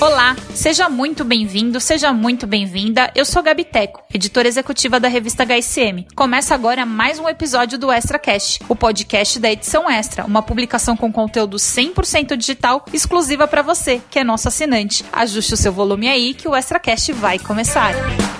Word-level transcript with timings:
Olá, 0.00 0.36
seja 0.54 0.88
muito 0.88 1.24
bem-vindo, 1.24 1.80
seja 1.80 2.12
muito 2.12 2.46
bem-vinda. 2.46 3.10
Eu 3.16 3.24
sou 3.24 3.42
Gabi 3.42 3.64
Teco, 3.64 4.04
editora 4.14 4.46
executiva 4.46 5.00
da 5.00 5.08
revista 5.08 5.44
HSM. 5.44 6.06
Começa 6.14 6.54
agora 6.54 6.86
mais 6.86 7.18
um 7.18 7.28
episódio 7.28 7.76
do 7.76 7.90
Extra 7.90 8.16
Cast, 8.16 8.60
o 8.68 8.76
podcast 8.76 9.40
da 9.40 9.50
edição 9.50 9.90
Extra, 9.90 10.24
uma 10.24 10.40
publicação 10.40 10.96
com 10.96 11.12
conteúdo 11.12 11.56
100% 11.56 12.36
digital 12.36 12.84
exclusiva 12.92 13.48
para 13.48 13.60
você, 13.60 14.00
que 14.08 14.20
é 14.20 14.24
nosso 14.24 14.46
assinante. 14.46 15.04
Ajuste 15.12 15.54
o 15.54 15.56
seu 15.56 15.72
volume 15.72 16.08
aí 16.08 16.32
que 16.32 16.46
o 16.46 16.54
Extra 16.54 16.78
Cast 16.78 17.12
vai 17.14 17.40
começar 17.40 17.92
que 17.92 17.92
a 17.92 18.37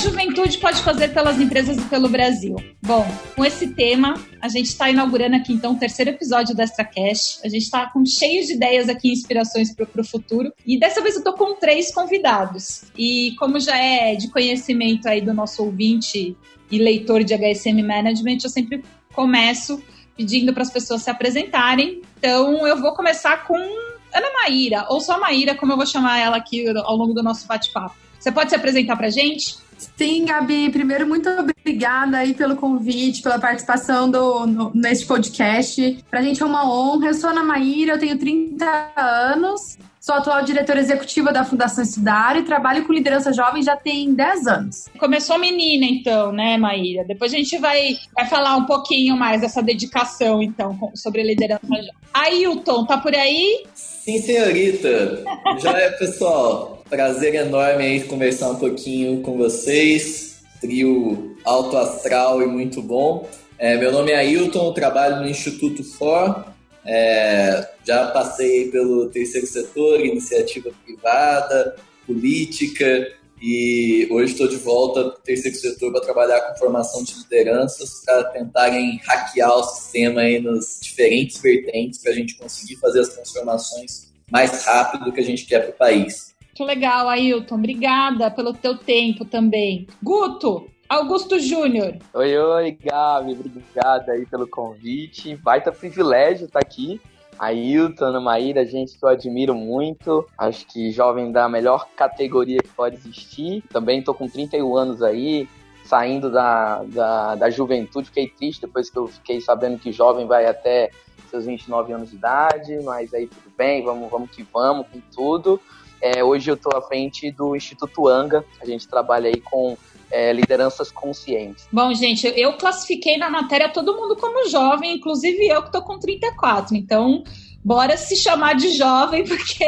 juventude 0.00 0.56
pode 0.58 0.82
fazer 0.82 1.08
pelas 1.08 1.38
empresas 1.38 1.76
e 1.76 1.82
pelo 1.82 2.08
Brasil? 2.08 2.56
Bom, 2.80 3.06
com 3.36 3.44
esse 3.44 3.68
tema, 3.68 4.14
a 4.40 4.48
gente 4.48 4.66
está 4.66 4.88
inaugurando 4.88 5.36
aqui 5.36 5.52
então 5.52 5.72
o 5.72 5.78
terceiro 5.78 6.10
episódio 6.10 6.54
do 6.54 6.62
ExtraCast. 6.62 7.40
A 7.44 7.48
gente 7.48 7.62
está 7.62 7.90
com 7.90 8.04
cheio 8.06 8.44
de 8.46 8.54
ideias 8.54 8.88
aqui, 8.88 9.12
inspirações 9.12 9.74
para 9.74 10.00
o 10.00 10.04
futuro. 10.04 10.52
E 10.66 10.78
dessa 10.78 11.02
vez 11.02 11.16
eu 11.16 11.20
estou 11.20 11.34
com 11.34 11.54
três 11.54 11.92
convidados. 11.92 12.84
E 12.96 13.34
como 13.38 13.60
já 13.60 13.76
é 13.76 14.14
de 14.14 14.28
conhecimento 14.28 15.06
aí 15.06 15.20
do 15.20 15.34
nosso 15.34 15.62
ouvinte 15.62 16.34
e 16.70 16.78
leitor 16.78 17.22
de 17.22 17.34
HSM 17.34 17.82
Management, 17.82 18.38
eu 18.44 18.50
sempre 18.50 18.82
começo 19.12 19.82
pedindo 20.16 20.52
para 20.54 20.62
as 20.62 20.70
pessoas 20.70 21.02
se 21.02 21.10
apresentarem. 21.10 22.00
Então 22.18 22.66
eu 22.66 22.80
vou 22.80 22.94
começar 22.94 23.44
com 23.46 23.54
Ana 23.54 24.32
Maíra, 24.42 24.86
ou 24.88 25.00
só 25.00 25.20
Maíra, 25.20 25.54
como 25.54 25.72
eu 25.72 25.76
vou 25.76 25.86
chamar 25.86 26.18
ela 26.18 26.36
aqui 26.36 26.66
ao 26.68 26.96
longo 26.96 27.12
do 27.12 27.22
nosso 27.22 27.46
bate-papo. 27.46 27.94
Você 28.18 28.32
pode 28.32 28.50
se 28.50 28.56
apresentar 28.56 28.96
para 28.96 29.10
gente? 29.10 29.56
Sim, 29.96 30.24
Gabi. 30.26 30.70
Primeiro, 30.70 31.06
muito 31.06 31.28
obrigada 31.28 32.18
aí 32.18 32.34
pelo 32.34 32.56
convite, 32.56 33.22
pela 33.22 33.38
participação 33.38 34.10
do, 34.10 34.46
no, 34.46 34.72
neste 34.74 35.06
podcast. 35.06 36.04
Para 36.10 36.20
a 36.20 36.22
gente 36.22 36.42
é 36.42 36.46
uma 36.46 36.70
honra. 36.70 37.08
Eu 37.08 37.14
sou 37.14 37.30
Ana 37.30 37.42
Maíra, 37.42 37.94
eu 37.94 37.98
tenho 37.98 38.18
30 38.18 38.92
anos, 38.96 39.78
sou 40.00 40.14
atual 40.14 40.42
diretora 40.42 40.80
executiva 40.80 41.32
da 41.32 41.44
Fundação 41.44 41.82
Estudar 41.82 42.36
e 42.36 42.42
trabalho 42.42 42.84
com 42.86 42.92
liderança 42.92 43.32
jovem 43.32 43.62
já 43.62 43.76
tem 43.76 44.12
10 44.14 44.46
anos. 44.46 44.88
Começou 44.98 45.38
menina, 45.38 45.86
então, 45.86 46.32
né, 46.32 46.56
Maíra? 46.58 47.04
Depois 47.04 47.32
a 47.32 47.36
gente 47.36 47.56
vai, 47.58 47.96
vai 48.14 48.26
falar 48.26 48.56
um 48.56 48.66
pouquinho 48.66 49.16
mais 49.16 49.40
dessa 49.40 49.62
dedicação, 49.62 50.42
então, 50.42 50.90
sobre 50.94 51.22
liderança 51.22 51.66
jovem. 51.66 51.90
Ailton, 52.12 52.84
tá 52.86 52.98
por 52.98 53.14
aí? 53.14 53.64
Sim, 53.74 54.20
senhorita. 54.20 55.22
Já 55.60 55.78
é, 55.78 55.90
pessoal. 55.90 56.79
Prazer 56.90 57.36
enorme 57.36 57.84
aí 57.84 58.02
conversar 58.02 58.50
um 58.50 58.56
pouquinho 58.56 59.20
com 59.22 59.38
vocês. 59.38 60.40
Trio 60.60 61.36
alto 61.44 61.76
astral 61.76 62.42
e 62.42 62.46
muito 62.46 62.82
bom. 62.82 63.28
É, 63.56 63.76
meu 63.76 63.92
nome 63.92 64.10
é 64.10 64.16
Ailton, 64.16 64.72
trabalho 64.74 65.20
no 65.20 65.28
Instituto 65.28 65.84
For. 65.84 66.44
É, 66.84 67.70
já 67.86 68.08
passei 68.08 68.72
pelo 68.72 69.08
terceiro 69.08 69.46
setor, 69.46 70.04
iniciativa 70.04 70.72
privada, 70.84 71.76
política 72.04 73.06
e 73.40 74.08
hoje 74.10 74.32
estou 74.32 74.48
de 74.48 74.56
volta 74.56 75.10
para 75.10 75.18
o 75.20 75.22
terceiro 75.22 75.56
setor 75.56 75.92
para 75.92 76.00
trabalhar 76.00 76.40
com 76.40 76.58
formação 76.58 77.04
de 77.04 77.14
lideranças 77.18 78.02
para 78.04 78.24
tentarem 78.24 79.00
hackear 79.04 79.56
o 79.56 79.62
sistema 79.62 80.22
aí 80.22 80.40
nos 80.40 80.80
diferentes 80.82 81.40
vertentes 81.40 82.02
para 82.02 82.10
a 82.10 82.14
gente 82.16 82.36
conseguir 82.36 82.76
fazer 82.76 82.98
as 82.98 83.10
transformações 83.10 84.10
mais 84.28 84.64
rápido 84.64 85.12
que 85.12 85.20
a 85.20 85.24
gente 85.24 85.46
quer 85.46 85.60
para 85.60 85.70
o 85.70 85.78
país. 85.78 86.29
Muito 86.60 86.68
legal, 86.68 87.08
Ailton. 87.08 87.54
Obrigada 87.54 88.30
pelo 88.30 88.52
teu 88.52 88.76
tempo 88.76 89.24
também. 89.24 89.86
Guto, 90.02 90.68
Augusto 90.86 91.38
Júnior. 91.38 91.96
Oi, 92.12 92.36
oi, 92.36 92.72
Gabi. 92.72 93.32
Obrigada 93.32 94.12
aí 94.12 94.26
pelo 94.26 94.46
convite. 94.46 95.34
Baita 95.36 95.72
privilégio 95.72 96.44
estar 96.44 96.58
aqui. 96.58 97.00
Ailton, 97.38 98.04
Ana 98.04 98.20
Maíra, 98.20 98.66
gente 98.66 98.98
que 98.98 99.02
eu 99.02 99.08
admiro 99.08 99.54
muito. 99.54 100.26
Acho 100.36 100.66
que 100.66 100.90
jovem 100.90 101.32
da 101.32 101.48
melhor 101.48 101.88
categoria 101.96 102.58
que 102.58 102.68
pode 102.68 102.96
existir. 102.96 103.64
Também 103.70 104.02
tô 104.02 104.12
com 104.12 104.28
31 104.28 104.76
anos 104.76 105.02
aí, 105.02 105.48
saindo 105.82 106.30
da, 106.30 106.82
da, 106.82 107.36
da 107.36 107.48
juventude. 107.48 108.08
Fiquei 108.08 108.28
triste 108.28 108.60
depois 108.60 108.90
que 108.90 108.98
eu 108.98 109.06
fiquei 109.06 109.40
sabendo 109.40 109.78
que 109.78 109.92
jovem 109.92 110.26
vai 110.26 110.44
até 110.44 110.90
seus 111.30 111.46
29 111.46 111.94
anos 111.94 112.10
de 112.10 112.16
idade, 112.16 112.78
mas 112.82 113.14
aí 113.14 113.28
tudo 113.28 113.50
bem, 113.56 113.82
vamos, 113.82 114.10
vamos 114.10 114.30
que 114.30 114.42
vamos 114.42 114.86
com 114.88 115.00
tudo. 115.14 115.58
É, 116.00 116.24
hoje 116.24 116.50
eu 116.50 116.54
estou 116.54 116.76
à 116.76 116.82
frente 116.82 117.30
do 117.30 117.54
Instituto 117.54 118.08
Anga, 118.08 118.44
a 118.60 118.66
gente 118.66 118.88
trabalha 118.88 119.28
aí 119.28 119.40
com 119.40 119.76
é, 120.10 120.32
lideranças 120.32 120.90
conscientes. 120.90 121.66
Bom, 121.72 121.92
gente, 121.94 122.26
eu 122.36 122.54
classifiquei 122.54 123.16
na 123.16 123.30
matéria 123.30 123.68
todo 123.68 123.94
mundo 123.94 124.16
como 124.16 124.48
jovem, 124.48 124.96
inclusive 124.96 125.46
eu 125.46 125.62
que 125.62 125.68
estou 125.68 125.82
com 125.82 125.98
34, 125.98 126.76
então 126.76 127.22
bora 127.62 127.96
se 127.96 128.16
chamar 128.16 128.54
de 128.54 128.70
jovem, 128.72 129.24
porque 129.28 129.64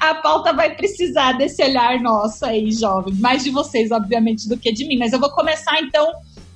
a 0.00 0.14
pauta 0.14 0.52
vai 0.52 0.74
precisar 0.74 1.32
desse 1.32 1.62
olhar 1.62 2.00
nosso 2.00 2.46
aí, 2.46 2.70
jovem, 2.70 3.14
mais 3.14 3.44
de 3.44 3.50
vocês, 3.50 3.90
obviamente, 3.90 4.48
do 4.48 4.56
que 4.56 4.72
de 4.72 4.86
mim, 4.86 4.98
mas 4.98 5.12
eu 5.12 5.20
vou 5.20 5.30
começar 5.30 5.80
então 5.80 6.10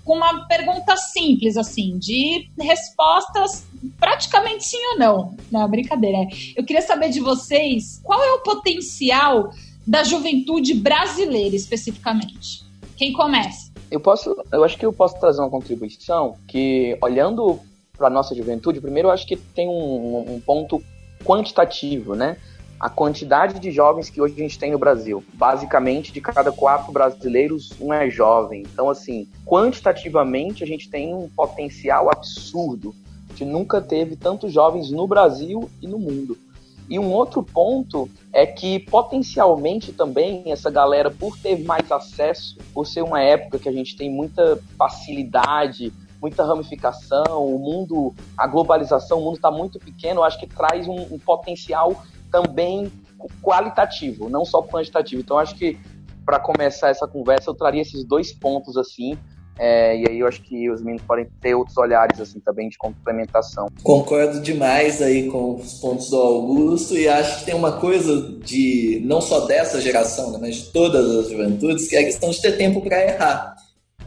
com 0.04 0.16
uma 0.16 0.46
pergunta 0.46 0.96
simples, 0.96 1.56
assim, 1.56 1.98
de 1.98 2.48
respostas 2.58 3.64
praticamente 3.98 4.64
sim 4.64 4.78
ou 4.92 4.98
não. 4.98 5.36
Não, 5.50 5.68
brincadeira. 5.68 6.18
Eu 6.56 6.64
queria 6.64 6.82
saber 6.82 7.10
de 7.10 7.20
vocês 7.20 8.00
qual 8.02 8.22
é 8.22 8.32
o 8.32 8.40
potencial 8.40 9.52
da 9.86 10.04
juventude 10.04 10.74
brasileira, 10.74 11.56
especificamente. 11.56 12.64
Quem 12.96 13.12
começa? 13.12 13.72
Eu 13.90 14.00
posso, 14.00 14.36
eu 14.52 14.64
acho 14.64 14.78
que 14.78 14.86
eu 14.86 14.92
posso 14.92 15.18
trazer 15.18 15.40
uma 15.40 15.50
contribuição 15.50 16.36
que, 16.46 16.96
olhando 17.02 17.60
para 17.96 18.08
nossa 18.08 18.34
juventude, 18.34 18.80
primeiro 18.80 19.08
eu 19.08 19.12
acho 19.12 19.26
que 19.26 19.36
tem 19.36 19.68
um, 19.68 20.34
um 20.34 20.40
ponto 20.40 20.82
quantitativo, 21.24 22.14
né? 22.14 22.36
A 22.82 22.90
quantidade 22.90 23.60
de 23.60 23.70
jovens 23.70 24.10
que 24.10 24.20
hoje 24.20 24.34
a 24.34 24.42
gente 24.42 24.58
tem 24.58 24.72
no 24.72 24.78
Brasil. 24.78 25.22
Basicamente, 25.34 26.12
de 26.12 26.20
cada 26.20 26.50
quatro 26.50 26.90
brasileiros, 26.90 27.70
um 27.80 27.92
é 27.92 28.10
jovem. 28.10 28.64
Então, 28.72 28.90
assim, 28.90 29.28
quantitativamente, 29.46 30.64
a 30.64 30.66
gente 30.66 30.90
tem 30.90 31.14
um 31.14 31.28
potencial 31.28 32.10
absurdo. 32.10 32.92
A 33.28 33.30
gente 33.30 33.44
nunca 33.44 33.80
teve 33.80 34.16
tantos 34.16 34.52
jovens 34.52 34.90
no 34.90 35.06
Brasil 35.06 35.70
e 35.80 35.86
no 35.86 35.96
mundo. 35.96 36.36
E 36.90 36.98
um 36.98 37.12
outro 37.12 37.40
ponto 37.40 38.10
é 38.32 38.44
que 38.44 38.80
potencialmente 38.80 39.92
também 39.92 40.42
essa 40.46 40.68
galera, 40.68 41.08
por 41.08 41.38
ter 41.38 41.62
mais 41.62 41.90
acesso, 41.92 42.58
por 42.74 42.84
ser 42.84 43.02
uma 43.02 43.22
época 43.22 43.60
que 43.60 43.68
a 43.68 43.72
gente 43.72 43.96
tem 43.96 44.10
muita 44.10 44.58
facilidade, 44.76 45.92
muita 46.20 46.44
ramificação, 46.44 47.46
o 47.46 47.58
mundo, 47.58 48.12
a 48.36 48.46
globalização, 48.48 49.18
o 49.18 49.24
mundo 49.24 49.36
está 49.36 49.52
muito 49.52 49.78
pequeno, 49.78 50.20
eu 50.20 50.24
acho 50.24 50.38
que 50.38 50.46
traz 50.48 50.86
um, 50.86 51.14
um 51.14 51.18
potencial 51.18 52.02
também 52.32 52.90
qualitativo, 53.42 54.28
não 54.28 54.44
só 54.44 54.62
quantitativo. 54.62 55.20
Então, 55.20 55.38
acho 55.38 55.54
que 55.54 55.78
para 56.24 56.40
começar 56.40 56.88
essa 56.88 57.06
conversa, 57.06 57.50
eu 57.50 57.54
traria 57.54 57.82
esses 57.82 58.04
dois 58.04 58.32
pontos 58.32 58.76
assim. 58.76 59.16
É, 59.58 59.94
e 59.98 60.08
aí 60.08 60.18
eu 60.20 60.26
acho 60.26 60.40
que 60.42 60.70
os 60.70 60.80
meninos 60.80 61.02
podem 61.06 61.28
ter 61.40 61.54
outros 61.54 61.76
olhares 61.76 62.18
assim 62.18 62.40
também 62.40 62.70
de 62.70 62.78
complementação. 62.78 63.68
Concordo 63.82 64.40
demais 64.40 65.02
aí 65.02 65.30
com 65.30 65.56
os 65.56 65.74
pontos 65.74 66.08
do 66.08 66.16
Augusto 66.16 66.96
e 66.96 67.06
acho 67.06 67.40
que 67.40 67.44
tem 67.44 67.54
uma 67.54 67.72
coisa 67.72 68.38
de 68.42 69.02
não 69.04 69.20
só 69.20 69.40
dessa 69.40 69.78
geração, 69.78 70.32
né, 70.32 70.38
mas 70.40 70.56
de 70.56 70.72
todas 70.72 71.04
as 71.16 71.30
juventudes, 71.30 71.86
que 71.86 71.96
é 71.96 72.00
a 72.00 72.04
questão 72.04 72.30
de 72.30 72.40
ter 72.40 72.56
tempo 72.56 72.80
para 72.80 73.04
errar. 73.04 73.56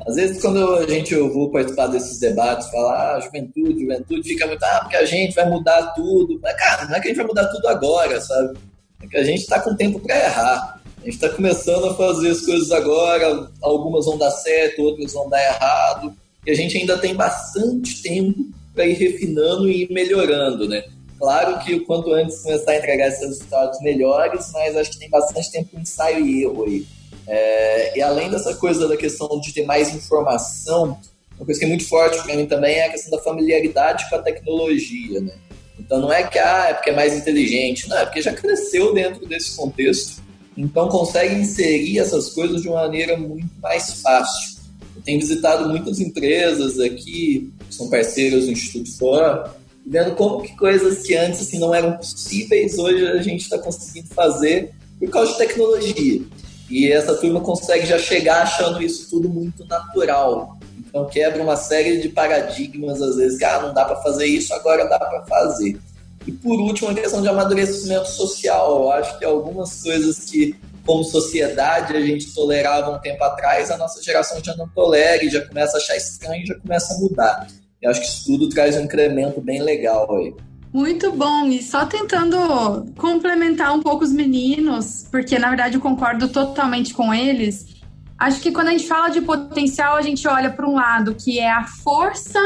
Às 0.07 0.16
vezes, 0.16 0.41
quando 0.41 0.75
a 0.75 0.88
gente 0.88 1.16
ouve 1.16 1.51
participar 1.51 1.88
desses 1.88 2.19
debates, 2.19 2.69
falar, 2.69 3.16
ah, 3.16 3.19
juventude, 3.19 3.81
juventude, 3.81 4.23
fica 4.23 4.45
muito, 4.45 4.63
ah, 4.63 4.79
porque 4.81 4.97
a 4.97 5.05
gente 5.05 5.33
vai 5.33 5.49
mudar 5.49 5.93
tudo. 5.95 6.39
Mas, 6.41 6.55
cara, 6.55 6.85
não 6.85 6.95
é 6.95 6.99
que 6.99 7.07
a 7.07 7.09
gente 7.09 7.17
vai 7.17 7.25
mudar 7.25 7.47
tudo 7.47 7.67
agora, 7.67 8.21
sabe? 8.21 8.57
É 9.01 9.07
que 9.07 9.17
a 9.17 9.23
gente 9.23 9.41
está 9.41 9.59
com 9.59 9.75
tempo 9.75 9.99
para 9.99 10.16
errar. 10.16 10.81
A 10.97 11.05
gente 11.05 11.16
está 11.16 11.29
começando 11.29 11.85
a 11.85 11.93
fazer 11.95 12.31
as 12.31 12.41
coisas 12.41 12.71
agora, 12.71 13.47
algumas 13.61 14.05
vão 14.05 14.17
dar 14.17 14.31
certo, 14.31 14.81
outras 14.81 15.13
vão 15.13 15.29
dar 15.29 15.43
errado, 15.43 16.16
e 16.45 16.51
a 16.51 16.55
gente 16.55 16.77
ainda 16.77 16.97
tem 16.97 17.13
bastante 17.16 18.01
tempo 18.01 18.47
para 18.73 18.85
ir 18.85 18.93
refinando 18.93 19.69
e 19.69 19.83
ir 19.83 19.91
melhorando, 19.91 20.67
né? 20.67 20.84
Claro 21.19 21.59
que 21.59 21.75
o 21.75 21.85
quanto 21.85 22.11
antes 22.11 22.41
começar 22.41 22.72
a 22.72 22.78
entregar 22.78 23.07
esses 23.07 23.22
resultados 23.22 23.79
melhores, 23.81 24.52
mas 24.52 24.75
acho 24.75 24.91
que 24.91 24.99
tem 24.99 25.09
bastante 25.09 25.52
tempo 25.52 25.69
para 25.72 25.81
ensaio 25.81 26.25
e 26.25 26.43
erro 26.43 26.63
aí. 26.66 26.85
É, 27.27 27.97
e 27.97 28.01
além 28.01 28.29
dessa 28.29 28.55
coisa 28.55 28.87
da 28.87 28.95
questão 28.95 29.39
de 29.39 29.53
ter 29.53 29.66
mais 29.66 29.93
informação, 29.93 30.97
uma 31.37 31.45
coisa 31.45 31.59
que 31.59 31.66
é 31.66 31.69
muito 31.69 31.87
forte 31.87 32.22
para 32.23 32.35
mim 32.35 32.45
também 32.45 32.75
é 32.75 32.87
a 32.87 32.91
questão 32.91 33.11
da 33.11 33.23
familiaridade 33.23 34.09
com 34.09 34.16
a 34.16 34.22
tecnologia, 34.22 35.19
né? 35.19 35.33
Então 35.79 35.99
não 35.99 36.11
é 36.11 36.23
que 36.23 36.39
ah, 36.39 36.67
é 36.69 36.73
porque 36.73 36.89
é 36.89 36.95
mais 36.95 37.13
inteligente, 37.13 37.89
não, 37.89 37.97
é 37.97 38.05
porque 38.05 38.22
já 38.22 38.33
cresceu 38.33 38.93
dentro 38.93 39.25
desse 39.27 39.55
contexto, 39.55 40.23
então 40.55 40.87
consegue 40.87 41.35
inserir 41.35 41.99
essas 41.99 42.29
coisas 42.29 42.61
de 42.61 42.69
uma 42.69 42.81
maneira 42.81 43.17
muito 43.17 43.49
mais 43.61 44.01
fácil. 44.01 44.55
Eu 44.95 45.01
tenho 45.01 45.19
visitado 45.19 45.67
muitas 45.67 45.99
empresas 45.99 46.79
aqui, 46.79 47.51
que 47.67 47.75
são 47.75 47.89
parceiras 47.89 48.45
do 48.45 48.51
Instituto 48.51 48.97
Fora, 48.97 49.53
vendo 49.85 50.16
como 50.16 50.41
que 50.41 50.55
coisas 50.55 51.05
que 51.05 51.16
antes 51.16 51.41
assim, 51.41 51.59
não 51.59 51.75
eram 51.75 51.97
possíveis, 51.97 52.78
hoje 52.78 53.05
a 53.05 53.21
gente 53.21 53.41
está 53.41 53.57
conseguindo 53.59 54.07
fazer 54.07 54.71
por 54.97 55.09
causa 55.09 55.33
de 55.33 55.37
tecnologia. 55.37 56.21
E 56.70 56.91
essa 56.91 57.16
turma 57.16 57.41
consegue 57.41 57.85
já 57.85 58.00
chegar 58.00 58.41
achando 58.41 58.82
isso 58.82 59.09
tudo 59.09 59.29
muito 59.29 59.66
natural. 59.66 60.58
Então 60.88 61.06
quebra 61.06 61.44
uma 61.44 61.56
série 61.56 62.02
de 62.02 62.09
paradigmas, 62.09 63.02
às 63.02 63.17
vezes, 63.17 63.38
que 63.38 63.46
ah, 63.46 63.62
não 63.62 63.73
dá 63.73 63.85
para 63.85 63.97
fazer 63.97 64.26
isso, 64.26 64.53
agora 64.53 64.88
dá 64.88 64.97
para 64.97 65.23
fazer. 65.26 65.78
E 66.26 66.32
por 66.32 66.59
último, 66.59 66.90
a 66.90 66.96
questão 66.96 67.22
de 67.22 67.28
amadurecimento 67.28 68.09
social. 68.09 68.84
Eu 68.84 68.91
acho 68.91 69.20
que 69.20 69.26
algumas 69.26 69.84
coisas 69.84 70.20
que, 70.26 70.56
como 70.85 71.03
sociedade, 71.03 71.96
a 71.96 72.02
gente 72.02 72.34
tolerava 72.34 72.91
um 72.91 73.00
tempo 73.00 73.23
atrás, 73.23 73.70
a 73.70 73.78
nossa 73.78 74.02
geração 74.02 74.44
já 74.44 74.56
não 74.56 74.67
tolera 74.70 75.23
e 75.23 75.29
já 75.29 75.46
começa 75.46 75.78
a 75.78 75.79
achar 75.79 75.96
estranho 75.96 76.44
e 76.44 76.47
já 76.47 76.56
começa 76.56 76.94
a 76.94 76.97
mudar. 76.97 77.47
Eu 77.82 77.91
acho 77.91 78.02
que 78.02 78.08
isso 78.08 78.26
tudo 78.26 78.50
traz 78.50 78.76
um 78.76 78.82
incremento 78.82 79.40
bem 79.40 79.62
legal 79.62 80.12
aí. 80.16 80.34
Muito 80.75 81.09
bom, 81.13 81.47
e 81.47 81.63
só 81.63 81.85
tentando 81.85 82.91
complementar 82.97 83.73
um 83.73 83.79
pouco 83.79 84.03
os 84.03 84.11
meninos, 84.11 85.07
porque 85.09 85.39
na 85.39 85.47
verdade 85.47 85.75
eu 85.75 85.79
concordo 85.79 86.27
totalmente 86.27 86.93
com 86.93 87.13
eles. 87.13 87.66
Acho 88.19 88.41
que 88.41 88.51
quando 88.51 88.67
a 88.67 88.72
gente 88.72 88.85
fala 88.85 89.07
de 89.07 89.22
potencial, 89.22 89.95
a 89.95 90.01
gente 90.01 90.27
olha 90.27 90.49
para 90.49 90.67
um 90.67 90.73
lado 90.73 91.16
que 91.16 91.39
é 91.39 91.49
a 91.49 91.63
força 91.63 92.41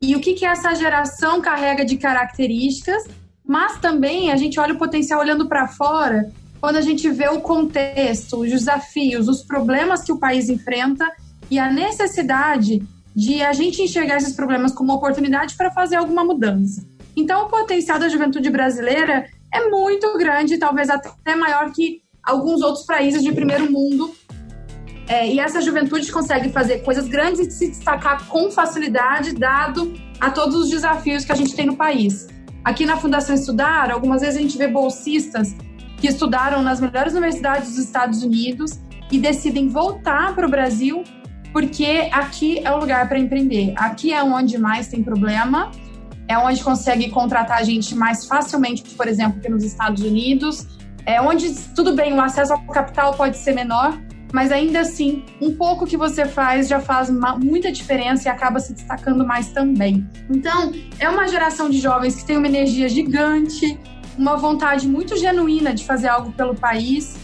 e 0.00 0.14
o 0.14 0.20
que, 0.20 0.34
que 0.34 0.46
essa 0.46 0.72
geração 0.76 1.40
carrega 1.40 1.84
de 1.84 1.96
características, 1.96 3.02
mas 3.44 3.80
também 3.80 4.30
a 4.30 4.36
gente 4.36 4.60
olha 4.60 4.74
o 4.74 4.78
potencial 4.78 5.18
olhando 5.18 5.48
para 5.48 5.66
fora, 5.66 6.30
quando 6.60 6.76
a 6.76 6.82
gente 6.82 7.10
vê 7.10 7.28
o 7.30 7.40
contexto, 7.40 8.42
os 8.42 8.48
desafios, 8.48 9.26
os 9.26 9.42
problemas 9.42 10.04
que 10.04 10.12
o 10.12 10.20
país 10.20 10.48
enfrenta 10.48 11.10
e 11.50 11.58
a 11.58 11.68
necessidade 11.68 12.80
de 13.12 13.42
a 13.42 13.52
gente 13.52 13.82
enxergar 13.82 14.18
esses 14.18 14.36
problemas 14.36 14.72
como 14.72 14.92
oportunidade 14.92 15.56
para 15.56 15.72
fazer 15.72 15.96
alguma 15.96 16.22
mudança. 16.22 16.91
Então, 17.16 17.46
o 17.46 17.48
potencial 17.48 17.98
da 17.98 18.08
juventude 18.08 18.48
brasileira 18.50 19.26
é 19.52 19.68
muito 19.68 20.16
grande, 20.16 20.58
talvez 20.58 20.88
até 20.88 21.36
maior 21.36 21.70
que 21.72 22.02
alguns 22.22 22.62
outros 22.62 22.86
países 22.86 23.22
de 23.22 23.32
primeiro 23.32 23.70
mundo. 23.70 24.14
É, 25.08 25.28
e 25.28 25.40
essa 25.40 25.60
juventude 25.60 26.10
consegue 26.10 26.48
fazer 26.50 26.78
coisas 26.78 27.06
grandes 27.08 27.40
e 27.40 27.50
se 27.50 27.68
destacar 27.68 28.26
com 28.28 28.50
facilidade, 28.50 29.34
dado 29.34 29.92
a 30.20 30.30
todos 30.30 30.54
os 30.54 30.70
desafios 30.70 31.24
que 31.24 31.32
a 31.32 31.34
gente 31.34 31.54
tem 31.54 31.66
no 31.66 31.76
país. 31.76 32.28
Aqui 32.64 32.86
na 32.86 32.96
Fundação 32.96 33.34
Estudar, 33.34 33.90
algumas 33.90 34.20
vezes 34.22 34.36
a 34.36 34.40
gente 34.40 34.56
vê 34.56 34.68
bolsistas 34.68 35.54
que 35.98 36.06
estudaram 36.06 36.62
nas 36.62 36.80
melhores 36.80 37.12
universidades 37.12 37.70
dos 37.70 37.78
Estados 37.78 38.22
Unidos 38.22 38.80
e 39.10 39.18
decidem 39.18 39.68
voltar 39.68 40.34
para 40.34 40.46
o 40.46 40.50
Brasil 40.50 41.02
porque 41.52 42.08
aqui 42.10 42.60
é 42.64 42.72
o 42.72 42.78
lugar 42.78 43.08
para 43.08 43.18
empreender. 43.18 43.74
Aqui 43.76 44.12
é 44.12 44.22
onde 44.22 44.56
mais 44.56 44.88
tem 44.88 45.02
problema 45.02 45.70
é 46.28 46.38
onde 46.38 46.62
consegue 46.62 47.10
contratar 47.10 47.58
a 47.58 47.62
gente 47.62 47.94
mais 47.94 48.24
facilmente, 48.26 48.82
por 48.94 49.08
exemplo, 49.08 49.40
que 49.40 49.48
nos 49.48 49.64
Estados 49.64 50.02
Unidos, 50.02 50.66
é 51.04 51.20
onde, 51.20 51.54
tudo 51.74 51.94
bem, 51.94 52.12
o 52.12 52.20
acesso 52.20 52.52
ao 52.52 52.62
capital 52.66 53.14
pode 53.14 53.36
ser 53.36 53.54
menor, 53.54 53.98
mas 54.32 54.50
ainda 54.50 54.80
assim, 54.80 55.24
um 55.40 55.54
pouco 55.54 55.84
que 55.84 55.96
você 55.96 56.24
faz 56.24 56.66
já 56.68 56.80
faz 56.80 57.10
uma, 57.10 57.36
muita 57.36 57.70
diferença 57.70 58.28
e 58.28 58.30
acaba 58.30 58.58
se 58.60 58.72
destacando 58.72 59.26
mais 59.26 59.48
também. 59.48 60.08
Então, 60.30 60.72
é 60.98 61.08
uma 61.08 61.28
geração 61.28 61.68
de 61.68 61.78
jovens 61.78 62.16
que 62.16 62.24
tem 62.24 62.38
uma 62.38 62.46
energia 62.46 62.88
gigante, 62.88 63.78
uma 64.16 64.36
vontade 64.36 64.88
muito 64.88 65.16
genuína 65.16 65.74
de 65.74 65.84
fazer 65.84 66.08
algo 66.08 66.32
pelo 66.32 66.54
país. 66.54 67.16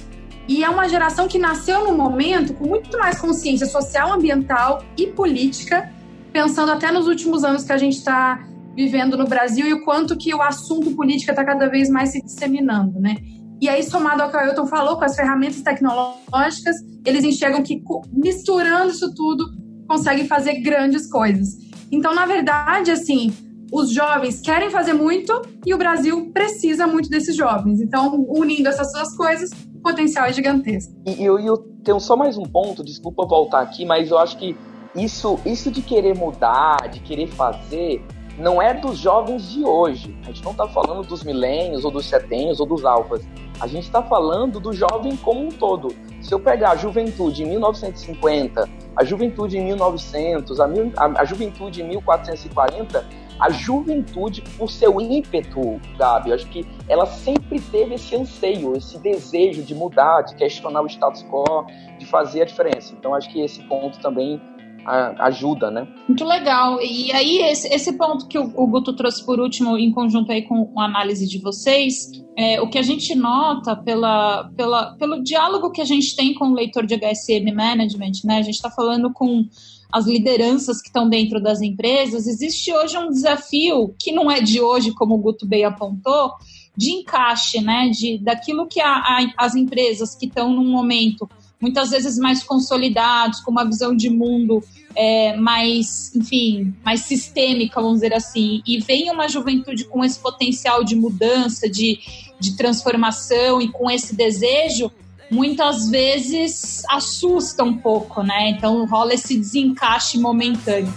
E 0.47 0.65
é 0.65 0.69
uma 0.69 0.89
geração 0.89 1.29
que 1.29 1.39
nasceu 1.39 1.85
num 1.85 1.97
momento 1.97 2.53
com 2.55 2.67
muito 2.67 2.99
mais 2.99 3.19
consciência 3.19 3.67
social, 3.67 4.13
ambiental 4.13 4.83
e 4.97 5.07
política, 5.07 5.91
pensando 6.33 6.73
até 6.73 6.91
nos 6.91 7.07
últimos 7.07 7.45
anos 7.45 7.65
que 7.65 7.73
a 7.73 7.79
gente 7.79 7.97
está 7.97 8.47
vivendo 8.79 9.17
no 9.17 9.27
Brasil 9.27 9.67
e 9.67 9.73
o 9.73 9.83
quanto 9.83 10.17
que 10.17 10.33
o 10.33 10.41
assunto 10.41 10.93
política 10.93 11.33
está 11.33 11.45
cada 11.45 11.69
vez 11.69 11.91
mais 11.91 12.11
se 12.11 12.23
disseminando, 12.23 13.01
né? 13.01 13.17
E 13.61 13.69
aí, 13.69 13.83
somado 13.83 14.23
ao 14.23 14.31
que 14.31 14.37
o 14.37 14.39
Ailton 14.39 14.67
falou, 14.69 14.97
com 14.97 15.05
as 15.05 15.17
ferramentas 15.17 15.61
tecnológicas, 15.63 16.77
eles 17.05 17.25
enxergam 17.25 17.61
que 17.61 17.83
misturando 18.13 18.93
isso 18.93 19.13
tudo, 19.17 19.45
conseguem 19.89 20.29
fazer 20.29 20.61
grandes 20.61 21.11
coisas. 21.11 21.57
Então, 21.91 22.15
na 22.15 22.25
verdade, 22.25 22.93
assim, 22.93 23.33
os 23.73 23.91
jovens 23.91 24.41
querem 24.41 24.71
fazer 24.71 24.93
muito 24.93 25.43
e 25.67 25.75
o 25.75 25.79
Brasil 25.79 26.31
precisa 26.33 26.87
muito 26.87 27.11
desses 27.11 27.35
jovens. 27.35 27.81
Então, 27.81 28.25
unindo 28.29 28.69
essas 28.69 28.93
duas 28.93 29.17
coisas, 29.17 29.51
o 29.75 29.81
potencial 29.81 30.27
é 30.27 30.33
gigantesco. 30.33 30.95
E 31.05 31.25
eu, 31.25 31.37
eu 31.41 31.57
tenho 31.83 31.99
só 31.99 32.17
mais 32.17 32.39
um 32.39 32.45
ponto, 32.45 32.85
desculpa 32.85 33.27
voltar 33.27 33.61
aqui, 33.61 33.85
mas 33.85 34.13
eu 34.13 34.19
acho 34.19 34.39
que 34.39 34.57
isso, 34.95 35.37
isso 35.45 35.69
de 35.69 35.83
querer 35.83 36.17
mudar, 36.17 36.89
de 36.89 37.01
querer 37.01 37.27
fazer, 37.27 38.05
não 38.39 38.63
é 38.63 38.73
dos 38.73 38.99
jovens 38.99 39.51
de 39.51 39.65
hoje. 39.65 40.17
A 40.23 40.27
gente 40.27 40.45
não 40.45 40.53
está 40.53 40.69
falando 40.69 41.07
dos 41.07 41.25
milênios, 41.25 41.85
ou 41.85 41.91
dos 41.91 42.07
setenhos, 42.07 42.61
ou 42.61 42.67
dos 42.67 42.85
alfas. 42.85 43.27
A 43.61 43.67
gente 43.67 43.85
está 43.85 44.03
falando 44.03 44.61
do 44.61 44.73
jovem 44.73 45.17
como 45.17 45.47
um 45.47 45.49
todo. 45.49 45.89
Se 46.23 46.33
eu 46.33 46.39
pegar 46.39 46.71
a 46.71 46.77
juventude 46.77 47.43
em 47.43 47.47
1950, 47.47 48.69
a 48.95 49.05
juventude 49.05 49.59
em 49.59 49.65
1900, 49.65 50.61
a, 50.61 50.69
mil, 50.69 50.93
a, 50.97 51.23
a 51.23 51.25
juventude 51.25 51.83
em 51.83 51.89
1440, 51.89 53.05
a 53.41 53.51
juventude, 53.51 54.43
por 54.57 54.71
seu 54.71 55.01
ímpeto, 55.01 55.81
Gabi, 55.97 56.33
acho 56.33 56.47
que 56.47 56.67
ela 56.89 57.07
sempre 57.07 57.61
teve 57.61 57.95
esse 57.95 58.17
anseio, 58.17 58.77
esse 58.77 58.99
desejo 58.99 59.63
de 59.63 59.75
mudar, 59.75 60.23
de 60.23 60.35
questionar 60.35 60.83
o 60.83 60.87
status 60.87 61.25
quo, 61.25 61.67
de 61.99 62.07
fazer 62.07 62.43
a 62.43 62.45
diferença. 62.45 62.95
Então, 62.99 63.15
acho 63.15 63.31
que 63.31 63.41
esse 63.41 63.63
ponto 63.65 63.99
também 64.01 64.41
ajuda, 64.89 65.71
né? 65.71 65.87
Muito 66.07 66.25
legal. 66.25 66.81
E 66.81 67.13
aí, 67.13 67.39
esse, 67.43 67.69
esse 67.69 67.93
ponto 67.93 68.27
que 68.27 68.39
o, 68.39 68.53
o, 68.57 68.67
Guto 68.67 68.95
trouxe 68.95 69.25
por 69.25 69.39
último, 69.39 69.77
em 69.77 69.93
conjunto 69.93 70.33
aí 70.33 70.43
com 70.43 70.73
a 70.79 70.85
análise 70.85 71.27
de 71.27 71.39
vocês, 71.39 72.11
é, 72.37 72.61
o 72.61 72.69
que 72.69 72.79
a 72.79 72.83
gente 72.83 73.15
nota 73.15 73.77
pela, 73.77 74.51
pela, 74.57 74.97
pelo 74.97 75.23
diálogo 75.23 75.71
que 75.71 75.81
a 75.81 75.85
gente 75.85 76.17
tem 76.17 76.35
com 76.35 76.47
o 76.47 76.55
leitor 76.55 76.87
de 76.87 76.95
HSM 76.95 77.53
Management, 77.55 78.13
né? 78.25 78.39
A 78.39 78.43
gente 78.43 78.55
está 78.55 78.71
falando 78.71 79.13
com 79.13 79.45
as 79.93 80.07
lideranças 80.07 80.81
que 80.81 80.89
estão 80.89 81.09
dentro 81.09 81.41
das 81.41 81.63
empresas, 81.63 82.27
existe 82.27 82.73
hoje 82.73 82.97
um 82.99 83.09
desafio 83.09 83.95
que 83.99 84.13
não 84.13 84.31
é 84.31 84.41
de 84.41 84.61
hoje, 84.61 84.93
como 84.93 85.15
o 85.15 85.19
Guto 85.19 85.47
bem 85.47 85.65
apontou, 85.65 86.33
de 86.77 86.93
encaixe, 86.93 87.61
né? 87.61 87.89
De, 87.91 88.19
daquilo 88.19 88.67
que 88.67 88.81
a, 88.81 88.93
a, 88.93 89.27
as 89.37 89.55
empresas 89.55 90.15
que 90.15 90.27
estão 90.27 90.53
num 90.53 90.71
momento 90.71 91.29
muitas 91.61 91.91
vezes 91.91 92.19
mais 92.19 92.43
consolidados, 92.43 93.41
com 93.41 93.51
uma 93.51 93.65
visão 93.65 93.95
de 93.95 94.09
mundo 94.09 94.63
é, 94.95 95.37
mais, 95.37 96.15
enfim, 96.15 96.75
mais 96.85 97.03
sistêmica, 97.03 97.81
vamos 97.81 98.01
dizer 98.01 98.15
assim, 98.15 98.63
e 98.67 98.81
vem 98.81 99.11
uma 99.11 99.29
juventude 99.29 99.85
com 99.85 100.05
esse 100.05 100.19
potencial 100.19 100.83
de 100.85 100.97
mudança, 100.97 101.69
de, 101.69 101.99
de 102.39 102.57
transformação 102.57 103.61
e 103.61 103.69
com 103.69 103.91
esse 103.91 104.15
desejo, 104.15 104.91
muitas 105.31 105.89
vezes 105.91 106.83
assusta 106.89 107.63
um 107.63 107.77
pouco, 107.77 108.23
né? 108.23 108.51
Então 108.51 108.87
rola 108.87 109.15
esse 109.15 109.37
desencaixe 109.37 110.19
momentâneo. 110.19 110.93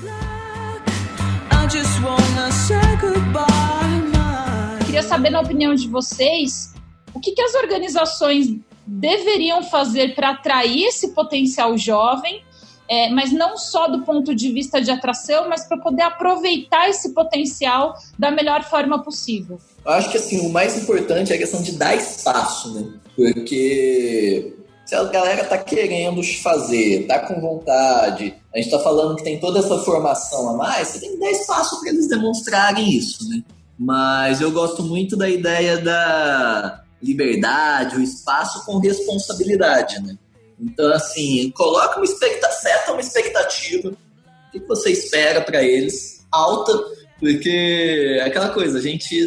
Queria 4.86 5.04
saber, 5.04 5.30
na 5.30 5.42
opinião 5.42 5.74
de 5.74 5.88
vocês, 5.88 6.74
o 7.14 7.20
que, 7.20 7.32
que 7.32 7.42
as 7.42 7.54
organizações 7.56 8.60
deveriam 9.00 9.64
fazer 9.64 10.14
para 10.16 10.32
atrair 10.32 10.88
esse 10.88 11.14
potencial 11.14 11.78
jovem, 11.78 12.44
é, 12.90 13.10
mas 13.10 13.32
não 13.32 13.56
só 13.56 13.88
do 13.88 14.02
ponto 14.04 14.36
de 14.36 14.52
vista 14.52 14.82
de 14.82 14.92
atração, 14.92 15.48
mas 15.48 15.66
para 15.66 15.78
poder 15.78 16.02
aproveitar 16.02 16.90
esse 16.90 17.14
potencial 17.14 17.94
da 18.20 18.30
melhor 18.30 18.64
forma 18.64 19.02
possível. 19.02 19.60
Eu 19.86 19.92
acho 19.94 20.12
que 20.12 20.18
assim, 20.18 20.46
o 20.46 20.50
mais 20.50 20.78
importante 20.78 21.32
é 21.32 21.36
a 21.36 21.40
questão 21.40 21.62
de 21.62 21.72
dar 21.74 21.96
espaço, 21.96 22.74
né? 22.74 22.92
Porque 23.16 24.58
se 24.86 24.94
a 24.94 25.06
galera 25.06 25.46
tá 25.46 25.58
querendo 25.58 26.22
fazer, 26.42 27.08
tá 27.08 27.20
com 27.20 27.40
vontade, 27.40 28.34
a 28.54 28.58
gente 28.58 28.72
tá 28.72 28.80
falando 28.80 29.16
que 29.16 29.24
tem 29.24 29.40
toda 29.40 29.60
essa 29.60 29.78
formação 29.80 30.50
a 30.50 30.58
mais, 30.58 30.90
você 30.90 31.00
tem 31.00 31.12
que 31.12 31.18
dar 31.18 31.32
espaço 31.32 31.80
para 31.80 31.92
eles 31.92 32.10
demonstrarem 32.10 32.90
isso, 32.90 33.30
né? 33.30 33.42
Mas 33.80 34.42
eu 34.42 34.52
gosto 34.52 34.84
muito 34.84 35.16
da 35.16 35.30
ideia 35.30 35.78
da 35.78 36.82
liberdade, 37.02 37.98
o 37.98 38.02
espaço 38.02 38.66
com 38.66 38.78
responsabilidade, 38.80 40.02
né? 40.02 40.18
Então, 40.60 40.94
assim, 40.94 41.52
coloca 41.52 41.98
uma 41.98 42.06
expectativa, 42.06 42.52
seta 42.54 42.92
uma 42.92 43.02
expectativa, 43.02 43.90
o 43.90 44.52
que 44.52 44.60
você 44.68 44.92
espera 44.92 45.42
para 45.42 45.64
eles, 45.64 46.24
alta, 46.32 46.72
porque 47.20 48.18
é 48.20 48.24
aquela 48.24 48.50
coisa, 48.50 48.78
a 48.78 48.82
gente, 48.82 49.26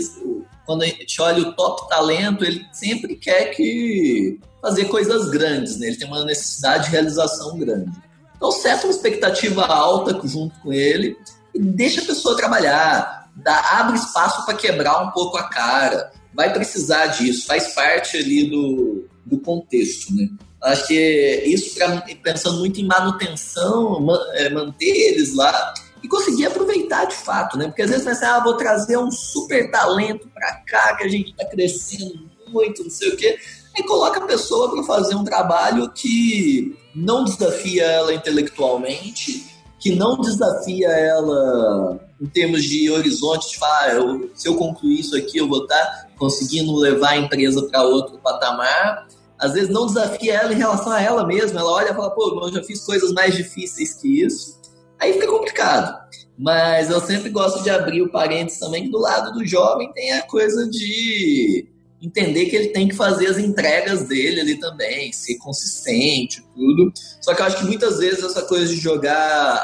quando 0.65 0.83
a 0.83 0.87
gente 0.87 1.21
olha 1.21 1.43
o 1.43 1.53
top 1.53 1.89
talento, 1.89 2.45
ele 2.45 2.65
sempre 2.73 3.17
quer 3.17 3.47
que 3.47 4.39
fazer 4.63 4.85
coisas 4.87 5.29
grandes, 5.31 5.77
né? 5.79 5.89
Ele 5.89 5.97
tem 5.97 6.07
uma 6.07 6.25
necessidade 6.25 6.85
de 6.85 6.91
realização 6.91 7.59
grande. 7.59 7.91
Então, 8.37 8.51
seta 8.51 8.87
uma 8.87 8.93
expectativa 8.93 9.65
alta 9.67 10.21
junto 10.27 10.59
com 10.61 10.73
ele 10.73 11.17
e 11.55 11.59
deixa 11.59 12.01
a 12.01 12.05
pessoa 12.05 12.37
trabalhar, 12.37 13.24
dá, 13.37 13.79
abre 13.79 13.97
espaço 13.97 14.45
para 14.45 14.55
quebrar 14.55 15.03
um 15.03 15.11
pouco 15.11 15.37
a 15.37 15.45
cara, 15.45 16.13
vai 16.35 16.53
precisar 16.53 17.07
disso, 17.07 17.47
faz 17.47 17.75
parte 17.75 18.17
ali 18.17 18.51
do, 18.51 19.07
do 19.25 19.39
contexto, 19.39 20.15
né? 20.15 20.29
Acho 20.63 20.87
que 20.87 21.43
isso, 21.47 21.75
pra, 21.75 22.01
pensando 22.23 22.59
muito 22.59 22.81
em 22.81 22.87
manutenção, 22.87 24.01
man, 24.01 24.19
é, 24.33 24.49
manter 24.49 24.87
eles 24.87 25.35
lá 25.35 25.75
e 26.03 26.09
conseguir 26.09 26.47
aproveitar 26.47 27.05
de 27.05 27.15
fato, 27.15 27.59
né? 27.59 27.67
Porque 27.67 27.83
às 27.83 27.91
vezes 27.91 28.05
você 28.05 28.25
ah, 28.25 28.41
vou 28.41 28.57
trazer 28.57 28.97
um 28.97 29.11
super 29.11 29.71
talento 29.71 30.29
para 30.29 30.53
cá, 30.67 30.97
que 30.97 31.05
a 31.05 31.09
gente 31.09 31.31
está 31.31 31.45
crescendo 31.47 32.31
muito, 32.49 32.83
não 32.83 32.91
sei 32.91 33.11
o 33.11 33.17
quê. 33.17 33.39
Aí 33.77 33.83
coloca 33.85 34.21
a 34.21 34.27
pessoa 34.27 34.71
para 34.71 34.83
fazer 34.85 35.15
um 35.15 35.25
trabalho 35.25 35.91
que 35.91 36.77
não 36.95 37.25
desafia 37.25 37.85
ela 37.85 38.15
intelectualmente, 38.15 39.45
que 39.85 39.95
não 39.95 40.17
desafia 40.17 40.89
ela 40.89 42.01
em 42.19 42.25
termos 42.27 42.63
de 42.65 42.91
horizonte, 42.91 43.51
de 43.51 43.59
falar, 43.59 43.83
ah, 43.83 43.93
eu, 43.93 44.31
se 44.35 44.49
eu 44.49 44.55
concluir 44.55 45.01
isso 45.01 45.15
aqui, 45.15 45.37
eu 45.37 45.47
vou 45.47 45.65
estar 45.65 46.09
conseguindo 46.17 46.75
levar 46.75 47.11
a 47.11 47.17
empresa 47.19 47.63
para 47.69 47.83
outro 47.83 48.17
patamar. 48.17 49.07
Às 49.39 49.53
vezes 49.53 49.69
não 49.69 49.85
desafia 49.85 50.37
ela 50.37 50.55
em 50.55 50.57
relação 50.57 50.91
a 50.91 51.03
ela 51.03 51.27
mesma. 51.27 51.61
Ela 51.61 51.71
olha 51.71 51.91
e 51.91 51.95
fala, 51.95 52.11
pô, 52.13 52.47
eu 52.47 52.51
já 52.51 52.63
fiz 52.63 52.83
coisas 52.83 53.13
mais 53.13 53.37
difíceis 53.37 53.93
que 53.93 54.23
isso. 54.23 54.59
Aí 54.99 55.13
fica 55.13 55.27
complicado. 55.27 55.95
Mas 56.39 56.89
eu 56.89 56.99
sempre 57.03 57.29
gosto 57.29 57.63
de 57.63 57.69
abrir 57.69 58.01
o 58.01 58.11
parênteses 58.11 58.61
também, 58.61 58.85
que 58.85 58.91
do 58.91 58.99
lado 58.99 59.33
do 59.33 59.47
jovem 59.47 59.93
tem 59.93 60.13
a 60.13 60.23
coisa 60.23 60.67
de 60.67 61.69
entender 62.05 62.47
que 62.47 62.57
ele 62.57 62.69
tem 62.69 62.89
que 62.89 62.95
fazer 62.95 63.27
as 63.27 63.39
entregas 63.39 64.07
dele 64.07 64.41
ali 64.41 64.59
também, 64.59 65.13
ser 65.13 65.37
consistente, 65.39 66.45
tudo. 66.55 66.93
Só 67.21 67.35
que 67.35 67.41
eu 67.41 67.47
acho 67.47 67.59
que 67.59 67.65
muitas 67.65 67.99
vezes 67.99 68.23
essa 68.23 68.43
coisa 68.43 68.67
de 68.67 68.77
jogar 68.77 69.17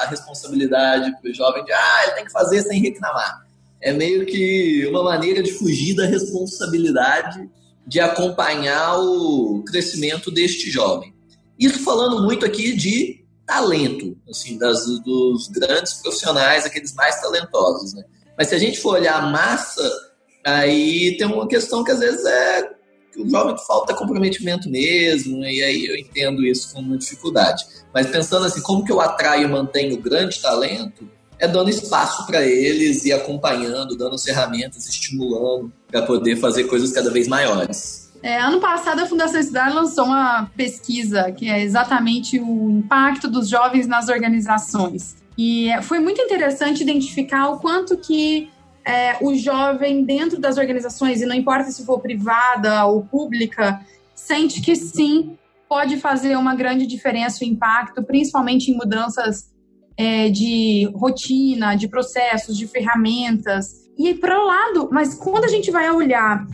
a 0.02 0.06
responsabilidade 0.06 1.12
pro 1.20 1.35
jovem 1.35 1.64
de 1.64 1.73
ah, 1.73 2.00
ele 2.04 2.12
tem 2.12 2.25
que 2.25 2.32
fazer 2.32 2.62
sem 2.62 2.80
reclamar. 2.80 3.47
É 3.80 3.92
meio 3.92 4.26
que 4.26 4.87
uma 4.88 5.02
maneira 5.02 5.42
de 5.42 5.52
fugir 5.52 5.94
da 5.94 6.06
responsabilidade 6.06 7.49
de 7.87 8.00
acompanhar 8.00 8.99
o 8.99 9.62
crescimento 9.64 10.30
deste 10.30 10.70
jovem. 10.70 11.14
Isso 11.59 11.80
falando 11.80 12.23
muito 12.23 12.47
aqui 12.47 12.75
de 12.75 13.25
talento, 13.47 14.16
assim, 14.28 14.56
das, 14.56 14.85
dos 15.04 15.49
grandes 15.49 15.94
profissionais, 15.94 16.64
aqueles 16.64 16.94
mais 16.94 17.20
talentosos, 17.20 17.94
né? 17.94 18.04
Mas 18.38 18.49
se 18.49 18.54
a 18.54 18.59
gente 18.59 18.80
for 18.80 18.94
olhar 18.94 19.16
a 19.16 19.26
massa 19.26 19.82
Aí 20.44 21.16
tem 21.16 21.26
uma 21.26 21.47
questão 21.47 21.85
que 21.85 21.90
às 21.90 22.00
vezes 22.00 22.25
é 22.25 22.70
que 23.12 23.20
o 23.20 23.28
jovem 23.28 23.56
falta 23.66 23.94
comprometimento 23.94 24.70
mesmo, 24.70 25.44
e 25.44 25.62
aí 25.62 25.87
eu 25.87 25.97
entendo 25.97 26.44
isso 26.44 26.73
como 26.73 26.88
uma 26.88 26.99
dificuldade. 26.99 27.64
Mas 27.92 28.06
pensando 28.06 28.47
assim, 28.47 28.62
como 28.62 28.85
que 28.85 28.92
eu 28.92 29.00
atraio 29.00 29.44
e 29.44 29.50
mantenho 29.50 30.00
grande 30.00 30.40
talento, 30.40 31.09
é 31.38 31.49
dando 31.49 31.70
espaço 31.70 32.26
para 32.26 32.44
eles 32.44 33.04
e 33.04 33.12
acompanhando, 33.12 33.97
dando 33.97 34.18
ferramentas, 34.18 34.88
estimulando 34.88 35.73
para 35.88 36.02
poder 36.02 36.37
fazer 36.37 36.64
coisas 36.64 36.92
cada 36.92 37.11
vez 37.11 37.26
maiores. 37.26 38.11
É, 38.23 38.38
ano 38.38 38.61
passado, 38.61 39.00
a 39.00 39.06
Fundação 39.06 39.40
Estudar 39.40 39.75
lançou 39.75 40.04
uma 40.04 40.50
pesquisa 40.54 41.32
que 41.32 41.49
é 41.49 41.62
exatamente 41.62 42.38
o 42.38 42.70
impacto 42.70 43.28
dos 43.28 43.49
jovens 43.49 43.87
nas 43.87 44.09
organizações. 44.09 45.16
E 45.38 45.70
foi 45.82 45.99
muito 45.99 46.20
interessante 46.20 46.82
identificar 46.82 47.49
o 47.49 47.59
quanto 47.59 47.97
que 47.97 48.50
é, 48.90 49.16
o 49.20 49.35
jovem 49.37 50.04
dentro 50.04 50.40
das 50.40 50.59
organizações, 50.59 51.23
e 51.23 51.26
não 51.26 51.35
importa 51.35 51.70
se 51.70 51.87
for 51.87 52.00
privada 52.00 52.85
ou 52.87 53.04
pública, 53.04 53.80
sente 54.14 54.61
que 54.61 54.75
sim, 54.75 55.38
pode 55.68 55.97
fazer 55.99 56.37
uma 56.37 56.56
grande 56.56 56.87
diferença, 56.87 57.44
o 57.44 57.47
impacto, 57.47 58.02
principalmente 58.02 58.70
em 58.70 58.76
mudanças 58.76 59.52
é, 59.97 60.28
de 60.28 60.90
rotina, 60.94 61.76
de 61.76 61.87
processos, 61.87 62.56
de 62.56 62.66
ferramentas. 62.66 63.88
E 63.97 64.12
para 64.14 64.37
o 64.37 64.47
lado, 64.47 64.88
mas 64.90 65.14
quando 65.14 65.44
a 65.44 65.49
gente 65.49 65.70
vai 65.70 65.88
olhar 65.90 66.44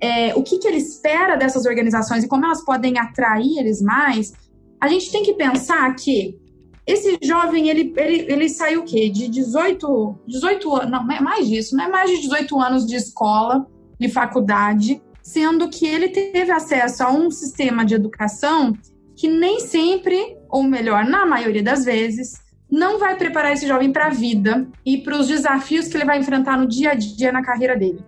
é, 0.00 0.34
o 0.34 0.42
que, 0.42 0.58
que 0.58 0.66
ele 0.66 0.78
espera 0.78 1.36
dessas 1.36 1.66
organizações 1.66 2.24
e 2.24 2.28
como 2.28 2.46
elas 2.46 2.64
podem 2.64 2.98
atrair 2.98 3.58
eles 3.58 3.82
mais, 3.82 4.32
a 4.80 4.88
gente 4.88 5.12
tem 5.12 5.22
que 5.22 5.34
pensar 5.34 5.94
que 5.94 6.40
esse 6.86 7.18
jovem, 7.22 7.68
ele, 7.68 7.92
ele, 7.96 8.32
ele 8.32 8.48
saiu 8.48 8.80
o 8.80 8.84
quê? 8.84 9.08
De 9.08 9.28
18, 9.28 10.18
18 10.26 10.74
anos, 10.74 10.90
não, 10.90 11.12
é 11.12 11.20
mais 11.20 11.48
disso, 11.48 11.76
não 11.76 11.84
é 11.84 11.88
mais 11.88 12.10
de 12.10 12.20
18 12.22 12.60
anos 12.60 12.86
de 12.86 12.96
escola, 12.96 13.66
de 13.98 14.08
faculdade, 14.08 15.00
sendo 15.22 15.68
que 15.68 15.86
ele 15.86 16.08
teve 16.08 16.50
acesso 16.50 17.04
a 17.04 17.10
um 17.10 17.30
sistema 17.30 17.84
de 17.84 17.94
educação 17.94 18.76
que 19.16 19.28
nem 19.28 19.60
sempre, 19.60 20.36
ou 20.48 20.64
melhor, 20.64 21.04
na 21.04 21.24
maioria 21.24 21.62
das 21.62 21.84
vezes, 21.84 22.42
não 22.68 22.98
vai 22.98 23.16
preparar 23.16 23.52
esse 23.52 23.66
jovem 23.66 23.92
para 23.92 24.06
a 24.06 24.10
vida 24.10 24.66
e 24.84 24.98
para 24.98 25.16
os 25.16 25.28
desafios 25.28 25.86
que 25.86 25.96
ele 25.96 26.06
vai 26.06 26.18
enfrentar 26.18 26.58
no 26.58 26.66
dia 26.66 26.92
a 26.92 26.94
dia 26.94 27.30
na 27.30 27.42
carreira 27.42 27.76
dele. 27.76 28.02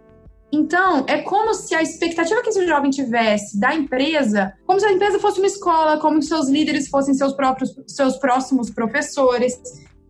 Então, 0.54 1.04
é 1.08 1.18
como 1.18 1.52
se 1.52 1.74
a 1.74 1.82
expectativa 1.82 2.40
que 2.40 2.48
esse 2.48 2.64
jovem 2.64 2.88
tivesse 2.88 3.58
da 3.58 3.74
empresa, 3.74 4.54
como 4.64 4.78
se 4.78 4.86
a 4.86 4.92
empresa 4.92 5.18
fosse 5.18 5.40
uma 5.40 5.48
escola, 5.48 5.98
como 5.98 6.22
se 6.22 6.28
seus 6.28 6.48
líderes 6.48 6.86
fossem 6.88 7.12
seus 7.12 7.32
próprios, 7.32 7.74
seus 7.88 8.16
próximos 8.18 8.70
professores. 8.70 9.60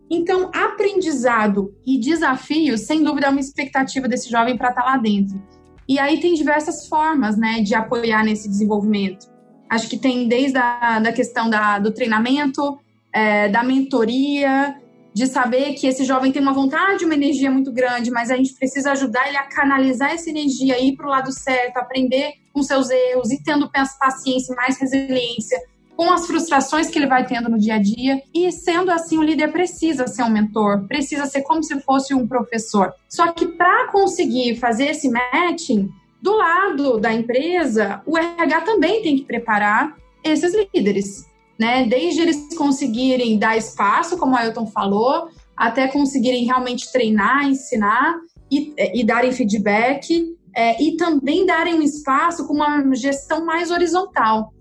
Então, 0.07 0.51
aprendizado 0.53 1.73
e 1.83 1.99
desafio, 1.99 2.77
sem 2.77 3.03
dúvida, 3.03 3.25
é 3.25 3.29
uma 3.31 3.39
expectativa 3.39 4.07
desse 4.07 4.29
jovem 4.29 4.55
para 4.55 4.69
estar 4.69 4.83
tá 4.83 4.91
lá 4.91 4.97
dentro. 4.97 5.41
E 5.89 5.97
aí 5.97 6.19
tem 6.19 6.35
diversas 6.35 6.87
formas, 6.87 7.35
né, 7.35 7.61
de 7.61 7.73
apoiar 7.73 8.23
nesse 8.23 8.47
desenvolvimento. 8.47 9.25
Acho 9.67 9.89
que 9.89 9.97
tem 9.97 10.27
desde 10.27 10.59
a 10.59 10.99
da 10.99 11.11
questão 11.11 11.49
da, 11.49 11.79
do 11.79 11.91
treinamento, 11.91 12.77
é, 13.11 13.49
da 13.49 13.63
mentoria, 13.63 14.79
de 15.15 15.27
saber 15.27 15.75
que 15.75 15.87
esse 15.87 16.03
jovem 16.03 16.29
tem 16.29 16.41
uma 16.41 16.51
vontade, 16.51 17.05
uma 17.05 17.13
energia 17.13 17.49
muito 17.49 17.71
grande, 17.71 18.11
mas 18.11 18.29
a 18.29 18.35
gente 18.35 18.53
precisa 18.53 18.91
ajudar 18.91 19.29
ele 19.29 19.37
a 19.37 19.43
canalizar 19.43 20.11
essa 20.11 20.29
energia, 20.29 20.77
ir 20.77 20.97
para 20.97 21.07
o 21.07 21.09
lado 21.09 21.31
certo, 21.31 21.77
aprender 21.77 22.33
com 22.51 22.61
seus 22.61 22.89
erros 22.89 23.31
e 23.31 23.41
tendo 23.41 23.71
paciência 23.71 24.53
mais 24.57 24.77
resiliência 24.77 25.57
com 25.95 26.11
as 26.11 26.27
frustrações 26.27 26.89
que 26.89 26.99
ele 26.99 27.07
vai 27.07 27.25
tendo 27.25 27.49
no 27.49 27.57
dia 27.57 27.75
a 27.75 27.81
dia. 27.81 28.21
E 28.33 28.51
sendo 28.51 28.91
assim, 28.91 29.17
o 29.17 29.23
líder 29.23 29.53
precisa 29.53 30.05
ser 30.05 30.23
um 30.23 30.29
mentor, 30.29 30.85
precisa 30.85 31.25
ser 31.27 31.43
como 31.43 31.63
se 31.63 31.79
fosse 31.79 32.13
um 32.13 32.27
professor. 32.27 32.93
Só 33.07 33.31
que 33.31 33.47
para 33.47 33.87
conseguir 33.93 34.57
fazer 34.57 34.87
esse 34.87 35.09
matching, 35.09 35.89
do 36.21 36.35
lado 36.35 36.97
da 36.97 37.13
empresa, 37.13 38.01
o 38.05 38.17
RH 38.17 38.61
também 38.61 39.01
tem 39.01 39.15
que 39.15 39.23
preparar 39.23 39.95
esses 40.25 40.53
líderes 40.73 41.25
né? 41.59 41.85
Desde 41.85 42.21
eles 42.21 42.55
conseguirem 42.55 43.37
dar 43.37 43.57
espaço, 43.57 44.17
como 44.17 44.33
o 44.33 44.37
Ailton 44.37 44.67
falou, 44.67 45.29
até 45.55 45.87
conseguirem 45.87 46.45
realmente 46.45 46.91
treinar, 46.91 47.47
ensinar 47.47 48.15
e, 48.51 48.73
e 48.93 49.03
darem 49.05 49.31
feedback, 49.31 50.35
é, 50.55 50.81
e 50.81 50.95
também 50.95 51.45
darem 51.45 51.75
um 51.75 51.81
espaço 51.81 52.47
com 52.47 52.53
uma 52.53 52.93
gestão 52.95 53.45
mais 53.45 53.71
horizontal. 53.71 54.53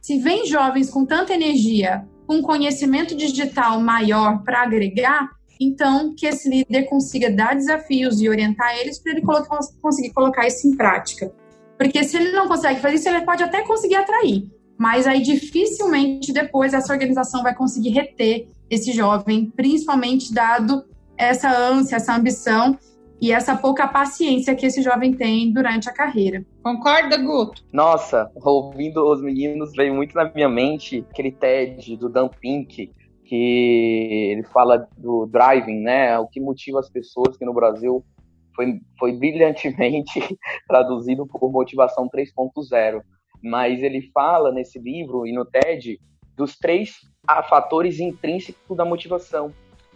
Se 0.00 0.18
vem 0.18 0.46
jovens 0.46 0.88
com 0.88 1.04
tanta 1.04 1.34
energia, 1.34 2.06
com 2.26 2.40
conhecimento 2.40 3.16
digital 3.16 3.80
maior 3.80 4.42
para 4.44 4.62
agregar, 4.62 5.28
então 5.60 6.14
que 6.16 6.26
esse 6.26 6.48
líder 6.48 6.84
consiga 6.84 7.30
dar 7.30 7.54
desafios 7.54 8.20
e 8.20 8.28
orientar 8.28 8.78
eles 8.78 8.98
para 8.98 9.12
ele 9.12 9.22
colocar, 9.22 9.58
conseguir 9.82 10.12
colocar 10.12 10.46
isso 10.46 10.66
em 10.66 10.76
prática. 10.76 11.32
Porque 11.76 12.02
se 12.04 12.16
ele 12.16 12.32
não 12.32 12.46
consegue 12.46 12.80
fazer 12.80 12.94
isso, 12.94 13.08
ele 13.08 13.24
pode 13.24 13.42
até 13.42 13.62
conseguir 13.62 13.96
atrair, 13.96 14.48
mas 14.80 15.06
aí 15.06 15.20
dificilmente 15.20 16.32
depois 16.32 16.72
essa 16.72 16.90
organização 16.90 17.42
vai 17.42 17.54
conseguir 17.54 17.90
reter 17.90 18.48
esse 18.70 18.92
jovem, 18.92 19.50
principalmente 19.54 20.32
dado 20.32 20.86
essa 21.18 21.54
ânsia, 21.54 21.96
essa 21.96 22.16
ambição 22.16 22.78
e 23.20 23.30
essa 23.30 23.54
pouca 23.54 23.86
paciência 23.86 24.54
que 24.54 24.64
esse 24.64 24.80
jovem 24.80 25.12
tem 25.12 25.52
durante 25.52 25.86
a 25.90 25.92
carreira. 25.92 26.46
Concorda, 26.62 27.18
Guto? 27.18 27.62
Nossa, 27.70 28.30
ouvindo 28.36 29.04
os 29.04 29.20
meninos, 29.20 29.72
veio 29.76 29.94
muito 29.94 30.14
na 30.14 30.32
minha 30.32 30.48
mente 30.48 31.04
aquele 31.10 31.30
TED 31.30 31.98
do 31.98 32.08
Dan 32.08 32.28
Pink, 32.40 32.90
que 33.26 34.30
ele 34.32 34.44
fala 34.44 34.88
do 34.96 35.26
driving, 35.26 35.82
né? 35.82 36.18
O 36.18 36.26
que 36.26 36.40
motiva 36.40 36.80
as 36.80 36.88
pessoas 36.88 37.36
que 37.36 37.44
no 37.44 37.52
Brasil 37.52 38.02
foi, 38.56 38.80
foi 38.98 39.12
brilhantemente 39.12 40.38
traduzido 40.66 41.26
por 41.26 41.52
motivação 41.52 42.08
3.0 42.08 43.02
mas 43.42 43.82
ele 43.82 44.10
fala 44.12 44.52
nesse 44.52 44.78
livro 44.78 45.26
e 45.26 45.32
no 45.32 45.44
TED 45.44 46.00
dos 46.36 46.56
três 46.56 46.96
fatores 47.48 48.00
intrínsecos 48.00 48.76
da 48.76 48.84
motivação, 48.84 49.52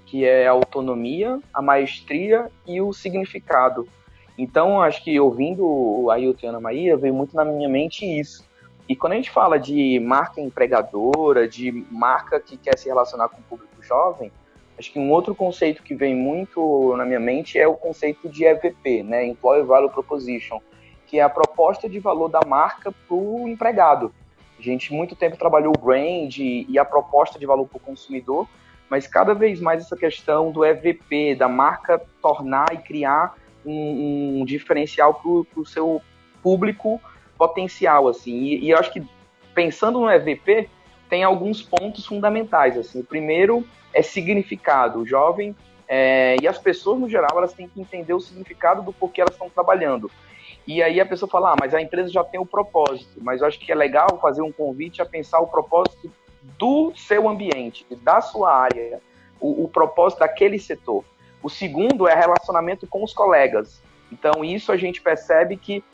que 0.06 0.24
é 0.24 0.46
a 0.46 0.52
autonomia, 0.52 1.40
a 1.52 1.62
maestria 1.62 2.50
e 2.66 2.80
o 2.80 2.92
significado. 2.92 3.88
Então, 4.36 4.82
acho 4.82 5.02
que 5.02 5.18
ouvindo 5.18 6.10
a 6.10 6.14
Ailton 6.14 6.46
e 6.46 6.48
Ana 6.48 6.60
Maria, 6.60 6.96
veio 6.96 7.14
muito 7.14 7.34
na 7.36 7.44
minha 7.44 7.68
mente 7.68 8.04
isso. 8.04 8.44
E 8.88 8.94
quando 8.94 9.14
a 9.14 9.16
gente 9.16 9.30
fala 9.30 9.58
de 9.58 9.98
marca 10.00 10.40
empregadora, 10.40 11.48
de 11.48 11.72
marca 11.90 12.38
que 12.38 12.56
quer 12.56 12.76
se 12.76 12.88
relacionar 12.88 13.28
com 13.28 13.38
o 13.38 13.44
público 13.44 13.82
jovem, 13.82 14.30
acho 14.78 14.92
que 14.92 14.98
um 14.98 15.10
outro 15.10 15.34
conceito 15.34 15.82
que 15.82 15.94
vem 15.94 16.14
muito 16.14 16.94
na 16.96 17.06
minha 17.06 17.20
mente 17.20 17.58
é 17.58 17.66
o 17.66 17.74
conceito 17.74 18.28
de 18.28 18.44
EVP, 18.44 19.02
né? 19.02 19.24
Employee 19.24 19.64
Value 19.64 19.90
Proposition, 19.90 20.60
que 21.06 21.18
é 21.18 21.22
a 21.22 21.28
proposta 21.28 21.88
de 21.88 21.98
valor 21.98 22.28
da 22.28 22.40
marca 22.46 22.92
para 22.92 23.16
o 23.16 23.48
empregado. 23.48 24.12
A 24.58 24.62
gente 24.62 24.92
muito 24.92 25.16
tempo 25.16 25.36
trabalhou 25.36 25.72
o 25.76 25.80
brand 25.80 26.36
e 26.38 26.78
a 26.78 26.84
proposta 26.84 27.38
de 27.38 27.46
valor 27.46 27.66
para 27.66 27.76
o 27.76 27.80
consumidor, 27.80 28.48
mas 28.88 29.06
cada 29.06 29.34
vez 29.34 29.60
mais 29.60 29.82
essa 29.82 29.96
questão 29.96 30.50
do 30.50 30.64
EVP, 30.64 31.34
da 31.34 31.48
marca 31.48 32.00
tornar 32.22 32.72
e 32.72 32.78
criar 32.78 33.34
um, 33.64 34.40
um 34.40 34.44
diferencial 34.44 35.14
para 35.14 35.60
o 35.60 35.66
seu 35.66 36.00
público 36.42 37.00
potencial, 37.36 38.08
assim. 38.08 38.32
E, 38.32 38.66
e, 38.66 38.70
eu 38.70 38.78
acho 38.78 38.92
que 38.92 39.02
pensando 39.54 40.00
no 40.00 40.10
EVP 40.10 40.68
tem 41.08 41.24
alguns 41.24 41.62
pontos 41.62 42.06
fundamentais, 42.06 42.76
assim. 42.76 43.00
O 43.00 43.04
primeiro 43.04 43.66
é 43.92 44.02
significado. 44.02 45.00
O 45.00 45.06
jovem 45.06 45.56
é, 45.88 46.36
e 46.40 46.48
as 46.48 46.58
pessoas 46.58 46.98
no 46.98 47.08
geral 47.08 47.30
elas 47.36 47.52
têm 47.52 47.68
que 47.68 47.80
entender 47.80 48.14
o 48.14 48.20
significado 48.20 48.82
do 48.82 48.92
porquê 48.92 49.20
elas 49.20 49.34
estão 49.34 49.48
trabalhando. 49.48 50.10
E 50.66 50.82
aí 50.82 51.00
a 51.00 51.06
pessoa 51.06 51.28
fala, 51.28 51.52
ah, 51.52 51.56
mas 51.60 51.74
a 51.74 51.80
empresa 51.80 52.10
já 52.10 52.24
tem 52.24 52.40
o 52.40 52.46
propósito. 52.46 53.18
Mas 53.20 53.40
eu 53.40 53.46
acho 53.46 53.58
que 53.58 53.70
é 53.70 53.74
legal 53.74 54.18
fazer 54.20 54.42
um 54.42 54.52
convite 54.52 55.02
a 55.02 55.06
pensar 55.06 55.40
o 55.40 55.46
propósito 55.46 56.10
do 56.58 56.92
seu 56.96 57.28
ambiente, 57.28 57.86
da 58.02 58.20
sua 58.20 58.54
área. 58.54 59.00
o, 59.40 59.64
o 59.64 59.68
propósito 59.68 60.20
daquele 60.20 60.58
setor. 60.58 61.04
O 61.42 61.50
segundo 61.50 62.08
é 62.08 62.14
relacionamento 62.14 62.86
com 62.86 63.04
os 63.04 63.12
colegas. 63.12 63.82
Então, 64.10 64.44
isso 64.44 64.72
a 64.72 64.76
gente 64.76 65.02
percebe 65.02 65.56
que 65.56 65.84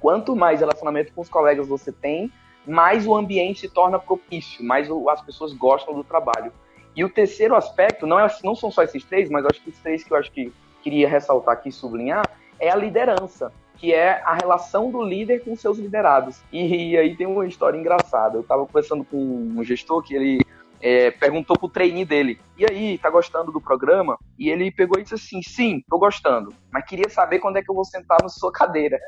quanto 0.00 0.34
mais 0.34 0.60
relacionamento 0.60 1.12
com 1.12 1.20
os 1.20 1.28
colegas 1.28 1.68
você 1.68 1.92
tem, 1.92 2.32
mais 2.66 3.06
o 3.06 3.14
ambiente 3.14 3.60
se 3.60 3.68
torna 3.68 3.98
propício, 3.98 4.64
mais 4.64 4.88
as 5.10 5.22
pessoas 5.22 5.52
gostam 5.52 5.94
do 5.94 6.04
trabalho. 6.04 6.52
E 6.94 7.04
o 7.04 7.08
terceiro 7.08 7.54
aspecto, 7.54 8.06
não, 8.06 8.18
é, 8.18 8.26
não 8.42 8.54
são 8.54 8.70
só 8.70 8.82
esses 8.82 9.04
três, 9.04 9.28
mas 9.28 9.44
acho 9.44 9.62
que 9.62 9.70
os 9.70 9.78
três 9.78 10.02
que 10.02 10.12
eu 10.12 10.16
acho 10.16 10.30
que 10.32 10.52
queria 10.82 11.08
ressaltar 11.08 11.54
aqui 11.54 11.70
sublinhar, 11.70 12.24
é 12.58 12.70
a 12.70 12.76
liderança, 12.76 13.52
que 13.78 13.94
é 13.94 14.20
a 14.24 14.34
relação 14.34 14.90
do 14.90 15.02
líder 15.02 15.44
com 15.44 15.54
seus 15.56 15.78
liderados. 15.78 16.40
E, 16.52 16.90
e 16.90 16.96
aí 16.96 17.16
tem 17.16 17.26
uma 17.26 17.46
história 17.46 17.78
engraçada. 17.78 18.36
Eu 18.36 18.42
estava 18.42 18.66
conversando 18.66 19.04
com 19.04 19.16
um 19.16 19.62
gestor 19.64 20.02
que 20.02 20.14
ele 20.14 20.40
é, 20.80 21.10
perguntou 21.10 21.58
pro 21.58 21.68
trainee 21.68 22.04
dele, 22.04 22.40
e 22.56 22.64
aí, 22.64 22.98
tá 22.98 23.10
gostando 23.10 23.50
do 23.50 23.60
programa? 23.60 24.18
E 24.38 24.48
ele 24.48 24.70
pegou 24.70 24.98
e 24.98 25.02
disse 25.02 25.14
assim, 25.14 25.42
sim, 25.42 25.82
tô 25.88 25.98
gostando, 25.98 26.52
mas 26.70 26.84
queria 26.84 27.08
saber 27.08 27.38
quando 27.38 27.56
é 27.56 27.62
que 27.62 27.70
eu 27.70 27.74
vou 27.74 27.84
sentar 27.84 28.18
na 28.22 28.28
sua 28.28 28.52
cadeira. 28.52 28.98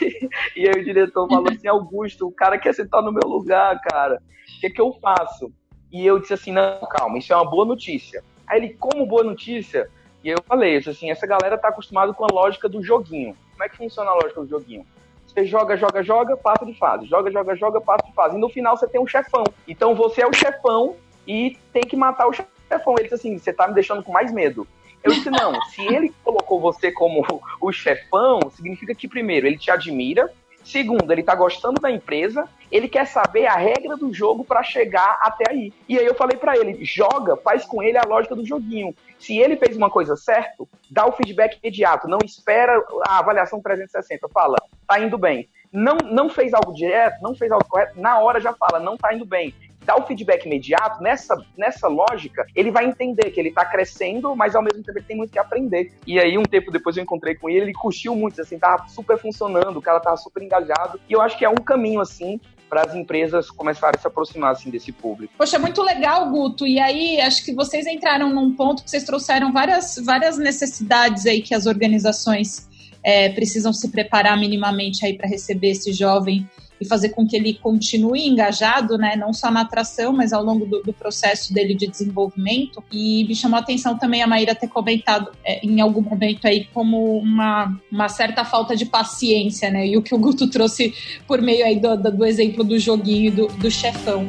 e 0.56 0.68
aí 0.68 0.80
o 0.80 0.84
diretor 0.84 1.28
falou 1.28 1.50
assim, 1.50 1.68
Augusto, 1.68 2.26
o 2.26 2.32
cara 2.32 2.58
quer 2.58 2.74
sentar 2.74 3.02
no 3.02 3.12
meu 3.12 3.28
lugar, 3.28 3.80
cara, 3.80 4.16
o 4.16 4.60
que 4.60 4.70
que 4.70 4.80
eu 4.80 4.92
faço? 5.00 5.52
E 5.90 6.06
eu 6.06 6.18
disse 6.18 6.34
assim, 6.34 6.52
não, 6.52 6.80
calma, 6.90 7.18
isso 7.18 7.32
é 7.32 7.36
uma 7.36 7.48
boa 7.48 7.64
notícia. 7.64 8.22
Aí 8.46 8.58
ele, 8.58 8.74
como 8.74 9.06
boa 9.06 9.24
notícia? 9.24 9.90
E 10.22 10.28
eu 10.28 10.38
falei, 10.46 10.76
assim, 10.76 11.10
essa 11.10 11.26
galera 11.26 11.58
tá 11.58 11.68
acostumada 11.68 12.12
com 12.12 12.24
a 12.24 12.32
lógica 12.32 12.68
do 12.68 12.82
joguinho. 12.82 13.36
Como 13.58 13.64
é 13.64 13.68
que 13.68 13.76
funciona 13.76 14.12
a 14.12 14.14
lógica 14.14 14.40
do 14.40 14.46
joguinho? 14.46 14.86
Você 15.26 15.44
joga, 15.44 15.76
joga, 15.76 16.00
joga, 16.00 16.36
passa 16.36 16.64
de 16.64 16.74
fase. 16.74 17.06
Joga, 17.06 17.28
joga, 17.28 17.56
joga, 17.56 17.80
passa 17.80 18.06
de 18.06 18.14
fase. 18.14 18.36
E 18.36 18.40
no 18.40 18.48
final 18.48 18.76
você 18.76 18.86
tem 18.86 19.00
um 19.00 19.06
chefão. 19.06 19.42
Então 19.66 19.96
você 19.96 20.22
é 20.22 20.26
o 20.28 20.32
chefão 20.32 20.94
e 21.26 21.58
tem 21.72 21.82
que 21.82 21.96
matar 21.96 22.28
o 22.28 22.32
chefão. 22.32 22.94
Ele 22.96 23.08
disse 23.08 23.14
assim: 23.14 23.36
você 23.36 23.52
tá 23.52 23.66
me 23.66 23.74
deixando 23.74 24.00
com 24.04 24.12
mais 24.12 24.32
medo. 24.32 24.64
Eu 25.02 25.12
disse: 25.12 25.28
não, 25.28 25.60
se 25.62 25.82
ele 25.82 26.14
colocou 26.22 26.60
você 26.60 26.92
como 26.92 27.24
o 27.60 27.72
chefão, 27.72 28.48
significa 28.54 28.94
que, 28.94 29.08
primeiro, 29.08 29.48
ele 29.48 29.58
te 29.58 29.72
admira, 29.72 30.32
segundo, 30.62 31.10
ele 31.10 31.24
tá 31.24 31.34
gostando 31.34 31.80
da 31.80 31.90
empresa, 31.90 32.48
ele 32.70 32.88
quer 32.88 33.06
saber 33.06 33.46
a 33.46 33.56
regra 33.56 33.96
do 33.96 34.12
jogo 34.12 34.44
para 34.44 34.62
chegar 34.62 35.18
até 35.22 35.50
aí. 35.50 35.72
E 35.88 35.98
aí 35.98 36.06
eu 36.06 36.14
falei 36.14 36.36
para 36.36 36.56
ele: 36.56 36.84
joga, 36.84 37.36
faz 37.36 37.64
com 37.64 37.82
ele 37.82 37.98
a 37.98 38.06
lógica 38.06 38.34
do 38.34 38.46
joguinho. 38.46 38.94
Se 39.18 39.36
ele 39.38 39.56
fez 39.56 39.76
uma 39.76 39.90
coisa 39.90 40.16
certa, 40.16 40.64
dá 40.90 41.06
o 41.06 41.12
feedback 41.12 41.58
imediato, 41.62 42.08
não 42.08 42.18
espera 42.24 42.82
a 43.06 43.18
avaliação 43.18 43.60
360, 43.60 44.28
fala, 44.28 44.56
tá 44.86 45.00
indo 45.00 45.18
bem. 45.18 45.48
Não, 45.70 45.96
não 45.96 46.30
fez 46.30 46.54
algo 46.54 46.72
direto, 46.72 47.20
não 47.20 47.34
fez 47.34 47.52
algo 47.52 47.66
correto, 47.68 48.00
na 48.00 48.18
hora 48.20 48.40
já 48.40 48.54
fala, 48.54 48.80
não 48.80 48.96
tá 48.96 49.12
indo 49.12 49.26
bem 49.26 49.54
dar 49.88 49.96
o 49.96 50.06
feedback 50.06 50.44
imediato, 50.44 51.02
nessa, 51.02 51.34
nessa 51.56 51.88
lógica, 51.88 52.46
ele 52.54 52.70
vai 52.70 52.84
entender 52.84 53.30
que 53.30 53.40
ele 53.40 53.48
está 53.48 53.64
crescendo, 53.64 54.36
mas 54.36 54.54
ao 54.54 54.62
mesmo 54.62 54.82
tempo 54.82 54.98
ele 54.98 55.06
tem 55.06 55.16
muito 55.16 55.32
que 55.32 55.38
aprender. 55.38 55.94
E 56.06 56.20
aí, 56.20 56.36
um 56.36 56.42
tempo 56.42 56.70
depois 56.70 56.94
eu 56.98 57.02
encontrei 57.02 57.34
com 57.34 57.48
ele, 57.48 57.60
ele 57.60 57.72
curtiu 57.72 58.14
muito, 58.14 58.38
assim, 58.38 58.58
tava 58.58 58.86
super 58.88 59.16
funcionando, 59.16 59.78
o 59.78 59.82
cara 59.82 59.98
tava 59.98 60.18
super 60.18 60.42
engajado. 60.42 61.00
E 61.08 61.14
eu 61.14 61.22
acho 61.22 61.38
que 61.38 61.44
é 61.44 61.48
um 61.48 61.54
caminho, 61.54 62.02
assim, 62.02 62.38
para 62.68 62.82
as 62.82 62.94
empresas 62.94 63.50
começarem 63.50 63.98
a 63.98 64.00
se 64.00 64.06
aproximar 64.06 64.52
assim 64.52 64.70
desse 64.70 64.92
público. 64.92 65.32
Poxa, 65.36 65.58
muito 65.58 65.82
legal, 65.82 66.30
Guto. 66.30 66.66
E 66.66 66.78
aí, 66.78 67.20
acho 67.20 67.44
que 67.44 67.54
vocês 67.54 67.86
entraram 67.86 68.32
num 68.32 68.54
ponto 68.54 68.82
que 68.82 68.90
vocês 68.90 69.04
trouxeram 69.04 69.52
várias, 69.52 69.96
várias 70.04 70.38
necessidades 70.38 71.26
aí 71.26 71.40
que 71.42 71.54
as 71.54 71.66
organizações 71.66 72.68
é, 73.02 73.30
precisam 73.30 73.72
se 73.72 73.88
preparar 73.88 74.38
minimamente 74.38 75.04
aí 75.04 75.16
para 75.16 75.28
receber 75.28 75.70
esse 75.70 75.92
jovem 75.92 76.48
e 76.80 76.86
fazer 76.86 77.10
com 77.10 77.26
que 77.26 77.36
ele 77.36 77.54
continue 77.54 78.26
engajado, 78.26 78.96
né, 78.96 79.16
não 79.16 79.32
só 79.32 79.50
na 79.50 79.62
atração, 79.62 80.12
mas 80.12 80.32
ao 80.32 80.42
longo 80.42 80.66
do, 80.66 80.82
do 80.82 80.92
processo 80.92 81.52
dele 81.52 81.74
de 81.74 81.86
desenvolvimento. 81.86 82.82
E 82.92 83.24
me 83.26 83.34
chamou 83.34 83.56
a 83.56 83.60
atenção 83.60 83.98
também 83.98 84.22
a 84.22 84.26
Maíra 84.26 84.54
ter 84.54 84.68
comentado 84.68 85.30
é, 85.44 85.64
em 85.64 85.80
algum 85.80 86.02
momento 86.02 86.46
aí 86.46 86.64
como 86.72 87.18
uma, 87.18 87.78
uma 87.90 88.08
certa 88.08 88.44
falta 88.44 88.76
de 88.76 88.86
paciência, 88.86 89.70
né, 89.70 89.86
e 89.86 89.96
o 89.96 90.02
que 90.02 90.14
o 90.14 90.18
Guto 90.18 90.48
trouxe 90.48 90.94
por 91.26 91.40
meio 91.42 91.64
aí 91.64 91.78
do, 91.78 91.96
do, 91.96 92.12
do 92.12 92.24
exemplo 92.24 92.62
do 92.64 92.78
joguinho 92.78 93.32
do, 93.32 93.46
do 93.48 93.70
chefão. 93.70 94.26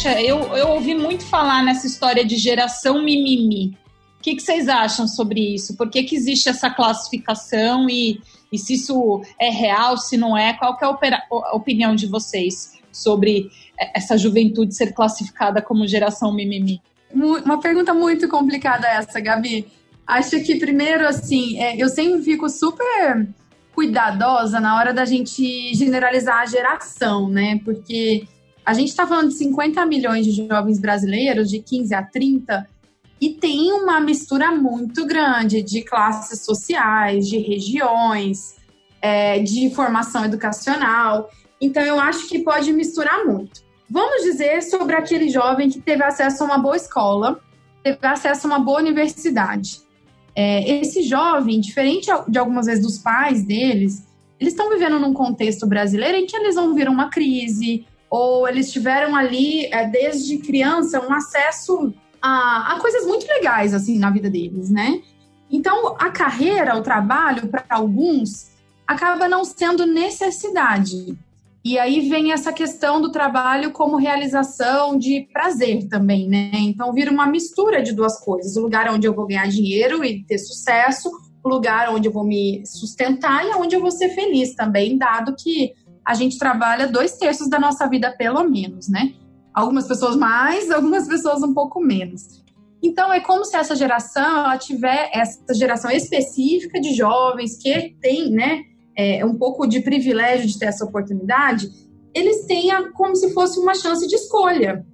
Puxa, 0.00 0.18
eu, 0.22 0.38
eu 0.56 0.68
ouvi 0.68 0.94
muito 0.94 1.26
falar 1.26 1.62
nessa 1.62 1.86
história 1.86 2.24
de 2.24 2.36
geração 2.36 3.02
mimimi. 3.02 3.76
O 4.20 4.22
que, 4.22 4.36
que, 4.36 4.42
vocês 4.42 4.68
acham 4.68 5.08
sobre 5.08 5.54
isso? 5.54 5.74
Por 5.78 5.88
que, 5.88 6.02
que 6.02 6.14
existe 6.14 6.50
essa 6.50 6.68
classificação 6.68 7.88
e, 7.88 8.20
e 8.52 8.58
se 8.58 8.74
isso 8.74 9.22
é 9.40 9.48
real, 9.48 9.96
se 9.96 10.18
não 10.18 10.36
é? 10.36 10.52
Qual 10.52 10.78
é 11.02 11.14
a 11.30 11.56
opinião 11.56 11.94
de 11.94 12.06
vocês 12.06 12.78
sobre 12.92 13.50
essa 13.94 14.18
juventude 14.18 14.74
ser 14.74 14.92
classificada 14.92 15.62
como 15.62 15.88
geração 15.88 16.34
mimimi? 16.34 16.82
Uma 17.14 17.58
pergunta 17.60 17.94
muito 17.94 18.28
complicada 18.28 18.86
essa, 18.86 19.18
Gabi. 19.20 19.66
Acho 20.06 20.38
que 20.42 20.56
primeiro, 20.56 21.08
assim, 21.08 21.58
é, 21.58 21.82
eu 21.82 21.88
sempre 21.88 22.20
fico 22.22 22.46
super 22.50 23.26
cuidadosa 23.74 24.60
na 24.60 24.76
hora 24.76 24.92
da 24.92 25.06
gente 25.06 25.74
generalizar 25.74 26.40
a 26.40 26.46
geração, 26.46 27.26
né? 27.26 27.58
Porque 27.64 28.28
a 28.66 28.74
gente 28.74 28.88
está 28.88 29.06
falando 29.06 29.28
de 29.28 29.38
50 29.38 29.86
milhões 29.86 30.26
de 30.26 30.46
jovens 30.46 30.78
brasileiros, 30.78 31.48
de 31.48 31.60
15 31.60 31.94
a 31.94 32.02
30, 32.02 32.68
e 33.20 33.30
tem 33.30 33.70
uma 33.72 34.00
mistura 34.00 34.50
muito 34.50 35.04
grande 35.04 35.62
de 35.62 35.82
classes 35.82 36.42
sociais, 36.44 37.28
de 37.28 37.38
regiões, 37.38 38.54
é, 39.02 39.40
de 39.40 39.70
formação 39.74 40.24
educacional. 40.24 41.30
Então, 41.60 41.82
eu 41.82 42.00
acho 42.00 42.26
que 42.28 42.38
pode 42.38 42.72
misturar 42.72 43.26
muito. 43.26 43.62
Vamos 43.88 44.22
dizer 44.22 44.62
sobre 44.62 44.94
aquele 44.96 45.28
jovem 45.28 45.68
que 45.68 45.80
teve 45.80 46.02
acesso 46.02 46.42
a 46.42 46.46
uma 46.46 46.58
boa 46.58 46.76
escola, 46.76 47.40
teve 47.82 47.98
acesso 48.02 48.46
a 48.46 48.50
uma 48.50 48.58
boa 48.58 48.78
universidade. 48.78 49.80
É, 50.34 50.80
esse 50.80 51.02
jovem, 51.02 51.60
diferente 51.60 52.06
de 52.28 52.38
algumas 52.38 52.66
vezes 52.66 52.82
dos 52.82 52.98
pais 52.98 53.44
deles, 53.44 54.06
eles 54.38 54.54
estão 54.54 54.70
vivendo 54.70 54.98
num 54.98 55.12
contexto 55.12 55.66
brasileiro 55.66 56.16
em 56.16 56.26
que 56.26 56.34
eles 56.34 56.54
vão 56.54 56.74
vir 56.74 56.88
uma 56.88 57.10
crise, 57.10 57.84
ou 58.08 58.48
eles 58.48 58.72
tiveram 58.72 59.14
ali, 59.14 59.66
é, 59.66 59.86
desde 59.86 60.38
criança, 60.38 61.04
um 61.06 61.12
acesso 61.12 61.92
a, 62.20 62.74
a 62.74 62.80
coisas 62.80 63.06
muito 63.06 63.26
legais, 63.26 63.74
assim, 63.74 63.98
na 63.98 64.10
vida 64.10 64.30
deles, 64.30 64.70
né? 64.70 65.00
Então, 65.50 65.96
a 65.98 66.10
carreira, 66.10 66.76
o 66.76 66.82
trabalho, 66.82 67.48
para 67.48 67.64
alguns, 67.68 68.50
acaba 68.86 69.28
não 69.28 69.44
sendo 69.44 69.86
necessidade. 69.86 71.18
E 71.62 71.78
aí 71.78 72.08
vem 72.08 72.32
essa 72.32 72.52
questão 72.52 73.00
do 73.00 73.12
trabalho 73.12 73.70
como 73.70 73.96
realização 73.96 74.96
de 74.96 75.28
prazer 75.32 75.86
também, 75.88 76.26
né? 76.26 76.50
Então 76.54 76.92
vira 76.92 77.10
uma 77.10 77.26
mistura 77.26 77.82
de 77.82 77.92
duas 77.92 78.18
coisas: 78.18 78.56
o 78.56 78.62
lugar 78.62 78.90
onde 78.90 79.06
eu 79.06 79.14
vou 79.14 79.26
ganhar 79.26 79.46
dinheiro 79.46 80.02
e 80.02 80.24
ter 80.24 80.38
sucesso, 80.38 81.10
o 81.44 81.48
lugar 81.48 81.90
onde 81.90 82.08
eu 82.08 82.12
vou 82.12 82.24
me 82.24 82.62
sustentar 82.64 83.44
e 83.44 83.54
onde 83.54 83.76
eu 83.76 83.80
vou 83.80 83.90
ser 83.90 84.08
feliz 84.10 84.54
também, 84.54 84.96
dado 84.96 85.36
que 85.38 85.74
a 86.02 86.14
gente 86.14 86.38
trabalha 86.38 86.88
dois 86.88 87.18
terços 87.18 87.48
da 87.48 87.58
nossa 87.58 87.86
vida, 87.86 88.10
pelo 88.10 88.42
menos, 88.44 88.88
né? 88.88 89.12
Algumas 89.54 89.86
pessoas 89.86 90.16
mais, 90.16 90.70
algumas 90.72 91.06
pessoas 91.06 91.42
um 91.42 91.54
pouco 91.54 91.80
menos. 91.80 92.40
Então, 92.82 93.12
é 93.12 93.20
como 93.20 93.44
se 93.44 93.56
essa 93.56 93.76
geração 93.76 94.38
ela 94.38 94.56
tiver 94.56 95.10
essa 95.12 95.52
geração 95.52 95.90
específica 95.90 96.80
de 96.80 96.94
jovens 96.94 97.58
que 97.58 97.94
tem, 98.00 98.30
né, 98.30 98.62
é, 98.96 99.24
um 99.24 99.36
pouco 99.36 99.66
de 99.66 99.80
privilégio 99.80 100.46
de 100.46 100.58
ter 100.58 100.66
essa 100.66 100.84
oportunidade, 100.84 101.68
eles 102.14 102.46
tenham 102.46 102.92
como 102.92 103.14
se 103.14 103.32
fosse 103.32 103.58
uma 103.58 103.74
chance 103.74 104.06
de 104.06 104.14
escolha. 104.14 104.84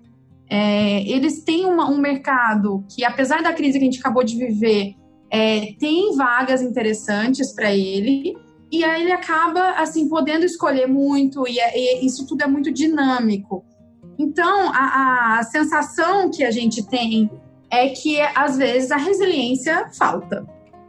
É, 0.49 1.03
eles 1.09 1.43
têm 1.43 1.65
uma, 1.67 1.89
um 1.91 1.99
mercado 1.99 2.85
que, 2.95 3.05
apesar 3.05 3.43
da 3.43 3.53
crise 3.53 3.79
que 3.79 3.85
a 3.85 3.91
gente 3.91 4.01
acabou 4.01 4.23
de 4.23 4.37
viver, 4.37 4.95
é, 5.31 5.73
tem 5.79 6.15
vagas 6.17 6.63
interessantes 6.63 7.53
para 7.53 7.75
ele, 7.75 8.37
e 8.71 8.85
aí 8.85 9.03
ele 9.03 9.13
acaba 9.13 9.73
assim 9.73 10.09
podendo 10.09 10.45
escolher 10.45 10.87
muito, 10.87 11.47
e, 11.49 11.59
é, 11.59 12.03
e 12.03 12.07
isso 12.07 12.27
tudo 12.27 12.43
é 12.43 12.47
muito 12.47 12.71
dinâmico. 12.71 13.65
Então, 14.19 14.71
a, 14.73 15.39
a 15.39 15.43
sensação 15.43 16.31
que 16.31 16.43
a 16.45 16.51
gente 16.51 16.87
tem 16.87 17.31
é 17.71 17.89
que, 17.89 18.21
às 18.35 18.57
vezes, 18.57 18.91
a 18.91 18.97
resiliência 18.97 19.91
falta. 19.97 20.47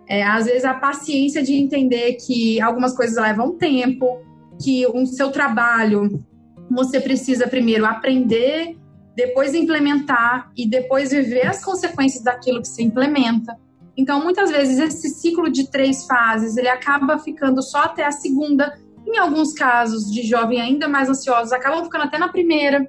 É, 0.07 0.23
às 0.23 0.45
vezes, 0.45 0.63
a 0.63 0.73
paciência 0.73 1.43
de 1.43 1.53
entender 1.53 2.13
que 2.13 2.61
algumas 2.61 2.95
coisas 2.95 3.17
levam 3.17 3.57
tempo, 3.57 4.19
que 4.61 4.85
o 4.87 5.05
seu 5.05 5.31
trabalho 5.31 6.23
você 6.69 6.99
precisa 6.99 7.47
primeiro 7.47 7.85
aprender, 7.85 8.77
depois 9.15 9.53
implementar 9.53 10.51
e 10.55 10.67
depois 10.67 11.11
viver 11.11 11.47
as 11.47 11.63
consequências 11.63 12.23
daquilo 12.23 12.61
que 12.61 12.67
se 12.67 12.83
implementa. 12.83 13.57
Então, 13.97 14.23
muitas 14.23 14.51
vezes, 14.51 14.77
esse 14.77 15.09
ciclo 15.09 15.49
de 15.49 15.71
três 15.71 16.05
fases, 16.05 16.55
ele 16.55 16.69
acaba 16.69 17.17
ficando 17.17 17.63
só 17.63 17.79
até 17.79 18.05
a 18.05 18.11
segunda. 18.11 18.77
Em 19.07 19.17
alguns 19.17 19.53
casos 19.53 20.11
de 20.11 20.21
jovem 20.21 20.61
ainda 20.61 20.87
mais 20.87 21.09
ansiosos, 21.09 21.51
acabam 21.51 21.83
ficando 21.83 22.03
até 22.03 22.17
na 22.17 22.27
primeira. 22.27 22.87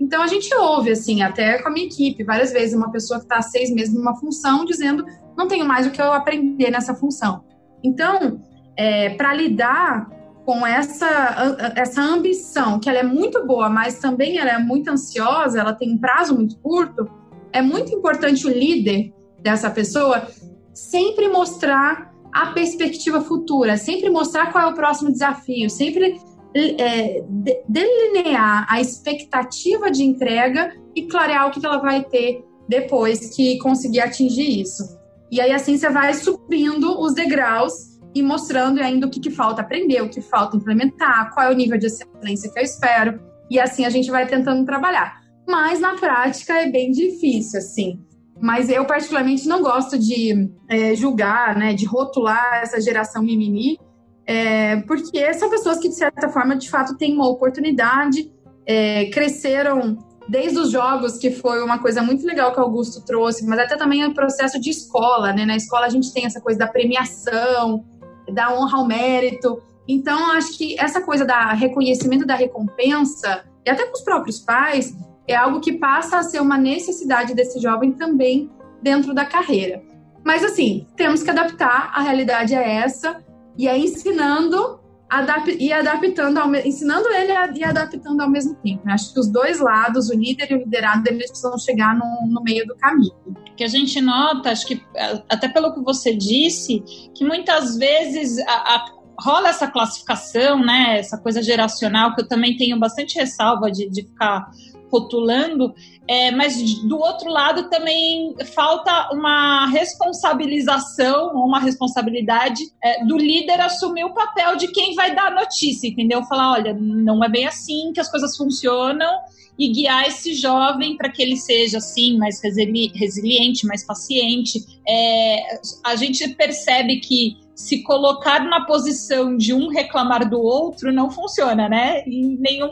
Então 0.00 0.22
a 0.22 0.26
gente 0.26 0.52
ouve, 0.54 0.90
assim, 0.90 1.22
até 1.22 1.60
com 1.62 1.68
a 1.68 1.72
minha 1.72 1.86
equipe, 1.86 2.24
várias 2.24 2.50
vezes, 2.50 2.74
uma 2.74 2.90
pessoa 2.90 3.20
que 3.20 3.26
está 3.26 3.42
seis 3.42 3.70
meses 3.70 3.94
numa 3.94 4.16
função 4.16 4.64
dizendo 4.64 5.04
não 5.36 5.46
tenho 5.46 5.66
mais 5.66 5.86
o 5.86 5.90
que 5.90 6.00
eu 6.00 6.12
aprender 6.12 6.70
nessa 6.70 6.94
função. 6.94 7.44
Então, 7.84 8.40
é, 8.76 9.10
para 9.10 9.34
lidar 9.34 10.08
com 10.44 10.66
essa, 10.66 11.72
essa 11.76 12.02
ambição, 12.02 12.80
que 12.80 12.88
ela 12.88 12.98
é 12.98 13.02
muito 13.02 13.46
boa, 13.46 13.68
mas 13.68 13.98
também 13.98 14.38
ela 14.38 14.50
é 14.50 14.58
muito 14.58 14.90
ansiosa, 14.90 15.60
ela 15.60 15.72
tem 15.72 15.92
um 15.92 15.98
prazo 15.98 16.34
muito 16.34 16.58
curto, 16.58 17.08
é 17.52 17.62
muito 17.62 17.94
importante 17.94 18.46
o 18.46 18.50
líder 18.50 19.12
dessa 19.38 19.70
pessoa 19.70 20.26
sempre 20.74 21.28
mostrar 21.28 22.10
a 22.32 22.46
perspectiva 22.46 23.20
futura, 23.20 23.76
sempre 23.76 24.08
mostrar 24.08 24.52
qual 24.52 24.68
é 24.68 24.70
o 24.70 24.74
próximo 24.74 25.10
desafio, 25.12 25.68
sempre 25.68 26.20
é, 26.54 27.24
delinear 27.68 28.66
a 28.68 28.80
expectativa 28.80 29.90
de 29.90 30.02
entrega 30.02 30.74
e 30.94 31.06
clarear 31.06 31.48
o 31.48 31.50
que 31.50 31.64
ela 31.64 31.78
vai 31.78 32.04
ter 32.04 32.44
depois 32.68 33.34
que 33.34 33.58
conseguir 33.58 34.00
atingir 34.00 34.60
isso. 34.60 34.82
E 35.30 35.40
aí 35.40 35.52
assim 35.52 35.76
você 35.76 35.88
vai 35.90 36.12
subindo 36.14 37.00
os 37.00 37.14
degraus 37.14 37.72
e 38.14 38.22
mostrando 38.22 38.80
ainda 38.80 39.06
o 39.06 39.10
que, 39.10 39.20
que 39.20 39.30
falta 39.30 39.62
aprender, 39.62 40.02
o 40.02 40.08
que 40.08 40.20
falta 40.20 40.56
implementar, 40.56 41.32
qual 41.32 41.46
é 41.46 41.50
o 41.50 41.56
nível 41.56 41.78
de 41.78 41.86
excelência 41.86 42.50
que 42.50 42.58
eu 42.58 42.64
espero. 42.64 43.20
E 43.48 43.58
assim 43.58 43.84
a 43.84 43.90
gente 43.90 44.10
vai 44.10 44.26
tentando 44.26 44.64
trabalhar. 44.64 45.20
Mas 45.48 45.80
na 45.80 45.94
prática 45.94 46.54
é 46.54 46.70
bem 46.70 46.90
difícil, 46.90 47.58
assim. 47.58 48.00
Mas 48.40 48.70
eu, 48.70 48.84
particularmente, 48.86 49.46
não 49.46 49.60
gosto 49.60 49.98
de 49.98 50.50
é, 50.68 50.94
julgar, 50.94 51.56
né, 51.56 51.74
de 51.74 51.84
rotular 51.84 52.60
essa 52.62 52.80
geração 52.80 53.22
mimimi, 53.22 53.78
é, 54.26 54.76
porque 54.82 55.32
são 55.34 55.50
pessoas 55.50 55.78
que, 55.78 55.88
de 55.88 55.94
certa 55.94 56.28
forma, 56.28 56.56
de 56.56 56.70
fato, 56.70 56.96
têm 56.96 57.14
uma 57.14 57.28
oportunidade, 57.28 58.32
é, 58.66 59.06
cresceram 59.06 59.98
desde 60.28 60.58
os 60.58 60.70
jogos, 60.70 61.18
que 61.18 61.30
foi 61.30 61.62
uma 61.62 61.80
coisa 61.80 62.02
muito 62.02 62.24
legal 62.24 62.52
que 62.52 62.60
o 62.60 62.62
Augusto 62.62 63.04
trouxe, 63.04 63.44
mas 63.44 63.58
até 63.58 63.76
também 63.76 64.04
o 64.04 64.14
processo 64.14 64.60
de 64.60 64.70
escola, 64.70 65.32
né? 65.32 65.44
Na 65.44 65.56
escola 65.56 65.86
a 65.86 65.88
gente 65.88 66.12
tem 66.12 66.24
essa 66.24 66.40
coisa 66.40 66.60
da 66.60 66.68
premiação, 66.68 67.84
da 68.32 68.54
honra 68.54 68.78
ao 68.78 68.86
mérito. 68.86 69.60
Então, 69.88 70.30
acho 70.30 70.56
que 70.56 70.78
essa 70.78 71.00
coisa 71.00 71.24
da 71.24 71.52
reconhecimento 71.52 72.24
da 72.24 72.36
recompensa, 72.36 73.44
e 73.66 73.70
até 73.70 73.84
com 73.86 73.94
os 73.94 74.02
próprios 74.02 74.38
pais, 74.38 74.94
é 75.26 75.34
algo 75.34 75.60
que 75.60 75.72
passa 75.72 76.18
a 76.18 76.22
ser 76.22 76.40
uma 76.40 76.56
necessidade 76.56 77.34
desse 77.34 77.58
jovem 77.60 77.90
também 77.92 78.48
dentro 78.80 79.12
da 79.12 79.24
carreira. 79.24 79.82
Mas, 80.24 80.44
assim, 80.44 80.86
temos 80.96 81.24
que 81.24 81.30
adaptar, 81.30 81.90
a 81.92 82.02
realidade 82.02 82.54
é 82.54 82.76
essa, 82.76 83.20
e 83.60 83.68
é 83.68 83.78
ensinando 83.78 84.80
adap 85.10 85.54
e 85.58 85.72
adaptando, 85.72 86.40
ensinando 86.64 87.08
ele 87.10 87.32
a, 87.32 87.52
e 87.54 87.64
adaptando 87.64 88.20
ao 88.20 88.30
mesmo 88.30 88.54
tempo. 88.62 88.82
Eu 88.86 88.94
acho 88.94 89.12
que 89.12 89.20
os 89.20 89.26
dois 89.26 89.58
lados, 89.58 90.08
o 90.08 90.14
líder 90.14 90.50
e 90.50 90.54
o 90.54 90.58
liderado, 90.58 91.06
eles 91.08 91.26
precisam 91.26 91.58
chegar 91.58 91.94
no, 91.94 92.28
no 92.28 92.42
meio 92.42 92.64
do 92.66 92.76
caminho. 92.76 93.12
Que 93.56 93.64
a 93.64 93.66
gente 93.66 94.00
nota, 94.00 94.50
acho 94.50 94.66
que 94.66 94.80
até 95.28 95.48
pelo 95.48 95.74
que 95.74 95.80
você 95.80 96.14
disse, 96.14 96.80
que 97.14 97.24
muitas 97.24 97.76
vezes 97.76 98.38
a, 98.46 98.76
a, 98.76 98.99
rola 99.22 99.48
essa 99.48 99.66
classificação, 99.66 100.58
né, 100.64 100.98
essa 100.98 101.18
coisa 101.18 101.42
geracional, 101.42 102.14
que 102.14 102.22
eu 102.22 102.28
também 102.28 102.56
tenho 102.56 102.78
bastante 102.78 103.18
ressalva 103.18 103.70
de, 103.70 103.88
de 103.88 104.02
ficar 104.02 104.50
rotulando, 104.90 105.72
é, 106.08 106.32
mas 106.32 106.60
do 106.82 106.98
outro 106.98 107.30
lado 107.30 107.70
também 107.70 108.34
falta 108.54 109.10
uma 109.12 109.66
responsabilização, 109.66 111.32
uma 111.34 111.60
responsabilidade 111.60 112.64
é, 112.82 113.04
do 113.04 113.16
líder 113.16 113.60
assumir 113.60 114.04
o 114.04 114.12
papel 114.12 114.56
de 114.56 114.68
quem 114.72 114.94
vai 114.94 115.14
dar 115.14 115.28
a 115.28 115.34
notícia, 115.34 115.86
entendeu? 115.86 116.24
Falar, 116.24 116.52
olha, 116.52 116.74
não 116.74 117.22
é 117.22 117.28
bem 117.28 117.46
assim 117.46 117.92
que 117.92 118.00
as 118.00 118.10
coisas 118.10 118.36
funcionam 118.36 119.20
e 119.56 119.68
guiar 119.68 120.08
esse 120.08 120.34
jovem 120.34 120.96
para 120.96 121.10
que 121.10 121.22
ele 121.22 121.36
seja 121.36 121.78
assim 121.78 122.18
mais 122.18 122.42
resili 122.42 122.90
resiliente, 122.94 123.66
mais 123.66 123.84
paciente. 123.84 124.58
É, 124.88 125.60
a 125.84 125.94
gente 125.94 126.26
percebe 126.30 126.98
que 126.98 127.36
se 127.60 127.82
colocar 127.82 128.42
na 128.42 128.64
posição 128.64 129.36
de 129.36 129.52
um 129.52 129.68
reclamar 129.68 130.28
do 130.28 130.40
outro 130.40 130.90
não 130.90 131.10
funciona, 131.10 131.68
né? 131.68 132.02
Em 132.06 132.36
nenhum 132.38 132.70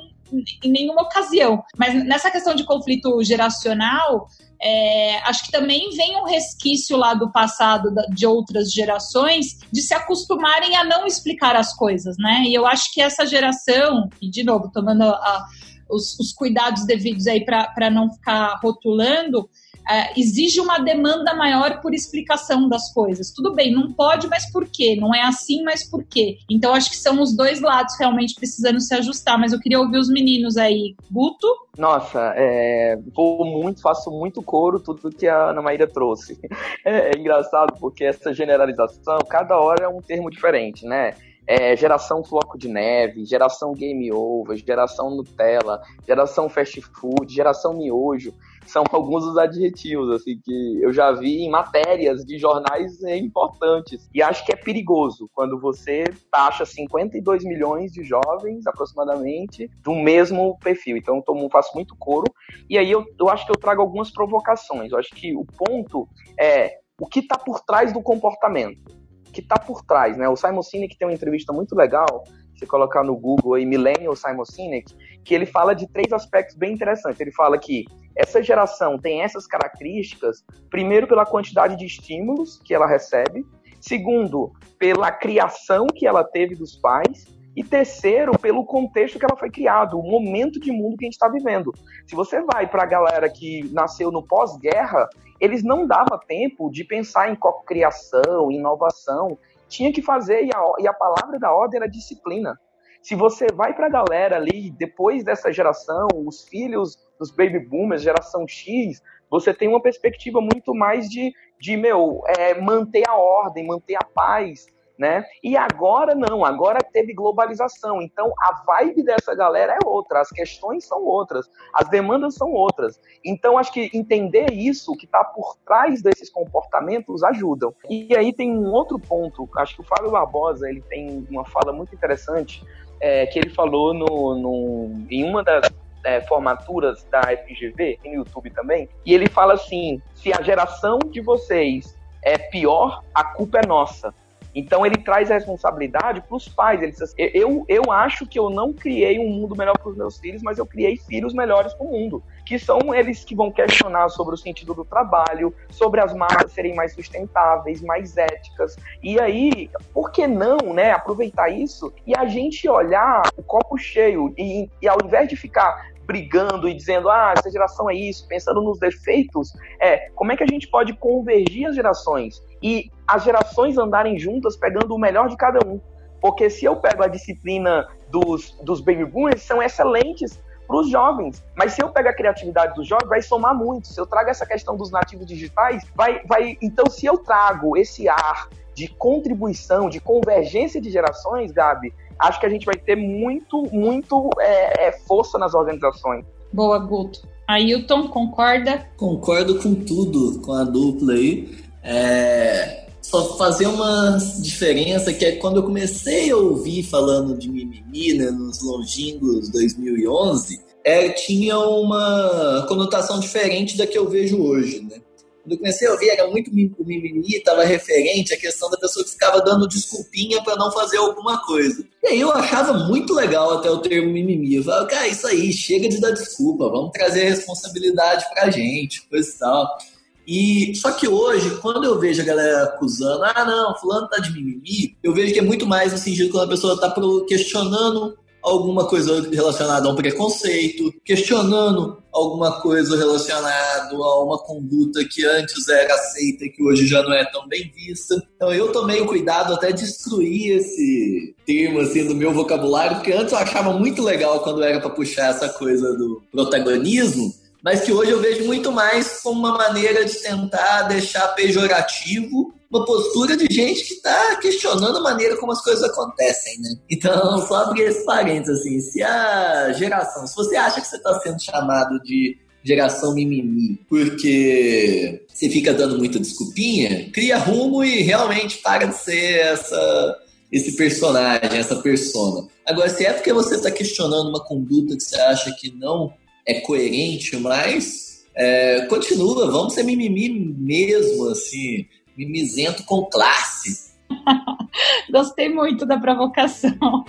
em 0.62 0.70
nenhuma 0.70 1.03
ocasião. 1.03 1.62
Mas 1.79 1.94
nessa 2.05 2.31
questão 2.31 2.55
de 2.55 2.62
conflito 2.64 3.22
geracional, 3.24 4.29
é, 4.61 5.18
acho 5.20 5.44
que 5.44 5.51
também 5.51 5.88
vem 5.96 6.20
um 6.20 6.24
resquício 6.24 6.98
lá 6.98 7.14
do 7.14 7.33
passado 7.33 7.90
de 8.11 8.27
outras 8.27 8.70
gerações 8.70 9.59
de 9.72 9.81
se 9.81 9.94
acostumarem 9.94 10.77
a 10.77 10.85
não 10.85 11.07
explicar 11.07 11.57
as 11.57 11.74
coisas, 11.74 12.16
né? 12.18 12.42
E 12.46 12.53
eu 12.53 12.66
acho 12.66 12.92
que 12.92 13.01
essa 13.01 13.24
geração, 13.24 14.09
e 14.20 14.29
de 14.29 14.44
novo, 14.44 14.70
tomando 14.70 15.05
a, 15.05 15.46
os, 15.88 16.18
os, 16.18 16.33
cuidados 16.35 16.85
devidos 16.85 17.27
aí 17.27 17.42
para 17.42 17.90
não 17.90 18.11
ficar 18.11 18.59
rotulando, 18.62 19.48
é, 19.88 20.12
exige 20.20 20.61
uma 20.61 20.79
demanda 20.79 21.35
maior 21.35 21.81
por 21.81 21.94
explicação 21.94 22.68
das 22.68 22.92
coisas. 22.92 23.33
Tudo 23.33 23.55
bem, 23.55 23.72
não 23.72 23.90
pode, 23.92 24.29
mas 24.29 24.51
por 24.53 24.66
quê? 24.66 24.96
Não 25.01 25.14
é 25.14 25.22
assim, 25.22 25.62
mas 25.62 25.88
por 25.88 26.05
quê? 26.05 26.37
Então, 26.51 26.74
acho 26.74 26.90
que 26.90 26.96
são 26.96 27.22
os 27.22 27.35
dois 27.35 27.61
lados 27.61 27.94
realmente 27.98 28.35
precisando 28.35 28.81
se 28.81 28.94
ajustar. 28.94 29.38
Mas 29.38 29.53
eu 29.53 29.61
queria 29.61 29.81
ouvir 29.81 29.96
os 29.96 30.11
meninos 30.11 30.59
aí. 30.59 30.94
Guto? 31.11 31.46
Nossa, 31.79 32.35
é, 32.37 32.98
vou 33.14 33.46
muito, 33.46 33.81
faço 33.81 34.11
muito 34.11 34.42
coro 34.42 34.79
tudo 34.79 35.11
que 35.11 35.27
a 35.27 35.51
Ana 35.51 35.62
Maíra 35.62 35.87
trouxe. 35.87 36.38
É, 36.85 37.11
é 37.11 37.18
engraçado 37.18 37.74
porque 37.79 38.05
essa 38.05 38.33
generalização, 38.33 39.18
cada 39.29 39.59
hora 39.59 39.85
é 39.85 39.88
um 39.88 40.01
termo 40.01 40.31
diferente, 40.31 40.87
né? 40.87 41.14
É, 41.46 41.77
geração 41.77 42.22
floco 42.22 42.59
de 42.59 42.68
neve, 42.68 43.24
geração 43.24 43.72
game 43.72 44.11
over, 44.12 44.57
geração 44.57 45.11
Nutella, 45.11 45.83
geração 46.07 46.48
fast 46.48 46.81
food, 46.81 47.33
geração 47.33 47.74
miojo 47.74 48.33
são 48.68 48.85
alguns 48.92 49.24
dos 49.24 49.37
adjetivos 49.37 50.11
assim 50.11 50.38
que 50.42 50.81
eu 50.83 50.92
já 50.92 51.12
vi 51.12 51.42
em 51.42 51.50
matérias 51.50 52.24
de 52.24 52.38
jornais 52.38 53.02
importantes. 53.02 54.09
E 54.14 54.22
acho 54.22 54.44
que 54.44 54.52
é 54.52 54.57
perigoso 54.57 55.28
quando 55.33 55.59
você 55.59 56.04
taxa 56.31 56.64
52 56.64 57.44
milhões 57.44 57.92
de 57.92 58.04
jovens 58.04 58.66
aproximadamente 58.66 59.70
do 59.83 59.94
mesmo 59.94 60.59
perfil. 60.59 60.96
Então 60.96 61.22
eu 61.26 61.50
faço 61.50 61.74
muito 61.74 61.96
coro. 61.96 62.26
E 62.68 62.76
aí 62.78 62.90
eu, 62.90 63.04
eu 63.18 63.28
acho 63.28 63.46
que 63.46 63.52
eu 63.52 63.57
trago 63.57 63.81
algumas 63.81 64.11
provocações. 64.11 64.92
Eu 64.92 64.98
acho 64.98 65.11
que 65.14 65.35
o 65.35 65.44
ponto 65.44 66.09
é 66.38 66.78
o 67.00 67.07
que 67.07 67.20
está 67.20 67.38
por 67.38 67.61
trás 67.61 67.92
do 67.92 68.02
comportamento. 68.02 68.83
O 69.28 69.33
que 69.33 69.40
está 69.40 69.59
por 69.59 69.83
trás, 69.83 70.16
né? 70.16 70.28
O 70.28 70.37
Simon 70.37 70.62
Sinek 70.62 70.96
tem 70.96 71.07
uma 71.07 71.14
entrevista 71.14 71.52
muito 71.52 71.74
legal 71.74 72.24
você 72.59 72.66
colocar 72.66 73.04
no 73.04 73.16
Google 73.16 73.54
aí 73.54 73.64
Millennial 73.64 74.16
Simon 74.16 74.44
Sinek, 74.44 74.92
que 75.24 75.35
ele 75.35 75.46
fala 75.46 75.74
de 75.74 75.87
três 75.87 76.12
aspectos 76.12 76.57
bem 76.57 76.72
interessantes. 76.72 77.20
Ele 77.20 77.31
fala 77.33 77.57
que 77.57 77.85
essa 78.18 78.42
geração 78.42 78.98
tem 78.98 79.22
essas 79.22 79.46
características, 79.46 80.44
primeiro 80.68 81.07
pela 81.07 81.24
quantidade 81.24 81.76
de 81.76 81.87
estímulos 81.87 82.61
que 82.64 82.74
ela 82.74 82.87
recebe, 82.87 83.46
segundo, 83.81 84.52
pela 84.76 85.12
criação 85.12 85.87
que 85.87 86.04
ela 86.04 86.24
teve 86.24 86.57
dos 86.57 86.76
pais, 86.76 87.26
e 87.57 87.62
terceiro, 87.62 88.38
pelo 88.38 88.64
contexto 88.64 89.18
que 89.18 89.24
ela 89.24 89.37
foi 89.37 89.50
criado, 89.50 89.98
o 89.98 90.02
momento 90.02 90.61
de 90.61 90.70
mundo 90.70 90.96
que 90.96 91.04
a 91.04 91.07
gente 91.07 91.14
está 91.14 91.28
vivendo. 91.28 91.72
Se 92.07 92.14
você 92.14 92.40
vai 92.40 92.68
para 92.68 92.83
a 92.83 92.87
galera 92.87 93.28
que 93.28 93.68
nasceu 93.72 94.11
no 94.11 94.22
pós-guerra, 94.22 95.09
eles 95.40 95.62
não 95.62 95.87
dava 95.87 96.20
tempo 96.26 96.70
de 96.70 96.85
pensar 96.85 97.31
em 97.31 97.38
criação, 97.66 98.50
inovação, 98.50 99.38
tinha 99.68 99.92
que 99.92 100.02
fazer, 100.02 100.44
e 100.44 100.50
a, 100.54 100.62
e 100.81 100.88
a 100.88 100.92
palavra 100.92 101.38
da 101.38 101.52
ordem 101.52 101.81
era 101.81 101.90
disciplina. 101.90 102.59
Se 103.02 103.14
você 103.14 103.46
vai 103.54 103.74
para 103.74 103.87
a 103.87 103.90
galera 103.90 104.37
ali, 104.37 104.70
depois 104.70 105.24
dessa 105.24 105.52
geração, 105.52 106.08
os 106.26 106.44
filhos 106.48 106.98
dos 107.18 107.30
baby 107.30 107.58
boomers, 107.58 108.02
geração 108.02 108.46
X, 108.46 109.02
você 109.30 109.52
tem 109.52 109.68
uma 109.68 109.80
perspectiva 109.80 110.40
muito 110.40 110.74
mais 110.74 111.08
de, 111.08 111.32
de 111.61 111.76
meu, 111.76 112.22
é, 112.26 112.54
manter 112.61 113.08
a 113.08 113.16
ordem, 113.16 113.66
manter 113.66 113.96
a 113.96 114.04
paz, 114.04 114.66
né? 114.98 115.24
E 115.42 115.56
agora 115.56 116.14
não, 116.14 116.44
agora 116.44 116.80
teve 116.80 117.14
globalização. 117.14 118.02
Então 118.02 118.32
a 118.40 118.64
vibe 118.64 119.04
dessa 119.04 119.34
galera 119.34 119.74
é 119.74 119.87
outra, 119.87 120.20
as 120.20 120.30
questões 120.30 120.84
são 120.84 121.04
outras, 121.04 121.48
as 121.72 121.88
demandas 121.88 122.34
são 122.34 122.50
outras. 122.50 123.00
Então 123.24 123.56
acho 123.56 123.72
que 123.72 123.90
entender 123.94 124.52
isso 124.52 124.96
que 124.96 125.06
está 125.06 125.22
por 125.22 125.56
trás 125.64 126.02
desses 126.02 126.28
comportamentos 126.28 127.22
ajudam. 127.22 127.72
E 127.88 128.14
aí 128.16 128.32
tem 128.32 128.50
um 128.50 128.72
outro 128.72 128.98
ponto, 128.98 129.48
acho 129.56 129.76
que 129.76 129.82
o 129.82 129.84
Fábio 129.84 130.11
Barbosa 130.11 130.68
ele 130.68 130.82
tem 130.82 131.26
uma 131.30 131.44
fala 131.44 131.72
muito 131.72 131.94
interessante 131.94 132.66
é, 133.00 133.26
que 133.26 133.38
ele 133.38 133.50
falou 133.50 133.94
no, 133.94 134.34
no, 134.34 135.06
em 135.11 135.24
uma 135.24 135.42
das 135.42 135.70
é, 136.04 136.20
formaturas 136.22 137.04
da 137.11 137.22
FGV, 137.22 137.98
no 138.04 138.14
YouTube 138.14 138.50
também, 138.50 138.88
e 139.04 139.14
ele 139.14 139.28
fala 139.28 139.54
assim: 139.54 140.00
se 140.14 140.32
a 140.32 140.42
geração 140.42 140.98
de 140.98 141.20
vocês 141.20 141.96
é 142.22 142.37
pior, 142.38 143.02
a 143.14 143.24
culpa 143.24 143.61
é 143.62 143.66
nossa. 143.66 144.14
Então 144.58 144.84
ele 144.84 144.96
traz 144.96 145.30
a 145.30 145.34
responsabilidade 145.34 146.20
para 146.20 146.36
os 146.36 146.48
pais. 146.48 146.82
Ele 146.82 146.90
diz 146.90 147.00
assim, 147.00 147.14
eu, 147.16 147.64
eu 147.68 147.92
acho 147.92 148.26
que 148.26 148.38
eu 148.38 148.50
não 148.50 148.72
criei 148.72 149.18
um 149.20 149.28
mundo 149.28 149.54
melhor 149.56 149.78
para 149.78 149.88
os 149.88 149.96
meus 149.96 150.18
filhos, 150.18 150.42
mas 150.42 150.58
eu 150.58 150.66
criei 150.66 150.96
filhos 150.96 151.32
melhores 151.32 151.72
para 151.74 151.86
o 151.86 151.90
mundo. 151.90 152.22
Que 152.44 152.58
são 152.58 152.92
eles 152.92 153.24
que 153.24 153.36
vão 153.36 153.52
questionar 153.52 154.08
sobre 154.08 154.34
o 154.34 154.38
sentido 154.38 154.74
do 154.74 154.84
trabalho, 154.84 155.54
sobre 155.70 156.00
as 156.00 156.12
marcas 156.12 156.50
serem 156.50 156.74
mais 156.74 156.92
sustentáveis, 156.92 157.80
mais 157.80 158.16
éticas. 158.16 158.76
E 159.00 159.20
aí, 159.20 159.70
por 159.94 160.10
que 160.10 160.26
não, 160.26 160.74
né, 160.74 160.90
aproveitar 160.90 161.48
isso 161.50 161.92
e 162.04 162.16
a 162.16 162.26
gente 162.26 162.68
olhar 162.68 163.22
o 163.36 163.42
copo 163.42 163.78
cheio 163.78 164.34
e, 164.36 164.68
e 164.82 164.88
ao 164.88 164.98
invés 165.04 165.28
de 165.28 165.36
ficar 165.36 165.88
brigando 166.08 166.66
e 166.66 166.72
dizendo, 166.72 167.10
ah, 167.10 167.34
essa 167.36 167.50
geração 167.50 167.90
é 167.90 167.94
isso, 167.94 168.26
pensando 168.26 168.62
nos 168.62 168.78
defeitos, 168.78 169.52
é 169.78 170.08
como 170.14 170.32
é 170.32 170.36
que 170.36 170.42
a 170.42 170.46
gente 170.46 170.66
pode 170.66 170.94
convergir 170.94 171.68
as 171.68 171.74
gerações 171.76 172.42
e 172.62 172.90
as 173.06 173.24
gerações 173.24 173.76
andarem 173.76 174.18
juntas 174.18 174.56
pegando 174.56 174.94
o 174.94 174.98
melhor 174.98 175.28
de 175.28 175.36
cada 175.36 175.60
um. 175.68 175.78
Porque 176.18 176.48
se 176.48 176.64
eu 176.64 176.76
pego 176.76 177.02
a 177.02 177.08
disciplina 177.08 177.86
dos, 178.08 178.52
dos 178.62 178.80
baby 178.80 179.04
boomers, 179.04 179.42
são 179.42 179.62
excelentes 179.62 180.42
para 180.66 180.76
os 180.76 180.90
jovens. 180.90 181.44
Mas 181.54 181.74
se 181.74 181.82
eu 181.82 181.90
pego 181.90 182.08
a 182.08 182.14
criatividade 182.14 182.74
dos 182.74 182.88
jovens, 182.88 183.08
vai 183.08 183.22
somar 183.22 183.54
muito. 183.54 183.88
Se 183.88 184.00
eu 184.00 184.06
trago 184.06 184.30
essa 184.30 184.46
questão 184.46 184.76
dos 184.76 184.90
nativos 184.90 185.26
digitais, 185.26 185.86
vai, 185.94 186.22
vai. 186.24 186.56
Então, 186.62 186.86
se 186.90 187.04
eu 187.06 187.18
trago 187.18 187.76
esse 187.76 188.08
ar 188.08 188.48
de 188.78 188.86
contribuição, 188.86 189.88
de 189.88 189.98
convergência 189.98 190.80
de 190.80 190.88
gerações, 190.88 191.50
Gabi, 191.50 191.92
acho 192.16 192.38
que 192.38 192.46
a 192.46 192.48
gente 192.48 192.64
vai 192.64 192.76
ter 192.76 192.94
muito, 192.94 193.64
muito 193.72 194.30
é, 194.38 194.86
é, 194.86 194.92
força 195.00 195.36
nas 195.36 195.52
organizações. 195.52 196.24
Boa, 196.52 196.78
Guto. 196.78 197.26
Ailton, 197.48 198.06
concorda? 198.08 198.86
Concordo 198.96 199.58
com 199.58 199.74
tudo, 199.74 200.40
com 200.42 200.52
a 200.52 200.62
dupla 200.62 201.14
aí. 201.14 201.58
É, 201.82 202.86
só 203.02 203.36
fazer 203.36 203.66
uma 203.66 204.16
diferença 204.40 205.12
que 205.12 205.24
é 205.24 205.32
quando 205.36 205.56
eu 205.56 205.64
comecei 205.64 206.30
a 206.30 206.36
ouvir 206.36 206.84
falando 206.84 207.36
de 207.36 207.50
mimimi 207.50 208.14
né, 208.14 208.30
nos 208.30 208.62
longínquos 208.62 209.48
2011, 209.50 210.60
é, 210.84 211.08
tinha 211.08 211.58
uma 211.58 212.64
conotação 212.68 213.18
diferente 213.18 213.76
da 213.76 213.86
que 213.86 213.98
eu 213.98 214.08
vejo 214.08 214.40
hoje, 214.40 214.82
né? 214.82 215.00
Quando 215.48 215.52
eu 215.52 215.58
comecei 215.58 215.88
a 215.88 215.92
ouvir, 215.92 216.11
era 216.11 216.28
muito 216.28 216.52
mimimi, 216.52 217.37
estava 217.37 217.64
referente 217.64 218.34
à 218.34 218.37
questão 218.37 218.68
da 218.68 218.76
pessoa 218.76 219.02
que 219.02 219.12
ficava 219.12 219.40
dando 219.40 219.66
desculpinha 219.66 220.42
para 220.42 220.56
não 220.56 220.70
fazer 220.70 220.98
alguma 220.98 221.42
coisa. 221.46 221.82
E 222.02 222.08
aí 222.08 222.20
eu 222.20 222.30
achava 222.30 222.74
muito 222.74 223.14
legal 223.14 223.54
até 223.54 223.70
o 223.70 223.78
termo 223.78 224.12
mimimi. 224.12 224.56
Eu 224.56 224.64
falava, 224.64 224.87
cara, 224.87 225.08
isso 225.08 225.26
aí, 225.26 225.50
chega 225.50 225.88
de 225.88 225.98
dar 225.98 226.11
desculpa, 226.11 226.68
vamos 226.68 226.90
trazer 226.92 227.24
responsabilidade 227.24 228.26
pra 228.34 228.50
gente, 228.50 229.08
coisa 229.08 229.26
e 229.26 229.38
tal. 229.38 229.78
E 230.26 230.74
só 230.74 230.92
que 230.92 231.08
hoje, 231.08 231.56
quando 231.62 231.84
eu 231.84 231.98
vejo 231.98 232.20
a 232.20 232.26
galera 232.26 232.64
acusando, 232.64 233.24
ah, 233.24 233.44
não, 233.46 233.74
fulano 233.78 234.06
tá 234.06 234.18
de 234.18 234.30
mimimi, 234.30 234.94
eu 235.02 235.14
vejo 235.14 235.32
que 235.32 235.38
é 235.38 235.42
muito 235.42 235.66
mais 235.66 235.92
no 235.92 235.98
sentido 235.98 236.30
quando 236.30 236.44
a 236.44 236.54
pessoa 236.54 236.78
tá 236.78 236.94
questionando 237.26 238.18
alguma 238.42 238.87
coisa 238.87 239.29
relacionada 239.31 239.88
a 239.88 239.92
um 239.92 239.96
preconceito, 239.96 240.92
questionando 241.05 242.03
alguma 242.12 242.61
coisa 242.61 242.96
relacionada 242.96 243.94
a 243.94 244.22
uma 244.22 244.38
conduta 244.38 245.05
que 245.05 245.24
antes 245.24 245.68
era 245.68 245.94
aceita 245.94 246.44
e 246.44 246.51
que 246.51 246.62
hoje 246.62 246.87
já 246.87 247.03
não 247.03 247.12
é 247.12 247.24
tão 247.31 247.46
bem 247.46 247.70
vista. 247.74 248.14
Então 248.37 248.53
eu 248.53 248.72
tomei 248.72 249.01
o 249.01 249.07
cuidado 249.07 249.55
até 249.55 249.72
de 249.72 249.83
destruir 249.83 250.57
esse 250.57 251.35
termo 251.46 251.81
assim 251.81 252.07
do 252.07 252.14
meu 252.14 252.33
vocabulário, 252.33 252.96
porque 252.96 253.12
antes 253.12 253.33
eu 253.33 253.38
achava 253.38 253.72
muito 253.72 254.03
legal 254.03 254.40
quando 254.40 254.62
era 254.62 254.81
para 254.81 254.90
puxar 254.90 255.31
essa 255.31 255.48
coisa 255.48 255.94
do 255.96 256.22
protagonismo, 256.31 257.33
mas 257.62 257.81
que 257.83 257.92
hoje 257.92 258.11
eu 258.11 258.20
vejo 258.20 258.44
muito 258.44 258.72
mais 258.72 259.20
como 259.22 259.40
uma 259.40 259.57
maneira 259.57 260.05
de 260.05 260.14
tentar 260.14 260.83
deixar 260.83 261.29
pejorativo 261.29 262.55
uma 262.70 262.85
postura 262.85 263.37
de 263.37 263.52
gente 263.52 263.85
que 263.85 263.94
está 263.94 264.37
questionando 264.37 264.98
a 264.98 265.02
maneira 265.02 265.37
como 265.37 265.52
as 265.52 265.62
coisas 265.62 265.83
acontecem, 265.83 266.61
né? 266.61 266.76
Então, 266.90 267.46
só 267.46 267.64
abrir 267.64 267.85
esse 267.85 268.04
parênteses, 268.04 268.61
assim, 268.61 268.81
se 268.81 269.02
a 269.02 269.72
geração, 269.72 270.26
se 270.26 270.37
você 270.37 270.57
acha 270.57 270.81
que 270.81 270.87
você 270.87 270.96
está 270.96 271.18
sendo 271.20 271.42
chamado 271.42 271.98
de 272.02 272.37
geração 272.62 273.14
mimimi, 273.14 273.81
porque 273.88 275.22
você 275.26 275.48
fica 275.48 275.72
dando 275.72 275.96
muita 275.96 276.18
desculpinha, 276.18 277.11
cria 277.11 277.38
rumo 277.38 277.83
e 277.83 278.02
realmente 278.02 278.59
para 278.59 278.87
de 278.87 278.96
ser 278.96 279.40
essa, 279.40 280.16
esse 280.52 280.76
personagem, 280.76 281.59
essa 281.59 281.76
persona. 281.76 282.46
Agora, 282.66 282.90
se 282.90 283.07
é 283.07 283.14
porque 283.14 283.33
você 283.33 283.54
está 283.54 283.70
questionando 283.70 284.28
uma 284.28 284.44
conduta 284.44 284.94
que 284.94 285.02
você 285.02 285.18
acha 285.18 285.54
que 285.59 285.70
não 285.74 286.12
é 286.46 286.61
coerente, 286.61 287.35
mas 287.38 288.24
é, 288.35 288.83
continua, 288.87 289.50
vamos 289.50 289.72
ser 289.72 289.85
mimimi 289.85 290.28
mesmo, 290.59 291.28
assim 291.28 291.87
mimizento 292.18 292.83
com 292.83 293.04
classe. 293.04 293.92
Gostei 295.09 295.48
muito 295.48 295.87
da 295.87 296.00
provocação. 296.00 297.04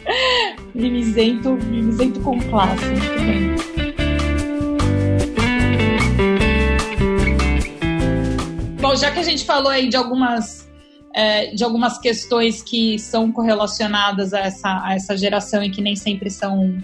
Mimizento, 0.76 1.50
mimizento 1.66 2.20
com 2.20 2.40
classe. 2.40 2.86
Bom, 8.80 8.96
já 8.96 9.12
que 9.12 9.20
a 9.20 9.24
gente 9.24 9.46
falou 9.46 9.70
aí 9.70 9.90
de 9.90 9.98
algumas 9.98 10.70
é, 11.16 11.48
de 11.48 11.64
algumas 11.64 11.98
questões 11.98 12.62
que 12.62 13.00
são 13.00 13.32
correlacionadas 13.32 14.32
a 14.32 14.42
essa, 14.42 14.84
a 14.86 14.94
essa 14.94 15.18
geração 15.18 15.64
e 15.64 15.72
que 15.72 15.82
nem 15.82 15.96
sempre 15.96 16.30
são 16.30 16.78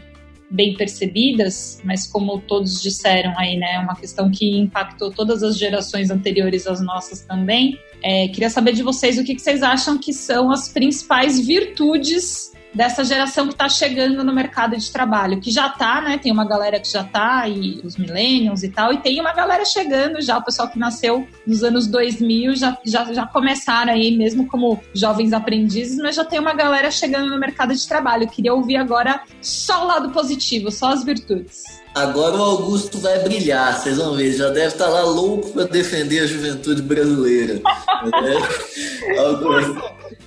bem 0.49 0.75
percebidas, 0.75 1.81
mas 1.83 2.07
como 2.07 2.39
todos 2.41 2.81
disseram 2.81 3.33
aí, 3.37 3.57
né, 3.57 3.75
é 3.75 3.79
uma 3.79 3.95
questão 3.95 4.29
que 4.29 4.57
impactou 4.57 5.11
todas 5.11 5.43
as 5.43 5.57
gerações 5.57 6.09
anteriores 6.09 6.67
às 6.67 6.81
nossas 6.81 7.21
também. 7.21 7.79
É, 8.03 8.27
queria 8.27 8.49
saber 8.49 8.73
de 8.73 8.83
vocês 8.83 9.17
o 9.17 9.23
que, 9.23 9.35
que 9.35 9.41
vocês 9.41 9.63
acham 9.63 9.97
que 9.97 10.13
são 10.13 10.51
as 10.51 10.69
principais 10.69 11.39
virtudes 11.39 12.53
dessa 12.75 13.03
geração 13.05 13.47
que 13.47 13.53
está 13.53 13.69
chegando 13.69 14.23
no 14.23 14.33
mercado 14.33 14.77
de 14.77 14.91
trabalho, 14.91 15.39
que 15.39 15.49
já 15.49 15.67
está, 15.67 16.01
né? 16.01 16.17
Tem 16.17 16.31
uma 16.31 16.45
galera 16.45 16.79
que 16.79 16.91
já 16.91 17.01
está, 17.01 17.47
e 17.47 17.79
os 17.83 17.95
millennials 17.95 18.63
e 18.63 18.69
tal, 18.69 18.91
e 18.91 18.97
tem 18.97 19.19
uma 19.19 19.33
galera 19.33 19.63
chegando 19.63 20.21
já, 20.21 20.37
o 20.37 20.43
pessoal 20.43 20.67
que 20.67 20.77
nasceu 20.77 21.25
nos 21.47 21.63
anos 21.63 21.87
2000 21.87 22.55
já, 22.55 22.77
já, 22.85 23.13
já 23.13 23.25
começaram 23.25 23.93
aí, 23.93 24.15
mesmo 24.15 24.45
como 24.47 24.79
jovens 24.93 25.31
aprendizes, 25.31 25.97
mas 25.97 26.15
já 26.15 26.25
tem 26.25 26.37
uma 26.37 26.53
galera 26.53 26.91
chegando 26.91 27.29
no 27.29 27.39
mercado 27.39 27.73
de 27.73 27.87
trabalho. 27.87 28.23
Eu 28.23 28.29
queria 28.29 28.53
ouvir 28.53 28.75
agora 28.75 29.21
só 29.41 29.85
o 29.85 29.87
lado 29.87 30.09
positivo, 30.09 30.69
só 30.69 30.89
as 30.89 31.03
virtudes. 31.03 31.63
Agora 31.95 32.35
o 32.35 32.41
Augusto 32.41 32.99
vai 32.99 33.19
brilhar, 33.19 33.79
vocês 33.79 33.97
vão 33.97 34.15
ver. 34.15 34.33
Já 34.33 34.49
deve 34.49 34.67
estar 34.67 34.89
lá 34.89 35.03
louco 35.03 35.51
para 35.51 35.63
defender 35.63 36.19
a 36.19 36.27
juventude 36.27 36.81
brasileira. 36.81 37.61
é, 39.07 39.17
Augusto. 39.17 39.81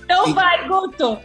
Então 0.09 0.33
vai, 0.33 0.67
Guto! 0.67 1.19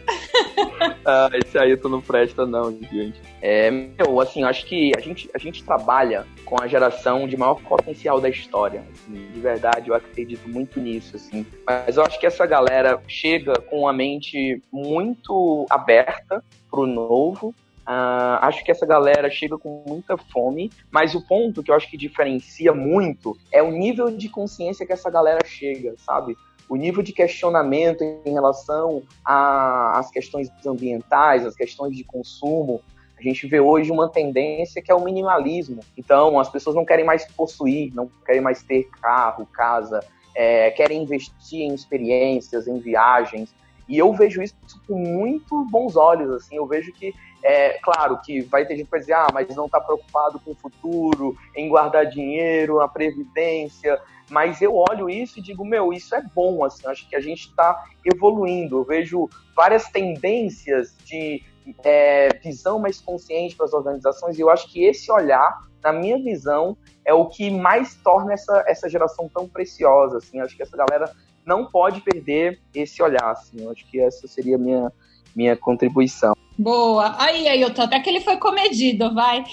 ah, 1.06 1.30
esse 1.32 1.56
aí 1.56 1.74
tu 1.74 1.88
não 1.88 2.02
presta, 2.02 2.44
não, 2.44 2.70
gente. 2.70 3.18
É, 3.40 3.70
meu, 3.70 4.20
assim, 4.20 4.44
acho 4.44 4.66
que 4.66 4.92
a 4.94 5.00
gente, 5.00 5.30
a 5.34 5.38
gente 5.38 5.64
trabalha 5.64 6.26
com 6.44 6.62
a 6.62 6.66
geração 6.66 7.26
de 7.26 7.34
maior 7.34 7.62
potencial 7.62 8.20
da 8.20 8.28
história. 8.28 8.84
Assim, 8.92 9.26
de 9.32 9.40
verdade, 9.40 9.88
eu 9.88 9.94
acredito 9.94 10.46
muito 10.46 10.78
nisso, 10.78 11.16
assim. 11.16 11.46
Mas 11.66 11.96
eu 11.96 12.04
acho 12.04 12.20
que 12.20 12.26
essa 12.26 12.44
galera 12.44 13.02
chega 13.08 13.58
com 13.58 13.88
a 13.88 13.92
mente 13.92 14.62
muito 14.70 15.64
aberta 15.70 16.44
pro 16.70 16.86
novo, 16.86 17.54
Uh, 17.86 18.40
acho 18.40 18.64
que 18.64 18.70
essa 18.70 18.86
galera 18.86 19.28
chega 19.28 19.58
com 19.58 19.84
muita 19.86 20.16
fome, 20.16 20.72
mas 20.90 21.14
o 21.14 21.20
ponto 21.20 21.62
que 21.62 21.70
eu 21.70 21.74
acho 21.74 21.90
que 21.90 21.98
diferencia 21.98 22.72
muito 22.72 23.36
é 23.52 23.62
o 23.62 23.70
nível 23.70 24.10
de 24.16 24.30
consciência 24.30 24.86
que 24.86 24.92
essa 24.94 25.10
galera 25.10 25.46
chega, 25.46 25.94
sabe? 25.98 26.34
O 26.68 26.76
nível 26.76 27.02
de 27.02 27.12
questionamento 27.12 28.02
em 28.02 28.32
relação 28.32 29.02
às 29.24 30.10
questões 30.10 30.50
ambientais, 30.66 31.44
às 31.44 31.54
questões 31.54 31.96
de 31.96 32.04
consumo. 32.04 32.80
A 33.18 33.22
gente 33.22 33.46
vê 33.46 33.60
hoje 33.60 33.90
uma 33.90 34.08
tendência 34.08 34.82
que 34.82 34.90
é 34.90 34.94
o 34.94 35.00
minimalismo. 35.00 35.80
Então, 35.96 36.38
as 36.38 36.48
pessoas 36.48 36.74
não 36.74 36.84
querem 36.84 37.04
mais 37.04 37.24
possuir, 37.32 37.94
não 37.94 38.10
querem 38.26 38.40
mais 38.40 38.62
ter 38.62 38.88
carro, 39.00 39.46
casa, 39.46 40.00
é, 40.34 40.70
querem 40.70 41.02
investir 41.02 41.60
em 41.60 41.74
experiências, 41.74 42.66
em 42.66 42.78
viagens. 42.78 43.54
E 43.88 43.98
eu 43.98 44.12
vejo 44.14 44.42
isso 44.42 44.54
com 44.86 44.94
muito 44.94 45.64
bons 45.70 45.96
olhos, 45.96 46.30
assim. 46.30 46.56
Eu 46.56 46.66
vejo 46.66 46.92
que 46.92 47.14
é 47.42 47.78
claro 47.82 48.18
que 48.22 48.40
vai 48.40 48.64
ter 48.64 48.76
gente 48.76 48.86
que 48.86 48.90
vai 48.90 49.00
dizer, 49.00 49.12
ah, 49.12 49.28
mas 49.32 49.54
não 49.54 49.66
está 49.66 49.80
preocupado 49.80 50.40
com 50.40 50.52
o 50.52 50.54
futuro, 50.54 51.36
em 51.54 51.68
guardar 51.68 52.06
dinheiro, 52.06 52.80
a 52.80 52.88
previdência. 52.88 54.00
Mas 54.30 54.62
eu 54.62 54.74
olho 54.74 55.10
isso 55.10 55.38
e 55.38 55.42
digo, 55.42 55.64
meu, 55.64 55.92
isso 55.92 56.14
é 56.14 56.22
bom, 56.34 56.64
assim, 56.64 56.86
acho 56.86 57.06
que 57.08 57.14
a 57.14 57.20
gente 57.20 57.48
está 57.48 57.84
evoluindo. 58.04 58.78
Eu 58.78 58.84
vejo 58.84 59.28
várias 59.54 59.90
tendências 59.90 60.96
de 61.04 61.42
é, 61.84 62.28
visão 62.42 62.78
mais 62.78 63.00
consciente 63.00 63.54
para 63.54 63.66
as 63.66 63.74
organizações, 63.74 64.38
e 64.38 64.40
eu 64.40 64.48
acho 64.48 64.70
que 64.72 64.84
esse 64.84 65.12
olhar, 65.12 65.60
na 65.82 65.92
minha 65.92 66.18
visão, 66.18 66.76
é 67.04 67.12
o 67.12 67.26
que 67.26 67.50
mais 67.50 67.94
torna 67.96 68.32
essa, 68.32 68.64
essa 68.66 68.88
geração 68.88 69.28
tão 69.28 69.46
preciosa. 69.46 70.16
Assim, 70.16 70.40
acho 70.40 70.56
que 70.56 70.62
essa 70.62 70.76
galera 70.76 71.14
não 71.46 71.66
pode 71.66 72.00
perder 72.00 72.60
esse 72.74 73.02
olhar. 73.02 73.30
Assim, 73.30 73.62
eu 73.62 73.70
acho 73.70 73.86
que 73.86 74.00
essa 74.00 74.26
seria 74.26 74.56
a 74.56 74.58
minha, 74.58 74.92
minha 75.34 75.56
contribuição. 75.56 76.34
Boa. 76.56 77.16
Aí, 77.18 77.48
aí, 77.48 77.60
eu 77.60 77.74
tô 77.74 77.82
até 77.82 77.98
que 77.98 78.08
ele 78.08 78.20
foi 78.20 78.36
comedido, 78.36 79.12
vai. 79.12 79.44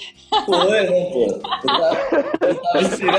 Foi, 0.46 0.70
né, 0.70 1.10
pô? 1.10 1.40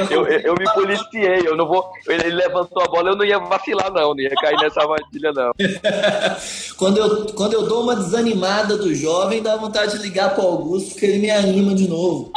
Eu, 0.10 0.26
eu, 0.26 0.40
eu, 0.40 0.54
me 0.54 0.64
policiei, 0.74 1.46
eu 1.46 1.58
não 1.58 1.68
vou. 1.68 1.92
Ele 2.08 2.30
levantou 2.30 2.82
a 2.82 2.88
bola, 2.88 3.10
eu 3.10 3.16
não 3.18 3.26
ia 3.26 3.40
vacilar, 3.40 3.92
não, 3.92 4.14
não 4.14 4.20
ia 4.20 4.30
cair 4.36 4.56
nessa 4.58 4.82
armadilha, 4.82 5.34
não. 5.34 5.52
quando, 6.78 6.98
eu, 6.98 7.26
quando 7.34 7.54
eu 7.54 7.68
dou 7.68 7.84
uma 7.84 7.96
desanimada 7.96 8.78
do 8.78 8.96
jovem, 8.96 9.44
dá 9.44 9.58
vontade 9.58 9.98
de 9.98 10.04
ligar 10.04 10.34
pro 10.34 10.44
Augusto, 10.44 10.92
porque 10.92 11.06
ele 11.06 11.20
me 11.20 11.30
anima 11.30 11.76
de 11.76 11.90
novo. 11.90 12.32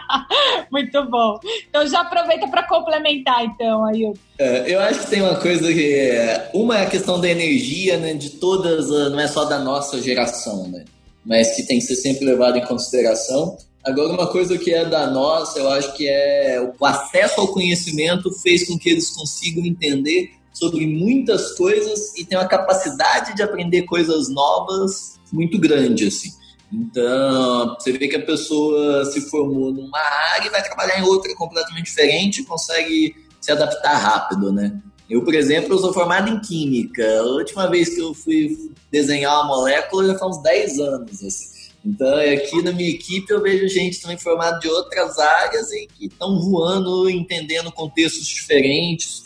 Muito 0.72 1.04
bom. 1.04 1.38
Então 1.68 1.86
já 1.86 2.00
aproveita 2.00 2.48
para 2.48 2.66
complementar, 2.66 3.44
então, 3.44 3.84
aí. 3.84 4.10
É, 4.38 4.72
eu 4.72 4.80
acho 4.80 5.00
que 5.00 5.10
tem 5.10 5.20
uma 5.20 5.36
coisa 5.36 5.72
que. 5.72 5.94
É, 5.94 6.50
uma 6.54 6.78
é 6.78 6.82
a 6.82 6.90
questão 6.90 7.20
da 7.20 7.28
energia, 7.28 7.96
né? 7.98 8.14
De 8.14 8.30
todas, 8.30 8.88
não 8.88 9.18
é 9.18 9.26
só 9.26 9.44
da 9.44 9.58
nossa 9.58 10.00
geração, 10.00 10.68
né? 10.68 10.84
mas 11.28 11.54
que 11.54 11.62
tem 11.62 11.78
que 11.78 11.84
ser 11.84 11.96
sempre 11.96 12.24
levado 12.24 12.56
em 12.56 12.64
consideração. 12.64 13.58
Agora, 13.84 14.08
uma 14.08 14.26
coisa 14.26 14.56
que 14.56 14.72
é 14.72 14.84
da 14.84 15.08
nossa, 15.10 15.58
eu 15.58 15.68
acho 15.68 15.94
que 15.94 16.08
é 16.08 16.58
o 16.78 16.84
acesso 16.84 17.40
ao 17.40 17.48
conhecimento 17.48 18.32
fez 18.40 18.66
com 18.66 18.78
que 18.78 18.88
eles 18.88 19.10
consigam 19.10 19.64
entender 19.64 20.30
sobre 20.52 20.86
muitas 20.86 21.52
coisas 21.52 22.16
e 22.16 22.24
tem 22.24 22.36
uma 22.36 22.48
capacidade 22.48 23.36
de 23.36 23.42
aprender 23.42 23.82
coisas 23.82 24.28
novas 24.30 25.18
muito 25.30 25.58
grande, 25.58 26.08
assim. 26.08 26.30
Então, 26.72 27.76
você 27.78 27.92
vê 27.92 28.08
que 28.08 28.16
a 28.16 28.26
pessoa 28.26 29.04
se 29.06 29.20
formou 29.30 29.72
numa 29.72 29.98
área 30.32 30.48
e 30.48 30.50
vai 30.50 30.62
trabalhar 30.62 30.98
em 30.98 31.04
outra 31.04 31.34
completamente 31.34 31.84
diferente 31.84 32.42
consegue 32.42 33.14
se 33.48 33.52
adaptar 33.52 33.96
rápido, 33.96 34.52
né? 34.52 34.78
Eu, 35.08 35.24
por 35.24 35.34
exemplo, 35.34 35.72
eu 35.72 35.78
sou 35.78 35.92
formado 35.92 36.30
em 36.30 36.38
Química. 36.38 37.02
A 37.18 37.22
última 37.22 37.66
vez 37.66 37.94
que 37.94 38.00
eu 38.00 38.12
fui 38.12 38.70
desenhar 38.92 39.34
uma 39.36 39.56
molécula 39.56 40.06
já 40.06 40.18
faz 40.18 40.36
uns 40.36 40.42
10 40.42 40.78
anos, 40.80 41.24
assim. 41.24 41.58
Então, 41.84 42.14
aqui 42.18 42.62
na 42.62 42.72
minha 42.72 42.90
equipe 42.90 43.32
eu 43.32 43.40
vejo 43.40 43.66
gente 43.68 44.02
também 44.02 44.18
formada 44.18 44.58
de 44.58 44.68
outras 44.68 45.18
áreas 45.18 45.72
e 45.72 45.86
que 45.86 46.06
estão 46.06 46.38
voando, 46.38 47.08
entendendo 47.08 47.72
contextos 47.72 48.26
diferentes. 48.26 49.24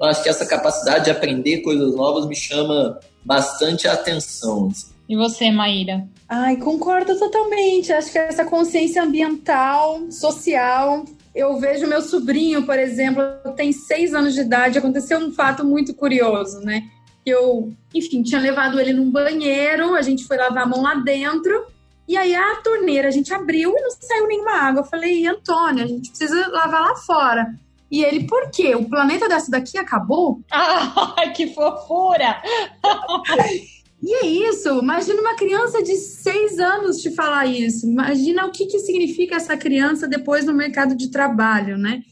Eu 0.00 0.06
acho 0.06 0.22
que 0.22 0.30
essa 0.30 0.46
capacidade 0.46 1.04
de 1.04 1.10
aprender 1.10 1.58
coisas 1.58 1.94
novas 1.94 2.24
me 2.26 2.36
chama 2.36 2.98
bastante 3.22 3.86
a 3.86 3.92
atenção. 3.92 4.68
Assim. 4.70 4.86
E 5.06 5.14
você, 5.14 5.50
Maíra? 5.50 6.08
Ai, 6.26 6.56
concordo 6.56 7.18
totalmente. 7.18 7.92
Acho 7.92 8.12
que 8.12 8.18
essa 8.18 8.46
consciência 8.46 9.02
ambiental, 9.02 10.10
social. 10.10 11.04
Eu 11.38 11.56
vejo 11.56 11.86
meu 11.86 12.02
sobrinho, 12.02 12.66
por 12.66 12.76
exemplo, 12.76 13.22
tem 13.54 13.72
seis 13.72 14.12
anos 14.12 14.34
de 14.34 14.40
idade. 14.40 14.76
Aconteceu 14.76 15.20
um 15.20 15.30
fato 15.30 15.64
muito 15.64 15.94
curioso, 15.94 16.58
né? 16.62 16.90
Eu, 17.24 17.72
enfim, 17.94 18.24
tinha 18.24 18.40
levado 18.40 18.80
ele 18.80 18.92
num 18.92 19.08
banheiro, 19.08 19.94
a 19.94 20.02
gente 20.02 20.24
foi 20.24 20.36
lavar 20.36 20.64
a 20.64 20.66
mão 20.66 20.82
lá 20.82 20.96
dentro. 20.96 21.64
E 22.08 22.16
aí 22.16 22.34
a 22.34 22.56
torneira 22.56 23.06
a 23.06 23.12
gente 23.12 23.32
abriu 23.32 23.70
e 23.70 23.80
não 23.80 23.90
saiu 23.92 24.26
nenhuma 24.26 24.50
água. 24.50 24.80
Eu 24.80 24.86
falei, 24.86 25.28
Antônio, 25.28 25.84
a 25.84 25.86
gente 25.86 26.08
precisa 26.08 26.48
lavar 26.48 26.82
lá 26.82 26.96
fora. 26.96 27.54
E 27.88 28.02
ele, 28.02 28.26
por 28.26 28.50
quê? 28.50 28.74
O 28.74 28.88
planeta 28.88 29.28
dessa 29.28 29.48
daqui 29.48 29.78
acabou? 29.78 30.40
Ah, 30.50 31.28
que 31.36 31.54
fofura! 31.54 32.42
E 34.00 34.14
é 34.14 34.26
isso. 34.26 34.68
Imagina 34.80 35.20
uma 35.20 35.34
criança 35.34 35.82
de 35.82 35.96
seis 35.96 36.58
anos 36.58 36.98
te 36.98 37.10
falar 37.10 37.46
isso. 37.46 37.86
Imagina 37.86 38.46
o 38.46 38.52
que, 38.52 38.66
que 38.66 38.78
significa 38.78 39.36
essa 39.36 39.56
criança 39.56 40.06
depois 40.06 40.44
no 40.44 40.54
mercado 40.54 40.96
de 40.96 41.10
trabalho, 41.10 41.76
né? 41.76 42.02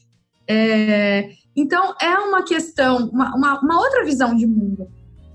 É, 0.49 1.31
então, 1.57 1.94
é 2.01 2.14
uma 2.18 2.44
questão, 2.44 3.09
uma, 3.09 3.35
uma, 3.35 3.61
uma, 3.61 3.81
outra 3.81 4.05
visão 4.05 4.35
de 4.35 4.46
mundo. 4.46 4.88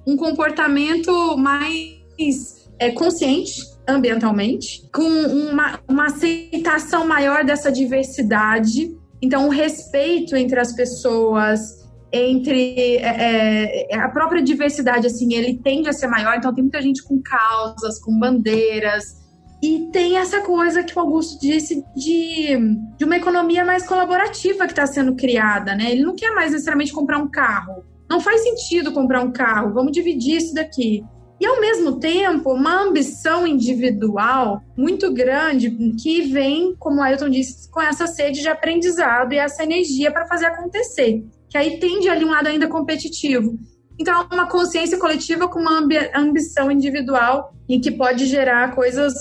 Um 0.05 0.15
comportamento 0.15 1.37
mais 1.37 2.69
é, 2.79 2.91
consciente 2.91 3.71
ambientalmente, 3.87 4.87
com 4.93 5.03
uma, 5.03 5.79
uma 5.87 6.05
aceitação 6.05 7.05
maior 7.05 7.43
dessa 7.43 7.71
diversidade. 7.71 8.95
Então, 9.21 9.47
o 9.47 9.49
respeito 9.49 10.35
entre 10.35 10.59
as 10.59 10.73
pessoas, 10.73 11.80
entre 12.11 12.97
é, 12.97 13.93
é, 13.93 13.95
a 13.95 14.09
própria 14.09 14.41
diversidade, 14.41 15.07
assim, 15.07 15.33
ele 15.33 15.57
tende 15.57 15.87
a 15.87 15.93
ser 15.93 16.07
maior, 16.07 16.35
então 16.35 16.53
tem 16.53 16.63
muita 16.63 16.81
gente 16.81 17.01
com 17.03 17.21
causas, 17.21 17.99
com 17.99 18.17
bandeiras, 18.19 19.21
e 19.63 19.89
tem 19.91 20.17
essa 20.17 20.41
coisa 20.41 20.83
que 20.83 20.97
o 20.97 20.99
Augusto 20.99 21.39
disse 21.39 21.85
de, 21.95 22.57
de 22.97 23.05
uma 23.05 23.15
economia 23.15 23.63
mais 23.63 23.85
colaborativa 23.85 24.65
que 24.65 24.71
está 24.71 24.87
sendo 24.87 25.15
criada, 25.15 25.75
né? 25.75 25.91
Ele 25.91 26.03
não 26.03 26.15
quer 26.15 26.31
mais 26.31 26.51
necessariamente 26.51 26.91
comprar 26.91 27.19
um 27.19 27.29
carro. 27.29 27.85
Não 28.09 28.19
faz 28.19 28.41
sentido 28.41 28.91
comprar 28.91 29.21
um 29.21 29.31
carro, 29.31 29.71
vamos 29.71 29.91
dividir 29.91 30.37
isso 30.37 30.53
daqui. 30.53 31.05
E 31.39 31.45
ao 31.45 31.61
mesmo 31.61 31.99
tempo, 31.99 32.53
uma 32.53 32.83
ambição 32.83 33.47
individual 33.47 34.61
muito 34.75 35.13
grande 35.13 35.71
que 36.01 36.21
vem, 36.21 36.75
como 36.77 36.97
o 36.97 37.03
Ailton 37.03 37.29
disse, 37.29 37.69
com 37.69 37.81
essa 37.81 38.05
sede 38.05 38.41
de 38.41 38.49
aprendizado 38.49 39.31
e 39.33 39.37
essa 39.37 39.63
energia 39.63 40.11
para 40.11 40.27
fazer 40.27 40.47
acontecer 40.47 41.23
que 41.51 41.57
aí 41.57 41.77
tende 41.79 42.07
ali 42.07 42.23
um 42.23 42.29
lado 42.29 42.47
ainda 42.47 42.67
competitivo. 42.67 43.59
Então, 43.99 44.25
é 44.31 44.33
uma 44.33 44.47
consciência 44.47 44.97
coletiva 44.97 45.49
com 45.49 45.59
uma 45.59 45.85
ambição 46.15 46.71
individual 46.71 47.53
e 47.67 47.77
que 47.79 47.91
pode 47.91 48.25
gerar 48.25 48.73
coisas 48.73 49.13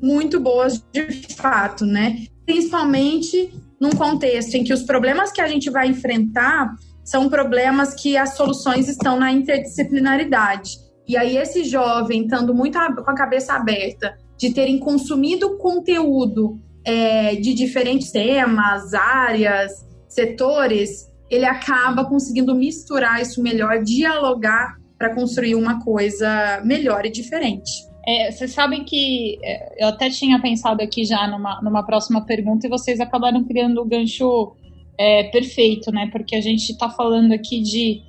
muito 0.00 0.38
boas 0.38 0.84
de 0.92 1.34
fato, 1.34 1.86
né? 1.86 2.26
Principalmente 2.44 3.52
num 3.80 3.90
contexto 3.90 4.54
em 4.54 4.62
que 4.62 4.72
os 4.72 4.82
problemas 4.82 5.32
que 5.32 5.40
a 5.40 5.48
gente 5.48 5.70
vai 5.70 5.88
enfrentar 5.88 6.76
são 7.02 7.28
problemas 7.28 7.94
que 7.94 8.18
as 8.18 8.36
soluções 8.36 8.86
estão 8.86 9.18
na 9.18 9.32
interdisciplinaridade. 9.32 10.78
E 11.06 11.16
aí, 11.16 11.38
esse 11.38 11.64
jovem, 11.64 12.24
estando 12.24 12.54
muito 12.54 12.78
com 12.78 13.10
a 13.10 13.14
cabeça 13.14 13.54
aberta, 13.54 14.14
de 14.36 14.52
terem 14.52 14.78
consumido 14.78 15.56
conteúdo 15.56 16.60
é, 16.84 17.34
de 17.36 17.54
diferentes 17.54 18.12
temas, 18.12 18.92
áreas, 18.92 19.86
setores, 20.06 21.07
ele 21.30 21.44
acaba 21.44 22.04
conseguindo 22.04 22.54
misturar 22.54 23.20
isso 23.20 23.42
melhor, 23.42 23.82
dialogar 23.82 24.76
para 24.98 25.14
construir 25.14 25.54
uma 25.54 25.82
coisa 25.84 26.60
melhor 26.64 27.06
e 27.06 27.10
diferente. 27.10 27.70
É, 28.06 28.30
vocês 28.32 28.52
sabem 28.52 28.84
que 28.84 29.38
é, 29.42 29.84
eu 29.84 29.88
até 29.88 30.08
tinha 30.08 30.40
pensado 30.40 30.82
aqui 30.82 31.04
já 31.04 31.26
numa, 31.28 31.60
numa 31.62 31.82
próxima 31.84 32.24
pergunta 32.24 32.66
e 32.66 32.70
vocês 32.70 33.00
acabaram 33.00 33.44
criando 33.44 33.80
o 33.80 33.84
gancho 33.84 34.56
é, 34.98 35.24
perfeito, 35.24 35.92
né? 35.92 36.08
Porque 36.10 36.34
a 36.34 36.40
gente 36.40 36.72
está 36.72 36.88
falando 36.88 37.32
aqui 37.32 37.60
de, 37.60 38.00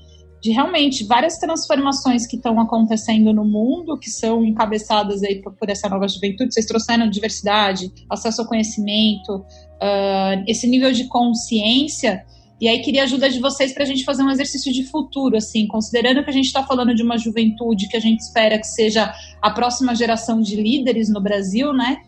de 0.42 0.52
realmente 0.52 1.04
várias 1.04 1.38
transformações 1.38 2.26
que 2.26 2.38
estão 2.38 2.60
acontecendo 2.60 3.34
no 3.34 3.44
mundo, 3.44 4.00
que 4.00 4.10
são 4.10 4.44
encabeçadas 4.46 5.22
aí 5.22 5.42
por, 5.42 5.54
por, 5.54 5.70
essa 5.70 5.90
nova 5.90 6.08
juventude. 6.08 6.54
Vocês 6.54 6.66
trouxeram 6.66 7.10
diversidade, 7.10 7.92
acesso 8.10 8.42
ao 8.42 8.48
conhecimento, 8.48 9.36
uh, 9.36 10.44
esse 10.48 10.66
nível 10.66 10.94
de 10.94 11.08
consciência 11.10 12.24
e 12.60 12.68
aí 12.68 12.82
queria 12.82 13.02
a 13.02 13.04
ajuda 13.06 13.30
de 13.30 13.40
vocês 13.40 13.72
para 13.72 13.84
a 13.84 13.86
gente 13.86 14.04
fazer 14.04 14.22
um 14.22 14.30
exercício 14.30 14.74
de 14.74 14.84
futuro, 14.84 15.38
assim, 15.38 15.66
considerando 15.68 16.24
que 16.24 16.30
a 16.30 16.34
gente 16.34 16.48
está 16.48 16.64
falando 16.64 16.94
de 16.94 17.02
uma 17.02 17.18
juventude 17.18 17.88
que 17.88 17.96
a 17.96 18.02
gente 18.02 18.20
espera 18.20 18.60
que 18.60 18.68
seja 18.68 19.14
a 19.42 19.52
próxima 19.52 19.96
geração 19.96 20.42
de 20.42 20.56
líderes 20.56 21.10
no 21.10 21.22
Brasil, 21.22 21.72
né? 21.72 22.02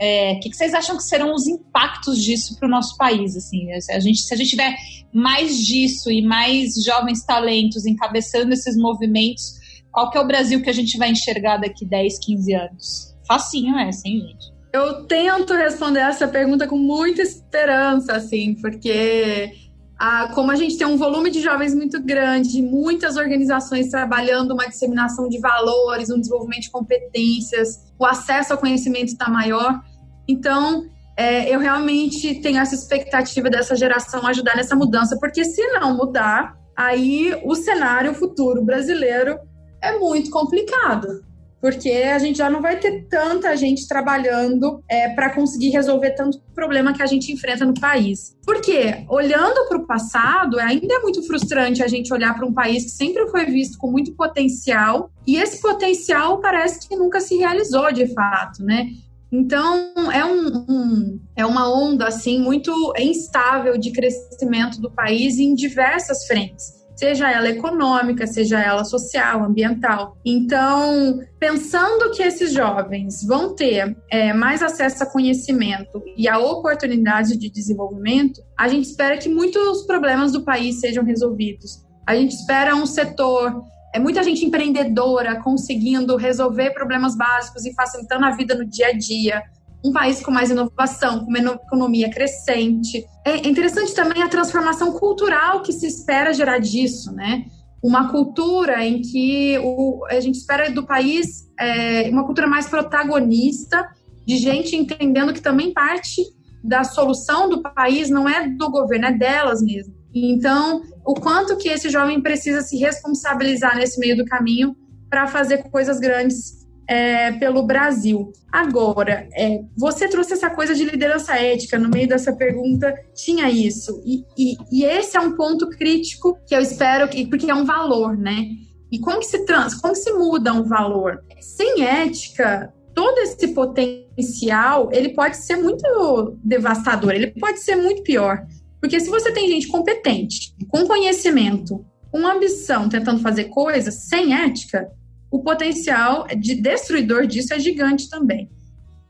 é, 0.00 0.36
que, 0.36 0.48
que, 0.48 0.56
vocês 0.56 0.72
acham 0.74 0.96
que 0.96 1.02
serão 1.02 1.34
os 1.34 1.46
impactos 1.46 2.22
disso 2.22 2.56
para 2.56 2.68
o 2.68 2.70
nosso 2.70 2.96
país? 2.96 3.36
Assim, 3.36 3.70
a 3.72 3.98
gente, 3.98 4.20
se 4.20 4.32
a 4.32 4.36
gente 4.36 4.50
tiver 4.50 4.74
mais 5.12 5.58
disso 5.58 6.10
e 6.10 6.22
mais 6.22 6.74
jovens 6.84 7.24
talentos 7.24 7.84
encabeçando 7.84 8.52
esses 8.52 8.76
movimentos, 8.76 9.58
qual 9.90 10.10
que 10.10 10.16
é 10.16 10.20
o 10.20 10.26
Brasil 10.26 10.62
que 10.62 10.70
a 10.70 10.74
gente 10.74 10.96
vai 10.96 11.10
enxergar 11.10 11.56
daqui 11.56 11.84
10, 11.84 12.18
15 12.20 12.54
anos? 12.54 13.16
Facinho 13.26 13.76
essa, 13.76 14.06
hein, 14.06 14.20
gente? 14.20 14.58
Eu 14.72 15.06
tento 15.06 15.54
responder 15.54 16.00
essa 16.00 16.28
pergunta 16.28 16.68
com 16.68 16.78
muita 16.78 17.22
esperança, 17.22 18.12
assim, 18.12 18.54
porque 18.54 19.50
ah, 19.98 20.30
como 20.32 20.52
a 20.52 20.54
gente 20.54 20.78
tem 20.78 20.86
um 20.86 20.96
volume 20.96 21.30
de 21.30 21.40
jovens 21.40 21.74
muito 21.74 22.00
grande, 22.00 22.62
muitas 22.62 23.16
organizações 23.16 23.88
trabalhando 23.88 24.52
uma 24.52 24.68
disseminação 24.68 25.28
de 25.28 25.40
valores, 25.40 26.08
um 26.08 26.20
desenvolvimento 26.20 26.62
de 26.62 26.70
competências, 26.70 27.92
o 27.98 28.06
acesso 28.06 28.52
ao 28.52 28.58
conhecimento 28.58 29.08
está 29.08 29.28
maior. 29.28 29.80
Então, 30.28 30.84
é, 31.16 31.52
eu 31.52 31.58
realmente 31.58 32.40
tenho 32.40 32.60
essa 32.60 32.76
expectativa 32.76 33.50
dessa 33.50 33.74
geração 33.74 34.24
ajudar 34.26 34.54
nessa 34.54 34.76
mudança, 34.76 35.18
porque 35.18 35.44
se 35.44 35.66
não 35.72 35.96
mudar, 35.96 36.56
aí 36.76 37.34
o 37.44 37.56
cenário 37.56 38.14
futuro 38.14 38.64
brasileiro 38.64 39.36
é 39.82 39.98
muito 39.98 40.30
complicado 40.30 41.27
porque 41.60 41.90
a 41.90 42.18
gente 42.18 42.38
já 42.38 42.48
não 42.48 42.62
vai 42.62 42.78
ter 42.78 43.06
tanta 43.08 43.56
gente 43.56 43.86
trabalhando 43.88 44.82
é, 44.88 45.08
para 45.10 45.34
conseguir 45.34 45.70
resolver 45.70 46.12
tanto 46.12 46.40
problema 46.54 46.92
que 46.92 47.02
a 47.02 47.06
gente 47.06 47.32
enfrenta 47.32 47.64
no 47.64 47.74
país. 47.74 48.36
Porque, 48.44 49.04
olhando 49.08 49.68
para 49.68 49.78
o 49.78 49.86
passado, 49.86 50.58
ainda 50.58 50.94
é 50.94 50.98
muito 51.00 51.22
frustrante 51.26 51.82
a 51.82 51.88
gente 51.88 52.12
olhar 52.12 52.34
para 52.34 52.46
um 52.46 52.52
país 52.52 52.84
que 52.84 52.90
sempre 52.90 53.26
foi 53.28 53.44
visto 53.46 53.76
com 53.78 53.90
muito 53.90 54.14
potencial 54.14 55.10
e 55.26 55.36
esse 55.36 55.60
potencial 55.60 56.40
parece 56.40 56.88
que 56.88 56.96
nunca 56.96 57.20
se 57.20 57.36
realizou 57.36 57.92
de 57.92 58.06
fato, 58.14 58.62
né? 58.62 58.86
Então, 59.30 59.92
é, 60.10 60.24
um, 60.24 60.64
um, 60.68 61.20
é 61.36 61.44
uma 61.44 61.70
onda 61.70 62.08
assim 62.08 62.40
muito 62.40 62.72
instável 62.98 63.76
de 63.76 63.92
crescimento 63.92 64.80
do 64.80 64.90
país 64.90 65.38
em 65.38 65.54
diversas 65.54 66.26
frentes 66.26 66.77
seja 66.98 67.30
ela 67.30 67.48
econômica, 67.48 68.26
seja 68.26 68.60
ela 68.60 68.84
social, 68.84 69.44
ambiental. 69.44 70.16
Então, 70.26 71.20
pensando 71.38 72.10
que 72.10 72.24
esses 72.24 72.52
jovens 72.52 73.24
vão 73.24 73.54
ter 73.54 73.96
é, 74.10 74.32
mais 74.32 74.64
acesso 74.64 75.04
a 75.04 75.06
conhecimento 75.06 76.02
e 76.16 76.28
a 76.28 76.40
oportunidade 76.40 77.38
de 77.38 77.48
desenvolvimento, 77.48 78.42
a 78.58 78.66
gente 78.66 78.86
espera 78.86 79.16
que 79.16 79.28
muitos 79.28 79.86
problemas 79.86 80.32
do 80.32 80.42
país 80.42 80.80
sejam 80.80 81.04
resolvidos. 81.04 81.86
A 82.04 82.16
gente 82.16 82.32
espera 82.34 82.74
um 82.74 82.86
setor 82.86 83.62
é 83.94 83.98
muita 83.98 84.22
gente 84.22 84.44
empreendedora 84.44 85.40
conseguindo 85.42 86.14
resolver 86.16 86.72
problemas 86.72 87.16
básicos 87.16 87.64
e 87.64 87.74
facilitando 87.74 88.26
a 88.26 88.32
vida 88.32 88.54
no 88.54 88.66
dia 88.66 88.88
a 88.88 88.92
dia 88.92 89.42
um 89.84 89.92
país 89.92 90.20
com 90.20 90.30
mais 90.30 90.50
inovação, 90.50 91.20
com 91.20 91.26
uma 91.26 91.38
economia 91.38 92.10
crescente. 92.10 93.04
É 93.24 93.48
interessante 93.48 93.94
também 93.94 94.22
a 94.22 94.28
transformação 94.28 94.92
cultural 94.92 95.62
que 95.62 95.72
se 95.72 95.86
espera 95.86 96.32
gerar 96.32 96.58
disso, 96.58 97.12
né? 97.12 97.44
Uma 97.82 98.10
cultura 98.10 98.84
em 98.84 99.00
que 99.00 99.58
o, 99.58 100.04
a 100.10 100.20
gente 100.20 100.36
espera 100.36 100.70
do 100.70 100.84
país 100.84 101.48
é, 101.58 102.08
uma 102.10 102.24
cultura 102.24 102.48
mais 102.48 102.66
protagonista, 102.66 103.88
de 104.26 104.36
gente 104.36 104.74
entendendo 104.74 105.32
que 105.32 105.40
também 105.40 105.72
parte 105.72 106.22
da 106.62 106.82
solução 106.82 107.48
do 107.48 107.62
país 107.62 108.10
não 108.10 108.28
é 108.28 108.48
do 108.48 108.70
governo, 108.70 109.06
é 109.06 109.12
delas 109.12 109.62
mesmo. 109.62 109.94
Então, 110.12 110.82
o 111.06 111.14
quanto 111.14 111.56
que 111.56 111.68
esse 111.68 111.88
jovem 111.88 112.20
precisa 112.20 112.62
se 112.62 112.76
responsabilizar 112.76 113.76
nesse 113.76 114.00
meio 114.00 114.16
do 114.16 114.24
caminho 114.24 114.74
para 115.08 115.26
fazer 115.26 115.68
coisas 115.70 116.00
grandes 116.00 116.57
é, 116.88 117.32
pelo 117.32 117.62
Brasil. 117.62 118.32
Agora, 118.50 119.28
é, 119.34 119.60
você 119.76 120.08
trouxe 120.08 120.32
essa 120.32 120.48
coisa 120.48 120.74
de 120.74 120.84
liderança 120.84 121.34
ética 121.34 121.78
no 121.78 121.90
meio 121.90 122.08
dessa 122.08 122.32
pergunta, 122.32 122.94
tinha 123.14 123.50
isso. 123.50 124.02
E, 124.06 124.24
e, 124.36 124.56
e, 124.72 124.84
esse 124.84 125.16
é 125.16 125.20
um 125.20 125.36
ponto 125.36 125.68
crítico 125.68 126.38
que 126.46 126.54
eu 126.54 126.60
espero 126.60 127.06
que, 127.08 127.26
porque 127.26 127.50
é 127.50 127.54
um 127.54 127.66
valor, 127.66 128.16
né? 128.16 128.46
E 128.90 128.98
como 128.98 129.20
que 129.20 129.26
se 129.26 129.44
trans, 129.44 129.74
como 129.74 129.94
se 129.94 130.10
muda 130.12 130.54
um 130.54 130.64
valor? 130.64 131.22
Sem 131.40 131.84
ética, 131.84 132.72
todo 132.94 133.18
esse 133.18 133.48
potencial, 133.48 134.88
ele 134.90 135.10
pode 135.10 135.36
ser 135.36 135.56
muito 135.56 136.38
devastador, 136.42 137.12
ele 137.12 137.32
pode 137.38 137.60
ser 137.60 137.76
muito 137.76 138.02
pior. 138.02 138.46
Porque 138.80 138.98
se 138.98 139.10
você 139.10 139.30
tem 139.30 139.48
gente 139.48 139.68
competente, 139.68 140.54
com 140.68 140.86
conhecimento, 140.86 141.84
com 142.10 142.26
ambição, 142.26 142.88
tentando 142.88 143.20
fazer 143.20 143.44
coisas 143.44 144.06
sem 144.08 144.32
ética, 144.32 144.90
o 145.30 145.42
potencial 145.42 146.26
de 146.28 146.54
destruidor 146.54 147.26
disso 147.26 147.52
é 147.52 147.58
gigante 147.58 148.08
também. 148.08 148.50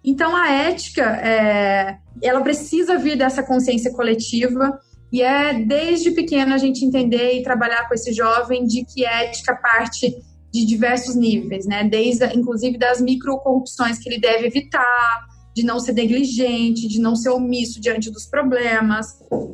Então, 0.05 0.35
a 0.35 0.51
ética, 0.51 1.03
é, 1.03 1.99
ela 2.23 2.41
precisa 2.41 2.97
vir 2.97 3.16
dessa 3.16 3.43
consciência 3.43 3.93
coletiva 3.93 4.79
e 5.12 5.23
é 5.23 5.55
desde 5.55 6.11
pequeno 6.11 6.55
a 6.55 6.59
gente 6.59 6.85
entender 6.85 7.33
e 7.35 7.43
trabalhar 7.43 7.89
com 7.89 7.95
esse 7.95 8.12
jovem 8.12 8.66
de 8.66 8.85
que 8.85 9.05
ética 9.05 9.55
parte 9.55 10.16
de 10.53 10.64
diversos 10.64 11.14
níveis, 11.14 11.66
né? 11.66 11.85
Desde, 11.85 12.25
inclusive, 12.37 12.79
das 12.79 13.01
microcorrupções 13.01 13.99
que 13.99 14.09
ele 14.09 14.21
deve 14.21 14.47
evitar, 14.47 15.27
de 15.55 15.64
não 15.64 15.81
ser 15.81 15.93
negligente, 15.93 16.87
de 16.87 17.01
não 17.01 17.16
ser 17.16 17.31
omisso 17.31 17.81
diante 17.81 18.11
dos 18.11 18.27
problemas. 18.27 19.07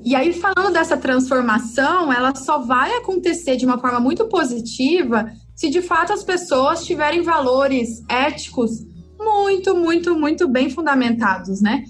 E 0.05 0.15
aí, 0.15 0.33
falando 0.33 0.73
dessa 0.73 0.97
transformação, 0.97 2.13
ela 2.13 2.35
só 2.35 2.59
vai 2.59 2.95
acontecer 2.97 3.57
de 3.57 3.65
uma 3.65 3.79
forma 3.79 3.99
muito 3.99 4.27
positiva 4.29 5.33
se 5.55 5.71
de 5.71 5.81
fato 5.81 6.13
as 6.13 6.25
pessoas 6.25 6.85
tiverem 6.85 7.23
valores 7.23 8.03
éticos 8.09 8.85
muito, 9.19 9.77
muito, 9.77 10.19
muito 10.19 10.49
bem 10.49 10.69
fundamentados, 10.69 11.61
né? 11.61 11.85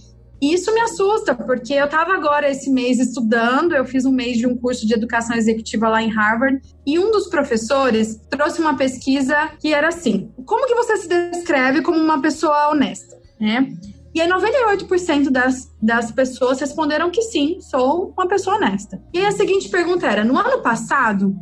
Isso 0.52 0.72
me 0.74 0.80
assusta, 0.80 1.34
porque 1.34 1.72
eu 1.72 1.86
estava 1.86 2.12
agora 2.12 2.50
esse 2.50 2.70
mês 2.70 2.98
estudando, 2.98 3.74
eu 3.74 3.84
fiz 3.84 4.04
um 4.04 4.12
mês 4.12 4.36
de 4.36 4.46
um 4.46 4.56
curso 4.56 4.86
de 4.86 4.92
educação 4.92 5.34
executiva 5.36 5.88
lá 5.88 6.02
em 6.02 6.10
Harvard, 6.10 6.60
e 6.86 6.98
um 6.98 7.10
dos 7.10 7.28
professores 7.28 8.20
trouxe 8.28 8.60
uma 8.60 8.76
pesquisa 8.76 9.52
que 9.58 9.72
era 9.72 9.88
assim: 9.88 10.30
como 10.44 10.66
que 10.66 10.74
você 10.74 10.96
se 10.98 11.08
descreve 11.08 11.80
como 11.82 11.98
uma 11.98 12.20
pessoa 12.20 12.68
honesta, 12.70 13.16
né? 13.40 13.72
E 14.14 14.20
aí 14.20 14.28
98% 14.28 15.30
das, 15.30 15.68
das 15.82 16.12
pessoas 16.12 16.60
responderam 16.60 17.10
que 17.10 17.22
sim, 17.22 17.58
sou 17.60 18.12
uma 18.16 18.28
pessoa 18.28 18.56
honesta. 18.56 19.02
E 19.12 19.18
aí 19.18 19.26
a 19.26 19.32
seguinte 19.32 19.68
pergunta 19.68 20.06
era: 20.06 20.24
no 20.24 20.38
ano 20.38 20.62
passado, 20.62 21.34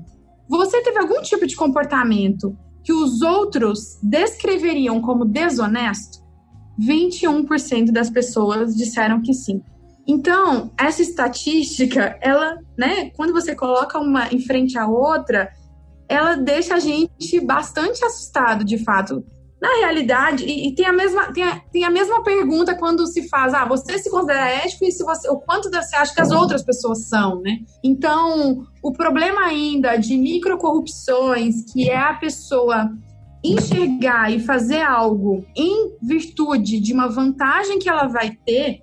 você 0.59 0.83
teve 0.83 0.99
algum 0.99 1.21
tipo 1.23 1.47
de 1.47 1.57
comportamento 1.57 2.57
que 2.85 2.93
os 2.93 3.23
outros 3.23 3.99
descreveriam 4.03 5.01
como 5.01 5.25
desonesto? 5.25 6.23
21% 6.81 7.91
das 7.91 8.11
pessoas 8.11 8.75
disseram 8.75 9.21
que 9.21 9.33
sim. 9.33 9.63
Então, 10.07 10.73
essa 10.79 11.01
estatística, 11.01 12.19
ela, 12.21 12.59
né, 12.77 13.11
quando 13.11 13.33
você 13.33 13.55
coloca 13.55 13.99
uma 13.99 14.33
em 14.33 14.41
frente 14.41 14.77
à 14.77 14.87
outra, 14.87 15.51
ela 16.09 16.35
deixa 16.35 16.75
a 16.75 16.79
gente 16.81 17.41
bastante 17.41 18.05
assustado, 18.05 18.65
de 18.65 18.79
fato. 18.79 19.25
Na 19.63 19.69
realidade, 19.77 20.45
e, 20.45 20.67
e 20.67 20.75
tem, 20.75 20.85
a 20.85 20.93
mesma, 20.93 21.33
tem, 21.33 21.45
a, 21.45 21.61
tem 21.73 21.85
a 21.85 21.91
mesma 21.91 22.25
pergunta 22.25 22.75
quando 22.75 23.07
se 23.07 23.29
faz, 23.29 23.55
ah, 23.55 23.65
você 23.65 23.97
se 23.97 24.11
considera 24.11 24.49
ético 24.49 24.85
e 24.85 24.91
se 24.91 25.05
você, 25.05 25.31
o 25.31 25.37
quanto 25.37 25.71
você 25.71 25.95
acha 25.95 26.13
que 26.13 26.21
as 26.21 26.33
outras 26.33 26.65
pessoas 26.65 27.07
são, 27.07 27.41
né? 27.41 27.59
Então, 27.81 28.67
o 28.83 28.93
problema 28.93 29.43
ainda 29.43 29.95
de 29.95 30.17
microcorrupções, 30.17 31.73
que 31.73 31.89
é 31.89 31.97
a 31.97 32.15
pessoa 32.15 32.91
enxergar 33.45 34.33
e 34.33 34.41
fazer 34.41 34.83
algo 34.83 35.45
em 35.57 35.93
virtude 36.03 36.81
de 36.81 36.93
uma 36.93 37.09
vantagem 37.09 37.79
que 37.79 37.89
ela 37.89 38.09
vai 38.09 38.33
ter, 38.45 38.81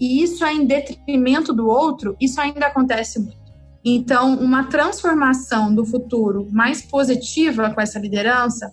e 0.00 0.22
isso 0.22 0.44
é 0.44 0.54
em 0.54 0.64
detrimento 0.64 1.52
do 1.52 1.66
outro, 1.66 2.16
isso 2.20 2.40
ainda 2.40 2.66
acontece 2.66 3.18
muito. 3.18 3.40
Então, 3.84 4.34
uma 4.34 4.62
transformação 4.64 5.74
do 5.74 5.84
futuro 5.84 6.46
mais 6.52 6.82
positiva 6.82 7.70
com 7.70 7.80
essa 7.80 7.98
liderança 7.98 8.70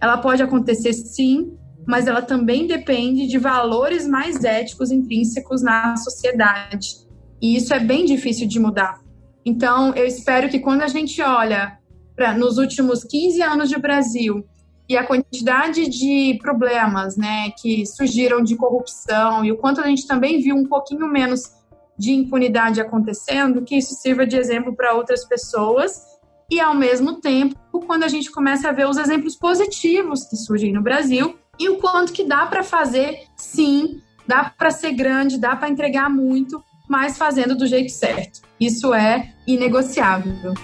ela 0.00 0.18
pode 0.18 0.42
acontecer 0.42 0.92
sim, 0.92 1.56
mas 1.86 2.06
ela 2.06 2.22
também 2.22 2.66
depende 2.66 3.26
de 3.26 3.38
valores 3.38 4.06
mais 4.06 4.44
éticos 4.44 4.90
intrínsecos 4.90 5.62
na 5.62 5.96
sociedade. 5.96 7.06
E 7.40 7.56
isso 7.56 7.74
é 7.74 7.80
bem 7.80 8.04
difícil 8.04 8.46
de 8.46 8.58
mudar. 8.58 9.00
Então, 9.44 9.94
eu 9.94 10.06
espero 10.06 10.48
que 10.48 10.58
quando 10.58 10.82
a 10.82 10.88
gente 10.88 11.20
olha 11.22 11.78
nos 12.36 12.58
últimos 12.58 13.02
15 13.02 13.42
anos 13.42 13.68
de 13.70 13.78
Brasil 13.78 14.44
e 14.86 14.96
a 14.96 15.06
quantidade 15.06 15.88
de 15.88 16.38
problemas, 16.42 17.16
né, 17.16 17.50
que 17.60 17.86
surgiram 17.86 18.42
de 18.42 18.56
corrupção 18.56 19.42
e 19.44 19.50
o 19.50 19.56
quanto 19.56 19.80
a 19.80 19.86
gente 19.86 20.06
também 20.06 20.40
viu 20.40 20.54
um 20.54 20.66
pouquinho 20.66 21.08
menos 21.08 21.40
de 21.96 22.12
impunidade 22.12 22.80
acontecendo, 22.80 23.62
que 23.62 23.76
isso 23.76 23.94
sirva 23.94 24.26
de 24.26 24.36
exemplo 24.36 24.74
para 24.74 24.94
outras 24.94 25.24
pessoas 25.24 26.09
e, 26.50 26.60
ao 26.60 26.74
mesmo 26.74 27.20
tempo, 27.20 27.54
quando 27.86 28.04
a 28.04 28.08
gente 28.08 28.30
começa 28.30 28.68
a 28.68 28.72
ver 28.72 28.88
os 28.88 28.96
exemplos 28.96 29.36
positivos 29.36 30.24
que 30.28 30.36
surgem 30.36 30.72
no 30.72 30.82
Brasil 30.82 31.36
e 31.58 31.68
o 31.68 31.76
quanto 31.78 32.12
que 32.12 32.24
dá 32.24 32.46
para 32.46 32.62
fazer, 32.62 33.24
sim, 33.36 34.00
dá 34.26 34.44
para 34.44 34.70
ser 34.70 34.92
grande, 34.92 35.38
dá 35.38 35.54
para 35.54 35.68
entregar 35.68 36.08
muito, 36.08 36.62
mas 36.88 37.18
fazendo 37.18 37.56
do 37.56 37.66
jeito 37.66 37.90
certo. 37.90 38.42
Isso 38.58 38.92
é 38.94 39.32
inegociável. 39.46 40.54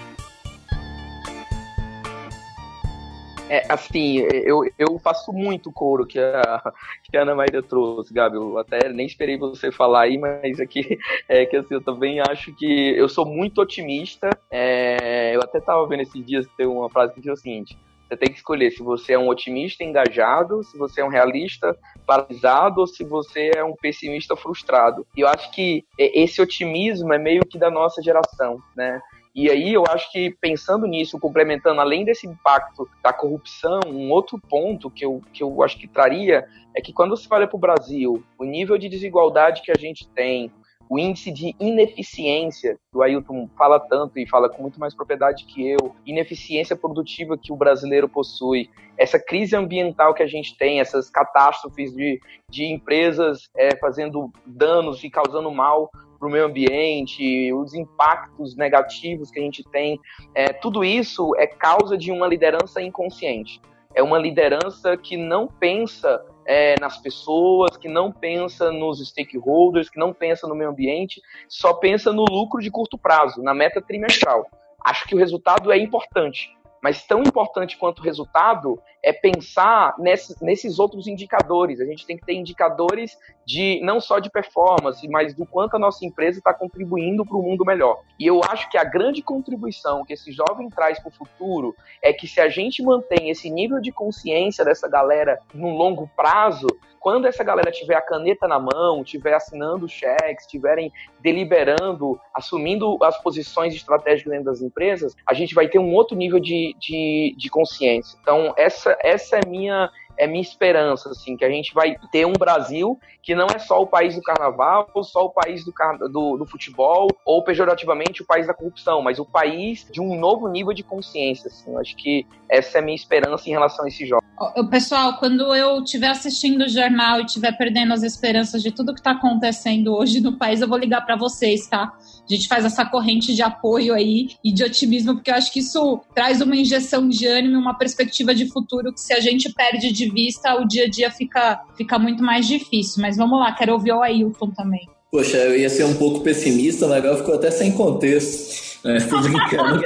É, 3.48 3.64
assim, 3.68 4.18
eu, 4.18 4.62
eu 4.76 4.98
faço 4.98 5.32
muito 5.32 5.70
couro 5.70 6.04
que 6.04 6.18
a, 6.18 6.72
que 7.04 7.16
a 7.16 7.22
Ana 7.22 7.34
Maria 7.34 7.62
trouxe, 7.62 8.12
Gabi. 8.12 8.36
Eu 8.36 8.58
até 8.58 8.88
nem 8.88 9.06
esperei 9.06 9.38
você 9.38 9.70
falar 9.70 10.02
aí, 10.02 10.18
mas 10.18 10.58
aqui 10.58 10.98
é 11.28 11.46
que 11.46 11.56
assim, 11.56 11.74
eu 11.74 11.80
também 11.80 12.20
acho 12.20 12.52
que 12.56 12.94
eu 12.96 13.08
sou 13.08 13.24
muito 13.24 13.60
otimista. 13.60 14.30
É, 14.50 15.34
eu 15.34 15.40
até 15.40 15.58
estava 15.58 15.86
vendo 15.86 16.02
esses 16.02 16.26
dias 16.26 16.46
ter 16.56 16.66
uma 16.66 16.90
frase 16.90 17.14
que 17.14 17.20
diz 17.20 17.32
o 17.32 17.36
seguinte: 17.36 17.78
você 18.08 18.16
tem 18.16 18.28
que 18.30 18.36
escolher 18.36 18.70
se 18.70 18.82
você 18.82 19.12
é 19.12 19.18
um 19.18 19.28
otimista 19.28 19.84
engajado, 19.84 20.62
se 20.62 20.78
você 20.78 21.00
é 21.00 21.04
um 21.04 21.08
realista 21.08 21.76
paralisado 22.06 22.80
ou 22.80 22.86
se 22.86 23.04
você 23.04 23.50
é 23.54 23.64
um 23.64 23.74
pessimista 23.74 24.36
frustrado. 24.36 25.06
E 25.16 25.20
eu 25.20 25.28
acho 25.28 25.50
que 25.52 25.84
esse 25.98 26.40
otimismo 26.40 27.12
é 27.12 27.18
meio 27.18 27.42
que 27.46 27.58
da 27.58 27.70
nossa 27.70 28.02
geração, 28.02 28.60
né? 28.76 29.00
E 29.36 29.50
aí 29.50 29.74
eu 29.74 29.84
acho 29.86 30.10
que 30.10 30.34
pensando 30.40 30.86
nisso, 30.86 31.20
complementando 31.20 31.78
além 31.78 32.06
desse 32.06 32.26
impacto 32.26 32.88
da 33.02 33.12
corrupção, 33.12 33.80
um 33.86 34.10
outro 34.10 34.40
ponto 34.40 34.90
que 34.90 35.04
eu, 35.04 35.20
que 35.30 35.42
eu 35.42 35.62
acho 35.62 35.78
que 35.78 35.86
traria 35.86 36.48
é 36.74 36.80
que 36.80 36.90
quando 36.90 37.14
se 37.18 37.28
olha 37.30 37.46
para 37.46 37.56
o 37.56 37.60
Brasil, 37.60 38.24
o 38.38 38.44
nível 38.44 38.78
de 38.78 38.88
desigualdade 38.88 39.60
que 39.60 39.70
a 39.70 39.78
gente 39.78 40.08
tem, 40.08 40.50
o 40.88 40.98
índice 40.98 41.30
de 41.30 41.54
ineficiência, 41.58 42.78
que 42.90 42.98
o 42.98 43.02
Ailton 43.02 43.48
fala 43.56 43.80
tanto 43.80 44.18
e 44.18 44.28
fala 44.28 44.48
com 44.48 44.62
muito 44.62 44.78
mais 44.78 44.94
propriedade 44.94 45.44
que 45.44 45.68
eu, 45.68 45.94
ineficiência 46.04 46.76
produtiva 46.76 47.36
que 47.36 47.52
o 47.52 47.56
brasileiro 47.56 48.08
possui, 48.08 48.70
essa 48.96 49.18
crise 49.18 49.54
ambiental 49.56 50.14
que 50.14 50.22
a 50.22 50.26
gente 50.26 50.56
tem, 50.56 50.80
essas 50.80 51.10
catástrofes 51.10 51.92
de, 51.92 52.20
de 52.48 52.64
empresas 52.64 53.50
é, 53.56 53.76
fazendo 53.76 54.30
danos 54.44 55.02
e 55.04 55.10
causando 55.10 55.50
mal 55.50 55.90
para 56.18 56.28
o 56.28 56.30
meio 56.30 56.46
ambiente, 56.46 57.52
os 57.52 57.74
impactos 57.74 58.56
negativos 58.56 59.30
que 59.30 59.38
a 59.38 59.42
gente 59.42 59.62
tem, 59.64 60.00
é, 60.34 60.52
tudo 60.52 60.82
isso 60.82 61.34
é 61.36 61.46
causa 61.46 61.96
de 61.96 62.10
uma 62.10 62.26
liderança 62.26 62.80
inconsciente. 62.80 63.60
É 63.94 64.02
uma 64.02 64.18
liderança 64.18 64.96
que 64.96 65.16
não 65.16 65.46
pensa 65.46 66.24
é, 66.46 66.78
nas 66.80 66.96
pessoas, 66.98 67.76
que 67.76 67.88
não 67.88 68.12
pensa 68.12 68.70
nos 68.70 69.06
stakeholders, 69.06 69.90
que 69.90 69.98
não 69.98 70.12
pensa 70.12 70.46
no 70.46 70.54
meio 70.54 70.70
ambiente, 70.70 71.20
só 71.48 71.74
pensa 71.74 72.12
no 72.12 72.24
lucro 72.24 72.60
de 72.60 72.70
curto 72.70 72.96
prazo, 72.96 73.42
na 73.42 73.52
meta 73.52 73.82
trimestral. 73.82 74.46
Acho 74.84 75.06
que 75.06 75.14
o 75.14 75.18
resultado 75.18 75.72
é 75.72 75.78
importante, 75.78 76.55
mas 76.86 77.04
tão 77.04 77.20
importante 77.20 77.76
quanto 77.76 77.98
o 77.98 78.02
resultado 78.04 78.80
é 79.02 79.12
pensar 79.12 79.96
nesses, 79.98 80.78
outros 80.78 81.08
indicadores. 81.08 81.80
A 81.80 81.84
gente 81.84 82.06
tem 82.06 82.16
que 82.16 82.24
ter 82.24 82.34
indicadores 82.34 83.18
de 83.44 83.80
não 83.82 84.00
só 84.00 84.20
de 84.20 84.30
performance, 84.30 85.08
mas 85.08 85.34
do 85.34 85.44
quanto 85.44 85.74
a 85.74 85.80
nossa 85.80 86.06
empresa 86.06 86.38
está 86.38 86.54
contribuindo 86.54 87.26
para 87.26 87.36
o 87.36 87.42
mundo 87.42 87.64
melhor. 87.64 88.02
E 88.20 88.24
eu 88.24 88.40
acho 88.44 88.70
que 88.70 88.78
a 88.78 88.84
grande 88.84 89.20
contribuição 89.20 90.04
que 90.04 90.12
esse 90.12 90.30
jovem 90.30 90.70
traz 90.70 91.00
para 91.00 91.08
o 91.08 91.12
futuro 91.12 91.74
é 92.00 92.12
que 92.12 92.28
se 92.28 92.40
a 92.40 92.48
gente 92.48 92.80
mantém 92.84 93.30
esse 93.30 93.50
nível 93.50 93.80
de 93.80 93.90
consciência 93.90 94.64
dessa 94.64 94.88
galera 94.88 95.40
no 95.52 95.70
longo 95.70 96.08
prazo, 96.14 96.68
quando 97.06 97.26
essa 97.26 97.44
galera 97.44 97.70
tiver 97.70 97.94
a 97.94 98.02
caneta 98.02 98.48
na 98.48 98.58
mão, 98.58 99.04
tiver 99.04 99.32
assinando 99.32 99.88
cheques, 99.88 100.44
estiverem 100.44 100.92
deliberando, 101.20 102.18
assumindo 102.34 102.98
as 103.00 103.16
posições 103.22 103.72
estratégicas 103.76 104.32
dentro 104.32 104.46
das 104.46 104.60
empresas, 104.60 105.14
a 105.24 105.32
gente 105.32 105.54
vai 105.54 105.68
ter 105.68 105.78
um 105.78 105.94
outro 105.94 106.16
nível 106.16 106.40
de, 106.40 106.74
de, 106.80 107.32
de 107.38 107.48
consciência. 107.48 108.18
Então, 108.20 108.52
essa, 108.56 108.98
essa 109.00 109.36
é 109.36 109.46
minha 109.46 109.88
é 110.18 110.26
minha 110.26 110.42
esperança, 110.42 111.10
assim, 111.10 111.36
que 111.36 111.44
a 111.44 111.50
gente 111.50 111.72
vai 111.74 111.96
ter 112.10 112.26
um 112.26 112.32
Brasil 112.32 112.98
que 113.26 113.34
não 113.34 113.48
é 113.52 113.58
só 113.58 113.82
o 113.82 113.86
país 113.88 114.14
do 114.14 114.22
carnaval, 114.22 114.88
ou 114.94 115.02
só 115.02 115.24
o 115.24 115.30
país 115.30 115.64
do, 115.64 115.74
do, 116.08 116.36
do, 116.36 116.46
futebol, 116.46 117.08
ou 117.24 117.42
pejorativamente 117.42 118.22
o 118.22 118.24
país 118.24 118.46
da 118.46 118.54
corrupção, 118.54 119.02
mas 119.02 119.18
o 119.18 119.24
país 119.24 119.84
de 119.90 120.00
um 120.00 120.16
novo 120.16 120.46
nível 120.46 120.72
de 120.72 120.84
consciência. 120.84 121.48
Assim. 121.48 121.72
Eu 121.72 121.80
acho 121.80 121.96
que 121.96 122.24
essa 122.48 122.78
é 122.78 122.80
a 122.80 122.84
minha 122.84 122.94
esperança 122.94 123.48
em 123.48 123.50
relação 123.50 123.84
a 123.84 123.88
esse 123.88 124.06
jogo. 124.06 124.22
Pessoal, 124.70 125.18
quando 125.18 125.52
eu 125.56 125.82
estiver 125.82 126.06
assistindo 126.06 126.62
o 126.62 126.68
jornal 126.68 127.18
e 127.20 127.24
estiver 127.24 127.50
perdendo 127.58 127.92
as 127.92 128.04
esperanças 128.04 128.62
de 128.62 128.70
tudo 128.70 128.94
que 128.94 129.00
está 129.00 129.10
acontecendo 129.10 129.96
hoje 129.96 130.20
no 130.20 130.38
país, 130.38 130.60
eu 130.60 130.68
vou 130.68 130.78
ligar 130.78 131.00
para 131.04 131.16
vocês, 131.16 131.66
tá? 131.66 131.92
A 131.98 132.32
gente 132.32 132.46
faz 132.46 132.64
essa 132.64 132.84
corrente 132.84 133.34
de 133.34 133.42
apoio 133.42 133.92
aí 133.92 134.36
e 134.44 134.52
de 134.52 134.62
otimismo, 134.62 135.14
porque 135.14 135.32
eu 135.32 135.34
acho 135.34 135.52
que 135.52 135.58
isso 135.58 136.00
traz 136.14 136.40
uma 136.40 136.54
injeção 136.54 137.08
de 137.08 137.26
ânimo, 137.26 137.58
uma 137.58 137.76
perspectiva 137.76 138.32
de 138.32 138.46
futuro 138.46 138.92
que 138.92 139.00
se 139.00 139.12
a 139.12 139.20
gente 139.20 139.52
perde 139.52 139.90
de 139.90 140.05
vista, 140.10 140.54
o 140.56 140.66
dia 140.66 140.84
a 140.84 140.88
dia 140.88 141.10
fica, 141.10 141.60
fica 141.76 141.98
muito 141.98 142.22
mais 142.22 142.46
difícil. 142.46 143.02
Mas 143.02 143.16
vamos 143.16 143.38
lá, 143.38 143.52
quero 143.52 143.72
ouvir 143.72 143.92
o 143.92 144.02
Ailton 144.02 144.50
também. 144.50 144.88
Poxa, 145.10 145.36
eu 145.36 145.58
ia 145.58 145.70
ser 145.70 145.84
um 145.84 145.94
pouco 145.94 146.20
pessimista, 146.20 146.86
mas 146.86 146.98
agora 146.98 147.16
ficou 147.16 147.34
até 147.34 147.50
sem 147.50 147.72
contexto. 147.72 148.66
É, 148.84 148.98
tô 149.00 149.20
brincando, 149.20 149.80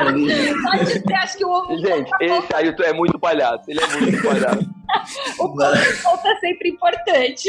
que 1.36 1.44
o 1.44 1.78
Gente, 1.78 2.10
esse 2.20 2.54
Ailton 2.54 2.82
é 2.82 2.92
muito 2.92 3.18
palhaço. 3.18 3.64
Ele 3.68 3.80
é 3.80 4.00
muito 4.00 4.22
palhaço. 4.22 4.68
o 5.38 5.48
ponto 5.48 5.62
é 5.62 6.36
sempre 6.40 6.70
importante. 6.70 7.48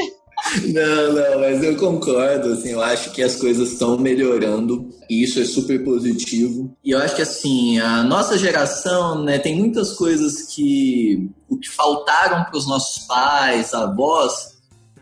Não, 0.67 1.13
não, 1.13 1.39
mas 1.39 1.63
eu 1.63 1.75
concordo, 1.77 2.53
assim, 2.53 2.69
eu 2.69 2.81
acho 2.81 3.11
que 3.11 3.21
as 3.21 3.35
coisas 3.35 3.73
estão 3.73 3.97
melhorando 3.97 4.89
e 5.09 5.23
isso 5.23 5.39
é 5.39 5.45
super 5.45 5.83
positivo. 5.83 6.75
E 6.83 6.91
eu 6.91 6.99
acho 6.99 7.15
que, 7.15 7.21
assim, 7.21 7.79
a 7.79 8.03
nossa 8.03 8.37
geração, 8.37 9.23
né, 9.23 9.37
tem 9.37 9.55
muitas 9.55 9.93
coisas 9.93 10.53
que 10.53 11.29
o 11.47 11.57
que 11.57 11.69
faltaram 11.69 12.43
para 12.45 12.57
os 12.57 12.67
nossos 12.67 13.05
pais, 13.05 13.73
avós, 13.73 14.51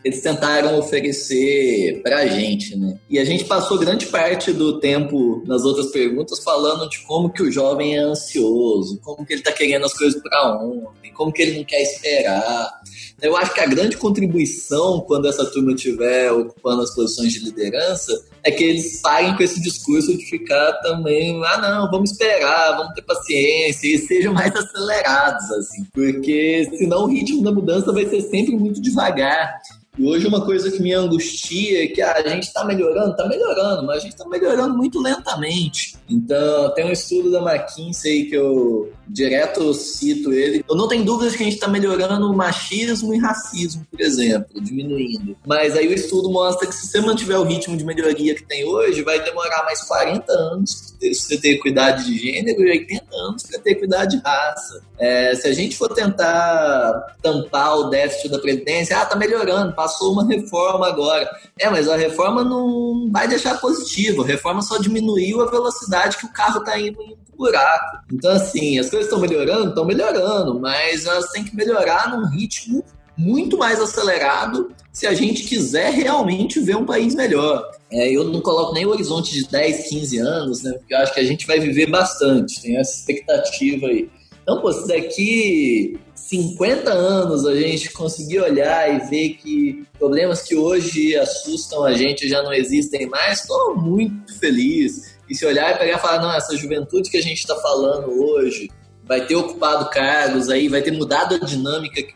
eles 0.03 0.21
tentaram 0.21 0.79
oferecer 0.79 2.01
para 2.01 2.19
a 2.19 2.27
gente, 2.27 2.75
né? 2.75 2.97
E 3.09 3.19
a 3.19 3.25
gente 3.25 3.43
passou 3.43 3.77
grande 3.77 4.05
parte 4.05 4.51
do 4.53 4.79
tempo 4.79 5.43
nas 5.45 5.63
outras 5.63 5.87
perguntas 5.87 6.39
falando 6.39 6.89
de 6.89 6.99
como 6.99 7.29
que 7.29 7.43
o 7.43 7.51
jovem 7.51 7.97
é 7.97 7.99
ansioso, 7.99 8.99
como 9.01 9.25
que 9.25 9.33
ele 9.33 9.41
está 9.41 9.51
querendo 9.51 9.85
as 9.85 9.93
coisas 9.93 10.21
para 10.21 10.57
ontem, 10.57 11.11
como 11.13 11.33
que 11.33 11.41
ele 11.41 11.57
não 11.57 11.65
quer 11.65 11.81
esperar. 11.81 12.79
Eu 13.22 13.36
acho 13.36 13.53
que 13.53 13.59
a 13.59 13.65
grande 13.65 13.97
contribuição 13.97 15.01
quando 15.01 15.28
essa 15.28 15.45
turma 15.45 15.74
estiver 15.74 16.32
ocupando 16.32 16.82
as 16.82 16.93
posições 16.93 17.34
de 17.34 17.39
liderança 17.39 18.13
é 18.43 18.51
que 18.51 18.63
eles 18.63 19.01
parem 19.01 19.36
com 19.36 19.43
esse 19.43 19.61
discurso 19.61 20.17
de 20.17 20.26
ficar 20.26 20.74
também, 20.82 21.41
ah 21.45 21.57
não, 21.57 21.91
vamos 21.91 22.11
esperar, 22.11 22.78
vamos 22.78 22.93
ter 22.93 23.01
paciência 23.01 23.88
e 23.88 23.97
sejam 23.97 24.34
mais 24.34 24.55
acelerados, 24.55 25.51
assim, 25.51 25.84
porque 25.93 26.70
senão 26.78 27.03
o 27.03 27.07
ritmo 27.07 27.43
da 27.43 27.51
mudança 27.51 27.91
vai 27.91 28.05
ser 28.05 28.22
sempre 28.22 28.55
muito 28.55 28.82
devagar. 28.82 29.59
E 29.99 30.05
hoje 30.05 30.26
uma 30.28 30.45
coisa 30.45 30.72
que 30.72 30.82
me 30.82 30.93
angustia 30.93 31.84
é 31.84 31.88
que 31.88 32.01
ah, 32.01 32.13
a 32.13 32.30
gente 32.30 32.43
está 32.43 32.63
melhorando, 32.63 33.11
está 33.11 33.28
melhorando, 33.28 33.86
mas 33.86 33.97
a 33.97 33.99
gente 33.99 34.13
está 34.13 34.26
melhorando 34.30 34.78
muito 34.78 35.01
lentamente. 35.01 35.97
Então, 36.09 36.74
tem 36.74 36.86
um 36.86 36.91
estudo 36.91 37.30
da 37.30 37.41
McKinsey 37.41 38.30
que 38.30 38.36
eu 38.36 38.93
direto 39.05 39.74
cito 39.74 40.32
ele. 40.32 40.63
Eu 40.70 40.76
não 40.78 40.88
tenho 40.88 41.03
dúvidas 41.03 41.36
que 41.36 41.43
a 41.43 41.45
gente 41.45 41.55
está 41.55 41.67
melhorando 41.67 42.32
o 42.32 42.36
machismo 42.36 43.09
e 43.14 43.18
racismo, 43.18 43.86
por 43.89 43.99
exemplo, 44.01 44.62
diminuindo. 44.62 45.36
Mas 45.45 45.76
aí 45.76 45.88
o 45.88 45.93
estudo 45.93 46.30
mostra 46.30 46.68
que 46.68 46.76
se 46.76 46.88
você 46.88 47.01
mantiver 47.01 47.39
o 47.39 47.43
ritmo 47.43 47.76
de 47.76 47.86
melhoria 47.86 48.36
que 48.36 48.43
tem 48.43 48.66
hoje, 48.66 49.01
vai 49.03 49.24
demorar 49.24 49.64
mais 49.64 49.82
40 49.82 50.32
anos 50.32 50.95
para 50.99 51.14
você 51.14 51.38
ter 51.38 51.49
equidade 51.51 52.05
de 52.05 52.18
gênero 52.18 52.62
e 52.62 52.72
80 52.72 53.05
anos 53.16 53.43
para 53.43 53.60
ter 53.60 53.72
equidade 53.72 54.18
de 54.18 54.24
raça. 54.24 54.82
É, 54.97 55.34
se 55.36 55.47
a 55.47 55.53
gente 55.53 55.78
for 55.78 55.93
tentar 55.93 57.16
tampar 57.22 57.78
o 57.78 57.89
déficit 57.89 58.30
da 58.30 58.39
Previdência, 58.39 58.97
ah, 58.97 59.05
tá 59.05 59.16
melhorando, 59.16 59.74
passou 59.74 60.12
uma 60.14 60.26
reforma 60.26 60.88
agora. 60.88 61.30
É, 61.57 61.70
mas 61.70 61.88
a 61.88 61.95
reforma 61.95 62.43
não 62.43 63.10
vai 63.12 63.28
deixar 63.28 63.60
positivo, 63.60 64.24
a 64.24 64.26
reforma 64.26 64.62
só 64.62 64.78
diminuiu 64.78 65.41
a 65.41 65.49
velocidade 65.49 66.18
que 66.18 66.26
o 66.26 66.34
carro 66.34 66.60
está 66.60 66.80
indo 66.80 67.01
em 67.01 67.18
buraco. 67.39 67.99
Então, 68.12 68.32
assim, 68.32 68.78
as 68.78 68.89
coisas 68.89 69.05
estão 69.05 69.22
melhorando, 69.22 69.70
estão 69.70 69.86
melhorando, 69.86 70.60
mas 70.60 71.05
elas 71.05 71.32
têm 71.32 71.45
que 71.45 71.55
melhorar 71.55 72.12
num 72.12 72.28
ritmo 72.28 72.84
muito 73.20 73.57
mais 73.57 73.82
acelerado 73.82 74.72
se 74.93 75.05
a 75.05 75.13
gente 75.13 75.43
quiser 75.43 75.91
realmente 75.91 76.61
ver 76.61 76.78
um 76.78 76.86
país 76.86 77.13
melhor. 77.13 77.70
É, 77.91 78.09
eu 78.09 78.24
não 78.24 78.39
coloco 78.39 78.74
nem 78.74 78.86
o 78.86 78.89
horizonte 78.89 79.34
de 79.34 79.45
10, 79.45 79.89
15 79.89 80.17
anos, 80.20 80.63
né? 80.63 80.72
Porque 80.72 80.93
eu 80.93 80.97
acho 80.99 81.13
que 81.13 81.20
a 81.20 81.26
gente 81.26 81.45
vai 81.45 81.59
viver 81.59 81.89
bastante, 81.89 82.61
tem 82.61 82.78
essa 82.78 82.95
expectativa 82.95 83.88
aí. 83.88 84.09
Então, 84.41 84.61
pô, 84.61 84.72
se 84.72 84.88
daqui 84.88 85.99
50 86.15 86.91
anos 86.91 87.45
a 87.45 87.55
gente 87.55 87.91
conseguir 87.91 88.39
olhar 88.39 88.95
e 88.95 89.09
ver 89.09 89.30
que 89.36 89.84
problemas 89.97 90.41
que 90.41 90.55
hoje 90.55 91.15
assustam 91.17 91.84
a 91.84 91.93
gente 91.93 92.28
já 92.28 92.41
não 92.41 92.53
existem 92.53 93.05
mais, 93.07 93.41
estou 93.41 93.76
muito 93.76 94.39
feliz. 94.39 95.17
E 95.30 95.36
se 95.36 95.45
olhar 95.45 95.76
e 95.76 95.78
pegar 95.78 95.97
e 95.97 96.01
falar, 96.01 96.22
não, 96.22 96.34
essa 96.34 96.55
juventude 96.55 97.09
que 97.09 97.17
a 97.17 97.22
gente 97.22 97.39
está 97.39 97.55
falando 97.57 98.09
hoje 98.11 98.70
vai 99.10 99.26
ter 99.26 99.36
ocupado 99.36 99.89
cargos 99.89 100.49
aí, 100.49 100.70
vai 100.70 100.84
ter 100.84 100.91
mudado 100.91 101.34
a 101.34 101.39
dinâmica 101.39 101.95
que 101.95 102.14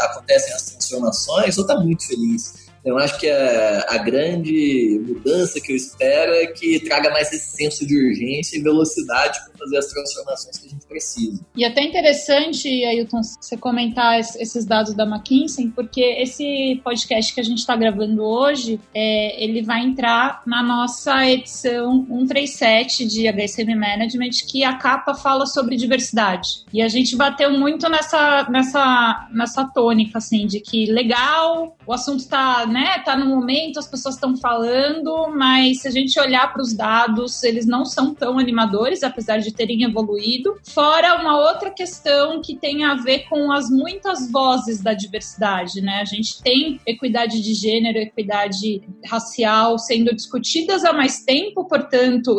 acontecem 0.00 0.54
as 0.54 0.62
transformações, 0.62 1.58
eu 1.58 1.60
estou 1.60 1.80
muito 1.82 2.06
feliz. 2.06 2.61
Eu 2.84 2.98
acho 2.98 3.18
que 3.18 3.28
a, 3.28 3.86
a, 3.90 3.98
grande 3.98 5.00
mudança 5.06 5.60
que 5.60 5.72
eu 5.72 5.76
espero 5.76 6.32
é 6.32 6.46
que 6.46 6.80
traga 6.80 7.10
mais 7.10 7.32
esse 7.32 7.56
senso 7.56 7.86
de 7.86 7.96
urgência 7.96 8.58
e 8.58 8.62
velocidade 8.62 9.38
para 9.44 9.58
fazer 9.58 9.78
as 9.78 9.86
transformações 9.86 10.58
que 10.58 10.66
a 10.66 10.70
gente 10.70 10.86
precisa. 10.86 11.40
E 11.56 11.64
até 11.64 11.82
interessante, 11.82 12.68
Ailton, 12.84 13.22
você 13.22 13.56
comentar 13.56 14.18
esses 14.18 14.64
dados 14.64 14.94
da 14.94 15.04
McKinsey, 15.04 15.68
porque 15.68 16.00
esse 16.00 16.80
podcast 16.82 17.32
que 17.32 17.40
a 17.40 17.44
gente 17.44 17.58
está 17.58 17.76
gravando 17.76 18.22
hoje, 18.22 18.80
é, 18.92 19.42
ele 19.42 19.62
vai 19.62 19.82
entrar 19.82 20.42
na 20.44 20.62
nossa 20.62 21.24
edição 21.28 22.04
137 22.08 23.06
de 23.06 23.28
HSM 23.28 23.76
Management, 23.76 24.30
que 24.50 24.64
a 24.64 24.76
capa 24.76 25.14
fala 25.14 25.46
sobre 25.46 25.76
diversidade. 25.76 26.64
E 26.72 26.82
a 26.82 26.88
gente 26.88 27.14
bateu 27.14 27.50
muito 27.52 27.88
nessa, 27.88 28.48
nessa, 28.50 29.28
nessa 29.32 29.64
tônica, 29.66 30.18
assim, 30.18 30.46
de 30.46 30.58
que 30.58 30.86
legal, 30.86 31.76
o 31.86 31.92
assunto 31.92 32.20
está 32.20 32.66
né, 32.72 32.98
tá 33.04 33.16
no 33.16 33.26
momento, 33.26 33.78
as 33.78 33.86
pessoas 33.86 34.14
estão 34.14 34.36
falando, 34.36 35.28
mas 35.28 35.82
se 35.82 35.88
a 35.88 35.90
gente 35.90 36.18
olhar 36.18 36.52
para 36.52 36.62
os 36.62 36.72
dados, 36.72 37.42
eles 37.42 37.66
não 37.66 37.84
são 37.84 38.14
tão 38.14 38.38
animadores, 38.38 39.02
apesar 39.02 39.38
de 39.38 39.52
terem 39.52 39.84
evoluído. 39.84 40.56
Fora 40.64 41.20
uma 41.20 41.38
outra 41.38 41.70
questão 41.70 42.40
que 42.40 42.56
tem 42.56 42.84
a 42.84 42.94
ver 42.94 43.28
com 43.28 43.52
as 43.52 43.70
muitas 43.70 44.30
vozes 44.30 44.80
da 44.80 44.94
diversidade, 44.94 45.80
né? 45.80 46.00
A 46.00 46.04
gente 46.04 46.42
tem 46.42 46.80
equidade 46.86 47.40
de 47.40 47.54
gênero, 47.54 47.98
equidade 47.98 48.82
racial 49.04 49.78
sendo 49.78 50.14
discutidas 50.14 50.84
há 50.84 50.92
mais 50.92 51.22
tempo, 51.22 51.64
portanto, 51.66 52.36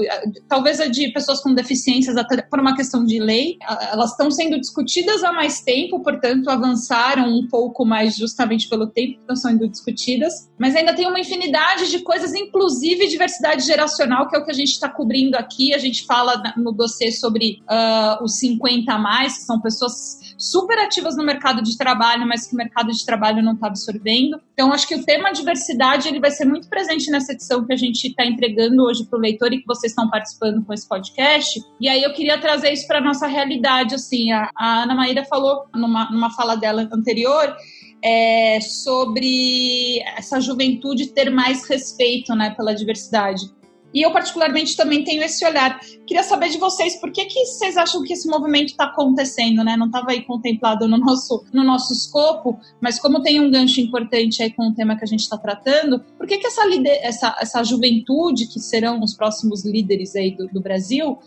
talvez 0.47 0.79
a 0.79 0.87
de 0.87 1.09
pessoas 1.11 1.41
com 1.41 1.53
deficiências 1.53 2.17
até 2.17 2.41
por 2.41 2.59
uma 2.59 2.75
questão 2.75 3.05
de 3.05 3.19
lei, 3.19 3.57
elas 3.91 4.11
estão 4.11 4.31
sendo 4.31 4.59
discutidas 4.59 5.23
há 5.23 5.31
mais 5.31 5.61
tempo, 5.61 6.01
portanto, 6.01 6.49
avançaram 6.49 7.27
um 7.29 7.47
pouco 7.47 7.85
mais 7.85 8.15
justamente 8.15 8.67
pelo 8.67 8.87
tempo 8.87 9.13
que 9.13 9.19
estão 9.19 9.35
sendo 9.35 9.67
discutidas 9.67 10.22
mas 10.57 10.75
ainda 10.75 10.93
tem 10.93 11.07
uma 11.07 11.19
infinidade 11.19 11.89
de 11.89 11.99
coisas, 11.99 12.33
inclusive 12.33 13.07
diversidade 13.07 13.65
geracional, 13.65 14.27
que 14.27 14.35
é 14.35 14.39
o 14.39 14.45
que 14.45 14.51
a 14.51 14.55
gente 14.55 14.71
está 14.71 14.89
cobrindo 14.89 15.35
aqui. 15.35 15.73
A 15.73 15.77
gente 15.77 16.05
fala 16.05 16.41
no 16.55 16.71
dossiê 16.71 17.11
sobre 17.11 17.61
uh, 17.63 18.23
os 18.23 18.39
50 18.39 18.93
a 18.93 18.97
mais, 18.97 19.37
que 19.37 19.43
são 19.43 19.59
pessoas 19.59 20.35
super 20.37 20.77
ativas 20.79 21.15
no 21.15 21.23
mercado 21.23 21.61
de 21.61 21.77
trabalho, 21.77 22.27
mas 22.27 22.47
que 22.47 22.53
o 22.53 22.57
mercado 22.57 22.91
de 22.91 23.05
trabalho 23.05 23.41
não 23.41 23.53
está 23.53 23.67
absorvendo. 23.67 24.39
Então, 24.53 24.71
acho 24.71 24.87
que 24.87 24.95
o 24.95 25.03
tema 25.03 25.31
diversidade 25.31 26.07
ele 26.07 26.19
vai 26.19 26.31
ser 26.31 26.45
muito 26.45 26.67
presente 26.67 27.09
nessa 27.09 27.33
edição 27.33 27.65
que 27.65 27.73
a 27.73 27.77
gente 27.77 28.07
está 28.07 28.25
entregando 28.25 28.83
hoje 28.83 29.05
para 29.05 29.17
o 29.17 29.21
leitor 29.21 29.53
e 29.53 29.59
que 29.59 29.67
vocês 29.67 29.91
estão 29.91 30.09
participando 30.09 30.63
com 30.65 30.73
esse 30.73 30.87
podcast. 30.87 31.63
E 31.79 31.87
aí 31.87 32.03
eu 32.03 32.13
queria 32.13 32.39
trazer 32.39 32.71
isso 32.71 32.87
para 32.87 33.01
nossa 33.01 33.27
realidade. 33.27 33.95
Assim, 33.95 34.31
a, 34.31 34.49
a 34.55 34.83
Ana 34.83 34.95
Maíra 34.95 35.23
falou 35.25 35.65
numa, 35.73 36.09
numa 36.09 36.31
fala 36.31 36.55
dela 36.55 36.87
anterior 36.91 37.55
é, 38.03 38.59
sobre 38.59 40.01
essa 40.17 40.41
juventude 40.41 41.07
ter 41.07 41.29
mais 41.29 41.67
respeito 41.67 42.35
né, 42.35 42.53
pela 42.55 42.75
diversidade. 42.75 43.49
E 43.93 44.01
eu, 44.01 44.11
particularmente, 44.11 44.75
também 44.75 45.03
tenho 45.03 45.21
esse 45.21 45.45
olhar. 45.45 45.79
Queria 46.07 46.23
saber 46.23 46.49
de 46.49 46.57
vocês, 46.57 46.95
por 46.95 47.11
que, 47.11 47.25
que 47.25 47.45
vocês 47.45 47.77
acham 47.77 48.01
que 48.01 48.13
esse 48.13 48.27
movimento 48.27 48.69
está 48.69 48.85
acontecendo, 48.85 49.63
né? 49.63 49.77
Não 49.77 49.85
estava 49.85 50.11
aí 50.11 50.23
contemplado 50.23 50.87
no 50.87 50.97
nosso, 50.97 51.45
no 51.53 51.63
nosso 51.63 51.93
escopo, 51.93 52.59
mas 52.81 52.99
como 52.99 53.21
tem 53.21 53.39
um 53.39 53.51
gancho 53.51 53.79
importante 53.79 54.41
aí 54.41 54.51
com 54.51 54.69
o 54.69 54.73
tema 54.73 54.97
que 54.97 55.03
a 55.03 55.07
gente 55.07 55.19
está 55.19 55.37
tratando, 55.37 55.99
por 56.17 56.25
que, 56.25 56.39
que 56.39 56.47
essa, 56.47 56.63
essa, 57.03 57.37
essa 57.39 57.63
juventude, 57.63 58.47
que 58.47 58.59
serão 58.59 58.99
os 58.99 59.13
próximos 59.13 59.63
líderes 59.63 60.15
aí 60.15 60.31
do, 60.31 60.47
do 60.47 60.59
Brasil, 60.59 61.19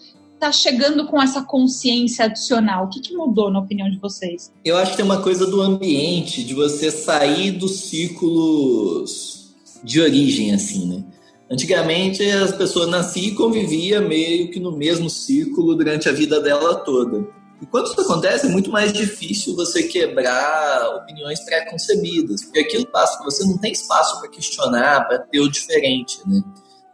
está 0.46 0.52
chegando 0.52 1.06
com 1.06 1.20
essa 1.20 1.42
consciência 1.42 2.26
adicional? 2.26 2.84
O 2.84 2.88
que, 2.88 3.00
que, 3.00 3.14
mudou, 3.14 3.50
na 3.50 3.58
opinião 3.58 3.90
de 3.90 3.98
vocês? 3.98 4.52
Eu 4.64 4.76
acho 4.76 4.92
que 4.92 4.96
tem 4.98 5.04
uma 5.04 5.22
coisa 5.22 5.46
do 5.46 5.60
ambiente, 5.60 6.44
de 6.44 6.54
você 6.54 6.90
sair 6.90 7.52
dos 7.52 7.80
círculos 7.80 9.54
de 9.82 10.00
origem, 10.00 10.54
assim, 10.54 10.86
né? 10.86 11.04
Antigamente 11.50 12.24
as 12.24 12.52
pessoas 12.52 12.88
nasciam 12.88 13.26
e 13.26 13.34
conviviam 13.34 14.06
meio 14.06 14.50
que 14.50 14.58
no 14.58 14.76
mesmo 14.76 15.08
círculo 15.08 15.76
durante 15.76 16.08
a 16.08 16.12
vida 16.12 16.40
dela 16.40 16.76
toda. 16.76 17.26
E 17.62 17.66
quando 17.66 17.86
isso 17.86 18.00
acontece, 18.00 18.46
é 18.46 18.50
muito 18.50 18.70
mais 18.70 18.92
difícil 18.92 19.54
você 19.54 19.84
quebrar 19.84 20.96
opiniões 20.96 21.40
pré-concebidas, 21.40 22.44
porque 22.44 22.60
aquilo 22.60 22.86
passa, 22.86 23.22
você 23.24 23.44
não 23.44 23.56
tem 23.58 23.72
espaço 23.72 24.20
para 24.20 24.28
questionar, 24.28 25.06
para 25.06 25.18
ter 25.20 25.40
o 25.40 25.50
diferente, 25.50 26.18
né? 26.26 26.42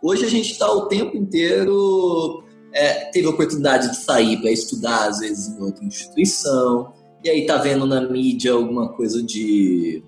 Hoje 0.03 0.25
a 0.25 0.29
gente 0.29 0.53
está 0.53 0.71
o 0.71 0.87
tempo 0.87 1.17
inteiro 1.17 2.45
é, 2.73 3.07
teve 3.11 3.27
a 3.27 3.31
oportunidade 3.31 3.91
de 3.91 3.97
sair 3.97 4.41
para 4.41 4.51
estudar, 4.51 5.09
às 5.09 5.21
vezes, 5.21 5.49
em 5.49 5.63
outra 5.63 5.85
instituição, 5.85 6.93
e 7.25 7.31
aí 7.31 7.47
tá 7.47 7.57
vendo 7.57 7.87
na 7.87 8.01
mídia 8.01 8.53
alguma 8.53 8.93
coisa 8.93 9.23
de 9.23 10.03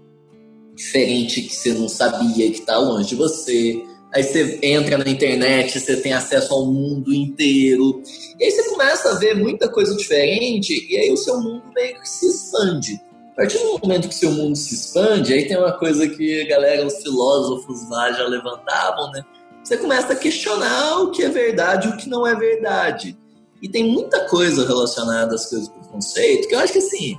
diferente 0.74 1.42
que 1.42 1.54
você 1.54 1.72
não 1.72 1.88
sabia, 1.88 2.50
que 2.50 2.58
está 2.58 2.76
longe 2.78 3.10
de 3.10 3.14
você. 3.14 3.80
Aí 4.12 4.22
você 4.22 4.58
entra 4.62 4.98
na 4.98 5.08
internet, 5.08 5.78
você 5.78 5.96
tem 5.96 6.12
acesso 6.12 6.52
ao 6.52 6.66
mundo 6.66 7.12
inteiro. 7.12 8.02
E 8.38 8.44
aí 8.44 8.50
você 8.50 8.68
começa 8.70 9.10
a 9.10 9.18
ver 9.18 9.34
muita 9.36 9.68
coisa 9.68 9.96
diferente, 9.96 10.86
e 10.90 10.96
aí 10.96 11.12
o 11.12 11.16
seu 11.16 11.40
mundo 11.40 11.62
meio 11.74 12.00
que 12.00 12.08
se 12.08 12.26
expande. 12.26 13.00
A 13.32 13.36
partir 13.36 13.58
do 13.58 13.78
momento 13.78 14.08
que 14.08 14.14
seu 14.14 14.30
mundo 14.30 14.54
se 14.56 14.74
expande, 14.74 15.32
aí 15.32 15.46
tem 15.48 15.56
uma 15.56 15.72
coisa 15.72 16.08
que 16.08 16.42
a 16.42 16.48
galera, 16.48 16.86
os 16.86 17.02
filósofos 17.02 17.88
lá 17.90 18.12
já 18.12 18.24
levantavam, 18.28 19.10
né? 19.10 19.24
Você 19.64 19.78
começa 19.78 20.12
a 20.12 20.16
questionar 20.16 21.00
o 21.00 21.10
que 21.10 21.22
é 21.22 21.28
verdade 21.30 21.88
e 21.88 21.90
o 21.90 21.96
que 21.96 22.06
não 22.06 22.26
é 22.26 22.34
verdade. 22.34 23.16
E 23.62 23.68
tem 23.68 23.90
muita 23.90 24.28
coisa 24.28 24.66
relacionada 24.66 25.34
às 25.34 25.46
coisas 25.46 25.68
do 25.68 25.74
preconceito 25.74 26.46
que 26.46 26.54
eu 26.54 26.58
acho 26.58 26.74
que 26.74 26.80
assim, 26.80 27.18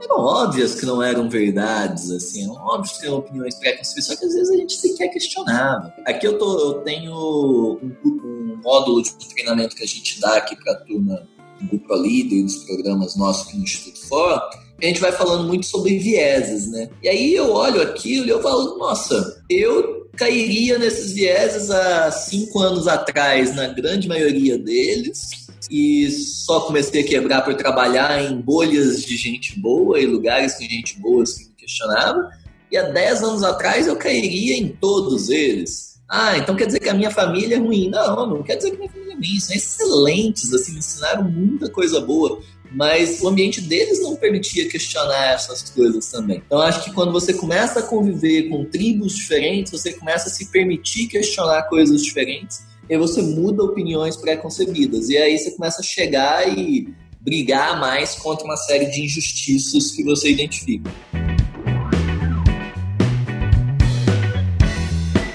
eram 0.00 0.20
óbvias 0.20 0.76
que 0.76 0.86
não 0.86 1.02
eram 1.02 1.28
verdades, 1.28 2.12
assim, 2.12 2.44
eram 2.44 2.54
óbvios 2.54 2.92
que 2.92 3.00
tinham 3.00 3.18
opiniões 3.18 3.56
preconcebidas, 3.56 4.06
só 4.06 4.14
que 4.14 4.24
às 4.24 4.34
vezes 4.34 4.50
a 4.50 4.56
gente 4.56 4.74
sequer 4.74 5.08
questionava. 5.08 5.92
Aqui 6.06 6.28
eu, 6.28 6.38
tô, 6.38 6.60
eu 6.60 6.74
tenho 6.82 7.12
um, 7.12 7.92
um 8.04 8.60
módulo 8.62 9.02
de 9.02 9.10
treinamento 9.34 9.74
que 9.74 9.82
a 9.82 9.86
gente 9.86 10.20
dá 10.20 10.36
aqui 10.36 10.54
para 10.54 10.72
a 10.74 10.76
turma 10.76 11.28
do 11.60 11.78
ProLíder, 11.80 12.44
dos 12.44 12.64
programas 12.64 13.16
nossos 13.16 13.52
no 13.52 13.64
Instituto 13.64 14.06
Fora, 14.06 14.48
a 14.80 14.86
gente 14.86 15.00
vai 15.00 15.12
falando 15.12 15.46
muito 15.46 15.66
sobre 15.66 15.98
vieses, 15.98 16.70
né? 16.70 16.88
E 17.02 17.08
aí 17.08 17.34
eu 17.34 17.52
olho 17.52 17.82
aquilo 17.82 18.26
e 18.26 18.30
eu 18.30 18.40
falo, 18.40 18.78
nossa, 18.78 19.42
eu 19.50 19.99
cairia 20.20 20.78
nesses 20.78 21.12
vieses 21.12 21.70
há 21.70 22.10
cinco 22.10 22.60
anos 22.60 22.86
atrás, 22.86 23.56
na 23.56 23.68
grande 23.68 24.06
maioria 24.06 24.58
deles, 24.58 25.30
e 25.70 26.10
só 26.10 26.60
comecei 26.60 27.00
a 27.02 27.06
quebrar 27.06 27.40
por 27.40 27.54
trabalhar 27.54 28.22
em 28.22 28.38
bolhas 28.38 29.02
de 29.02 29.16
gente 29.16 29.58
boa 29.58 29.98
e 29.98 30.04
lugares 30.04 30.56
com 30.56 30.64
gente 30.64 31.00
boa 31.00 31.24
que 31.24 31.44
me 31.44 31.54
questionava. 31.56 32.28
E 32.70 32.76
há 32.76 32.82
10 32.82 33.22
anos 33.22 33.42
atrás 33.42 33.86
eu 33.86 33.96
cairia 33.96 34.58
em 34.58 34.68
todos 34.68 35.30
eles. 35.30 35.98
Ah, 36.06 36.36
então 36.36 36.54
quer 36.54 36.66
dizer 36.66 36.80
que 36.80 36.88
a 36.90 36.94
minha 36.94 37.10
família 37.10 37.56
é 37.56 37.58
ruim. 37.58 37.88
Não, 37.88 38.26
não 38.26 38.42
quer 38.42 38.56
dizer 38.56 38.72
que 38.72 38.76
minha 38.76 38.90
família 38.90 39.14
é 39.14 39.16
ruim. 39.16 39.40
São 39.40 39.56
excelentes, 39.56 40.52
assim, 40.52 40.72
me 40.72 40.78
ensinaram 40.80 41.24
muita 41.24 41.70
coisa 41.70 41.98
boa. 42.00 42.40
Mas 42.72 43.20
o 43.20 43.28
ambiente 43.28 43.60
deles 43.60 44.00
não 44.00 44.14
permitia 44.16 44.68
questionar 44.68 45.32
essas 45.32 45.68
coisas 45.70 46.10
também. 46.10 46.42
Então 46.46 46.60
acho 46.60 46.84
que 46.84 46.92
quando 46.92 47.10
você 47.10 47.34
começa 47.34 47.80
a 47.80 47.82
conviver 47.82 48.48
com 48.48 48.64
tribos 48.64 49.14
diferentes, 49.14 49.72
você 49.72 49.92
começa 49.92 50.28
a 50.28 50.30
se 50.30 50.50
permitir 50.50 51.08
questionar 51.08 51.64
coisas 51.64 52.02
diferentes 52.02 52.62
e 52.88 52.96
você 52.96 53.22
muda 53.22 53.62
opiniões 53.62 54.16
pré-concebidas. 54.16 55.08
E 55.10 55.16
aí 55.16 55.38
você 55.38 55.52
começa 55.52 55.80
a 55.80 55.84
chegar 55.84 56.48
e 56.48 56.92
brigar 57.20 57.78
mais 57.78 58.16
contra 58.16 58.44
uma 58.44 58.56
série 58.56 58.86
de 58.86 59.04
injustiças 59.04 59.92
que 59.92 60.02
você 60.02 60.30
identifica. 60.30 60.90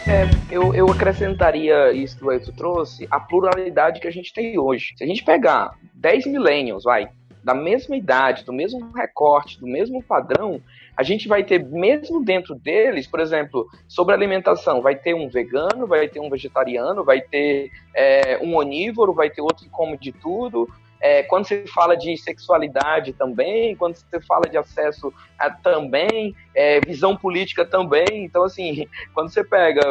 É, 0.07 0.29
eu, 0.51 0.73
eu 0.73 0.89
acrescentaria 0.89 1.91
isso 1.93 2.17
que 2.17 2.25
o 2.25 2.31
Edson 2.31 2.51
trouxe, 2.51 3.07
a 3.09 3.19
pluralidade 3.19 3.99
que 3.99 4.07
a 4.07 4.11
gente 4.11 4.33
tem 4.33 4.57
hoje. 4.59 4.93
Se 4.97 5.03
a 5.03 5.07
gente 5.07 5.23
pegar 5.23 5.77
10 5.93 6.25
millennials, 6.27 6.83
vai, 6.83 7.07
da 7.45 7.53
mesma 7.53 7.95
idade, 7.95 8.43
do 8.43 8.51
mesmo 8.51 8.91
recorte, 8.91 9.59
do 9.59 9.67
mesmo 9.67 10.01
padrão, 10.01 10.59
a 10.97 11.03
gente 11.03 11.27
vai 11.27 11.43
ter, 11.43 11.63
mesmo 11.63 12.25
dentro 12.25 12.55
deles, 12.55 13.05
por 13.05 13.19
exemplo, 13.19 13.69
sobre 13.87 14.15
alimentação, 14.15 14.81
vai 14.81 14.95
ter 14.95 15.13
um 15.13 15.29
vegano, 15.29 15.85
vai 15.85 16.07
ter 16.07 16.19
um 16.19 16.27
vegetariano, 16.27 17.03
vai 17.03 17.21
ter 17.21 17.69
é, 17.93 18.39
um 18.41 18.55
onívoro, 18.55 19.13
vai 19.13 19.29
ter 19.29 19.41
outro 19.41 19.63
que 19.63 19.69
come 19.69 19.95
de 19.95 20.11
tudo. 20.11 20.67
É, 20.99 21.21
quando 21.21 21.45
você 21.45 21.67
fala 21.67 21.95
de 21.95 22.17
sexualidade 22.17 23.13
também, 23.13 23.75
quando 23.75 23.95
você 23.95 24.19
fala 24.21 24.49
de 24.49 24.57
acesso 24.57 25.13
a, 25.37 25.51
também, 25.51 26.35
é, 26.55 26.79
visão 26.79 27.15
política 27.15 27.63
também. 27.63 28.07
Então, 28.25 28.41
assim, 28.41 28.87
quando 29.13 29.29
você 29.29 29.43
pega, 29.43 29.81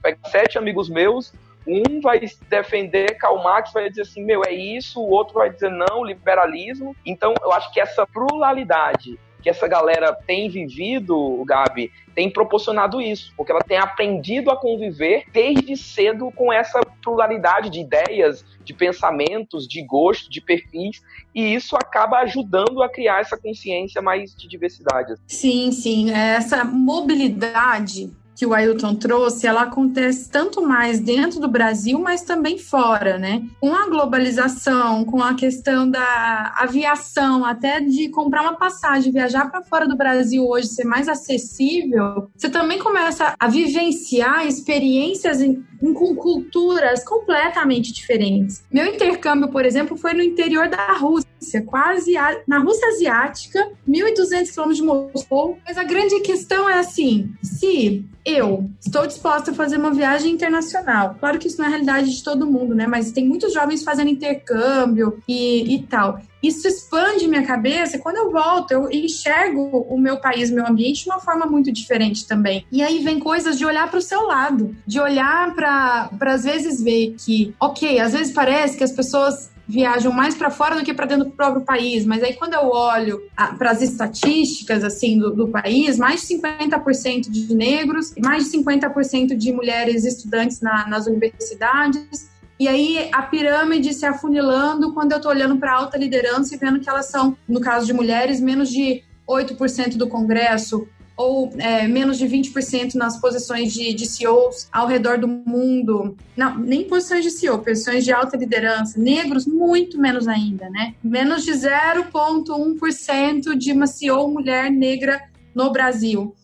pega 0.00 0.18
sete 0.28 0.56
amigos 0.56 0.88
meus, 0.88 1.32
um 1.66 2.00
vai 2.00 2.20
defender 2.48 3.16
Karl 3.18 3.42
Marx, 3.42 3.72
vai 3.72 3.88
dizer 3.88 4.02
assim, 4.02 4.24
meu, 4.24 4.42
é 4.46 4.52
isso, 4.52 5.00
o 5.00 5.10
outro 5.10 5.34
vai 5.34 5.50
dizer 5.50 5.70
não, 5.70 6.04
liberalismo. 6.04 6.94
Então, 7.04 7.34
eu 7.42 7.52
acho 7.52 7.72
que 7.72 7.80
essa 7.80 8.06
pluralidade 8.06 9.18
que 9.46 9.50
essa 9.50 9.68
galera 9.68 10.12
tem 10.26 10.50
vivido, 10.50 11.40
Gabi, 11.46 11.92
tem 12.16 12.28
proporcionado 12.28 13.00
isso, 13.00 13.32
porque 13.36 13.52
ela 13.52 13.60
tem 13.60 13.76
aprendido 13.76 14.50
a 14.50 14.56
conviver 14.56 15.22
desde 15.32 15.76
cedo 15.76 16.32
com 16.32 16.52
essa 16.52 16.80
pluralidade 17.00 17.70
de 17.70 17.78
ideias, 17.78 18.44
de 18.64 18.74
pensamentos, 18.74 19.68
de 19.68 19.82
gostos, 19.82 20.28
de 20.28 20.40
perfis, 20.40 21.00
e 21.32 21.54
isso 21.54 21.76
acaba 21.76 22.18
ajudando 22.22 22.82
a 22.82 22.88
criar 22.88 23.20
essa 23.20 23.36
consciência 23.36 24.02
mais 24.02 24.34
de 24.34 24.48
diversidade. 24.48 25.14
Sim, 25.28 25.70
sim, 25.70 26.10
essa 26.10 26.64
mobilidade 26.64 28.10
que 28.36 28.44
o 28.44 28.52
Ailton 28.52 28.94
trouxe, 28.94 29.46
ela 29.46 29.62
acontece 29.62 30.28
tanto 30.28 30.60
mais 30.60 31.00
dentro 31.00 31.40
do 31.40 31.48
Brasil, 31.48 31.98
mas 31.98 32.20
também 32.20 32.58
fora, 32.58 33.16
né? 33.18 33.42
Com 33.58 33.74
a 33.74 33.88
globalização, 33.88 35.04
com 35.06 35.22
a 35.22 35.34
questão 35.34 35.90
da 35.90 36.52
aviação, 36.58 37.44
até 37.46 37.80
de 37.80 38.10
comprar 38.10 38.42
uma 38.42 38.54
passagem, 38.54 39.10
viajar 39.10 39.50
para 39.50 39.62
fora 39.62 39.88
do 39.88 39.96
Brasil 39.96 40.46
hoje 40.46 40.68
ser 40.68 40.84
mais 40.84 41.08
acessível, 41.08 42.30
você 42.36 42.50
também 42.50 42.78
começa 42.78 43.34
a 43.38 43.48
vivenciar 43.48 44.46
experiências 44.46 45.40
em, 45.40 45.64
com 45.80 46.14
culturas 46.14 47.02
completamente 47.04 47.92
diferentes. 47.92 48.62
Meu 48.70 48.86
intercâmbio, 48.86 49.48
por 49.48 49.64
exemplo, 49.64 49.96
foi 49.96 50.12
no 50.12 50.22
interior 50.22 50.68
da 50.68 50.92
Rússia, 50.92 51.26
quase 51.62 52.14
na 52.46 52.58
Rússia 52.58 52.88
Asiática, 52.88 53.70
1.200 53.88 54.50
quilômetros 54.50 54.76
de 54.76 54.82
Moscou. 54.82 55.58
Mas 55.64 55.78
a 55.78 55.84
grande 55.84 56.20
questão 56.20 56.68
é 56.68 56.78
assim: 56.78 57.30
se 57.42 58.04
eu 58.26 58.68
estou 58.84 59.06
disposta 59.06 59.52
a 59.52 59.54
fazer 59.54 59.76
uma 59.76 59.92
viagem 59.92 60.32
internacional. 60.32 61.14
Claro 61.20 61.38
que 61.38 61.46
isso 61.46 61.58
não 61.58 61.66
é 61.66 61.68
realidade 61.68 62.10
de 62.10 62.24
todo 62.24 62.44
mundo, 62.44 62.74
né? 62.74 62.84
Mas 62.84 63.12
tem 63.12 63.24
muitos 63.24 63.54
jovens 63.54 63.84
fazendo 63.84 64.10
intercâmbio 64.10 65.22
e, 65.28 65.76
e 65.76 65.82
tal. 65.84 66.20
Isso 66.42 66.66
expande 66.66 67.28
minha 67.28 67.46
cabeça. 67.46 67.98
Quando 67.98 68.16
eu 68.16 68.32
volto, 68.32 68.72
eu 68.72 68.90
enxergo 68.90 69.86
o 69.88 69.96
meu 69.96 70.18
país, 70.18 70.50
meu 70.50 70.66
ambiente 70.66 71.04
de 71.04 71.10
uma 71.10 71.20
forma 71.20 71.46
muito 71.46 71.70
diferente 71.70 72.26
também. 72.26 72.66
E 72.70 72.82
aí 72.82 72.98
vem 72.98 73.20
coisas 73.20 73.56
de 73.56 73.64
olhar 73.64 73.88
para 73.88 73.98
o 73.98 74.02
seu 74.02 74.22
lado, 74.22 74.76
de 74.84 74.98
olhar 74.98 75.54
para, 75.54 76.10
às 76.20 76.42
vezes, 76.42 76.82
ver 76.82 77.14
que, 77.18 77.54
ok, 77.60 78.00
às 78.00 78.12
vezes 78.12 78.32
parece 78.32 78.76
que 78.76 78.84
as 78.84 78.92
pessoas 78.92 79.50
viajam 79.66 80.12
mais 80.12 80.34
para 80.34 80.50
fora 80.50 80.76
do 80.76 80.84
que 80.84 80.94
para 80.94 81.06
dentro 81.06 81.24
do 81.24 81.30
próprio 81.32 81.64
país. 81.64 82.04
Mas 82.06 82.22
aí, 82.22 82.34
quando 82.34 82.54
eu 82.54 82.68
olho 82.68 83.20
para 83.58 83.70
as 83.70 83.82
estatísticas 83.82 84.84
assim 84.84 85.18
do, 85.18 85.30
do, 85.34 85.48
país, 85.48 85.98
mais 85.98 86.26
de 86.26 86.36
50% 86.36 87.30
de 87.30 87.54
negros, 87.54 88.14
mais 88.22 88.44
de 88.44 88.58
50% 88.58 89.36
de 89.36 89.52
mulheres 89.52 90.04
estudantes 90.04 90.60
na, 90.60 90.86
nas 90.86 91.06
universidades. 91.06 92.30
E 92.58 92.68
aí 92.68 93.10
a 93.12 93.22
pirâmide 93.22 93.92
se 93.92 94.06
afunilando 94.06 94.94
quando 94.94 95.12
eu 95.12 95.18
estou 95.18 95.30
olhando 95.30 95.58
para 95.58 95.74
alta 95.74 95.98
liderança 95.98 96.54
e 96.54 96.58
vendo 96.58 96.80
que 96.80 96.88
elas 96.88 97.06
são, 97.06 97.36
no 97.46 97.60
caso 97.60 97.86
de 97.86 97.92
mulheres, 97.92 98.40
menos 98.40 98.70
de 98.70 99.02
8% 99.28 99.96
do 99.96 100.08
Congresso, 100.08 100.88
ou 101.16 101.50
é, 101.56 101.88
menos 101.88 102.18
de 102.18 102.26
20% 102.26 102.94
nas 102.94 103.18
posições 103.18 103.72
de, 103.72 103.94
de 103.94 104.04
CEOs 104.06 104.68
ao 104.70 104.86
redor 104.86 105.18
do 105.18 105.26
mundo. 105.26 106.14
Não, 106.36 106.58
nem 106.58 106.84
posições 106.84 107.24
de 107.24 107.30
CEO, 107.30 107.60
posições 107.60 108.04
de 108.04 108.12
alta 108.12 108.36
liderança. 108.36 109.00
Negros, 109.00 109.46
muito 109.46 109.98
menos 109.98 110.28
ainda, 110.28 110.68
né? 110.68 110.94
Menos 111.02 111.42
de 111.44 111.52
0,1% 111.52 113.56
de 113.56 113.72
uma 113.72 113.86
CEO 113.86 114.30
mulher 114.30 114.70
negra 114.70 115.22
no 115.54 115.72
Brasil. 115.72 116.36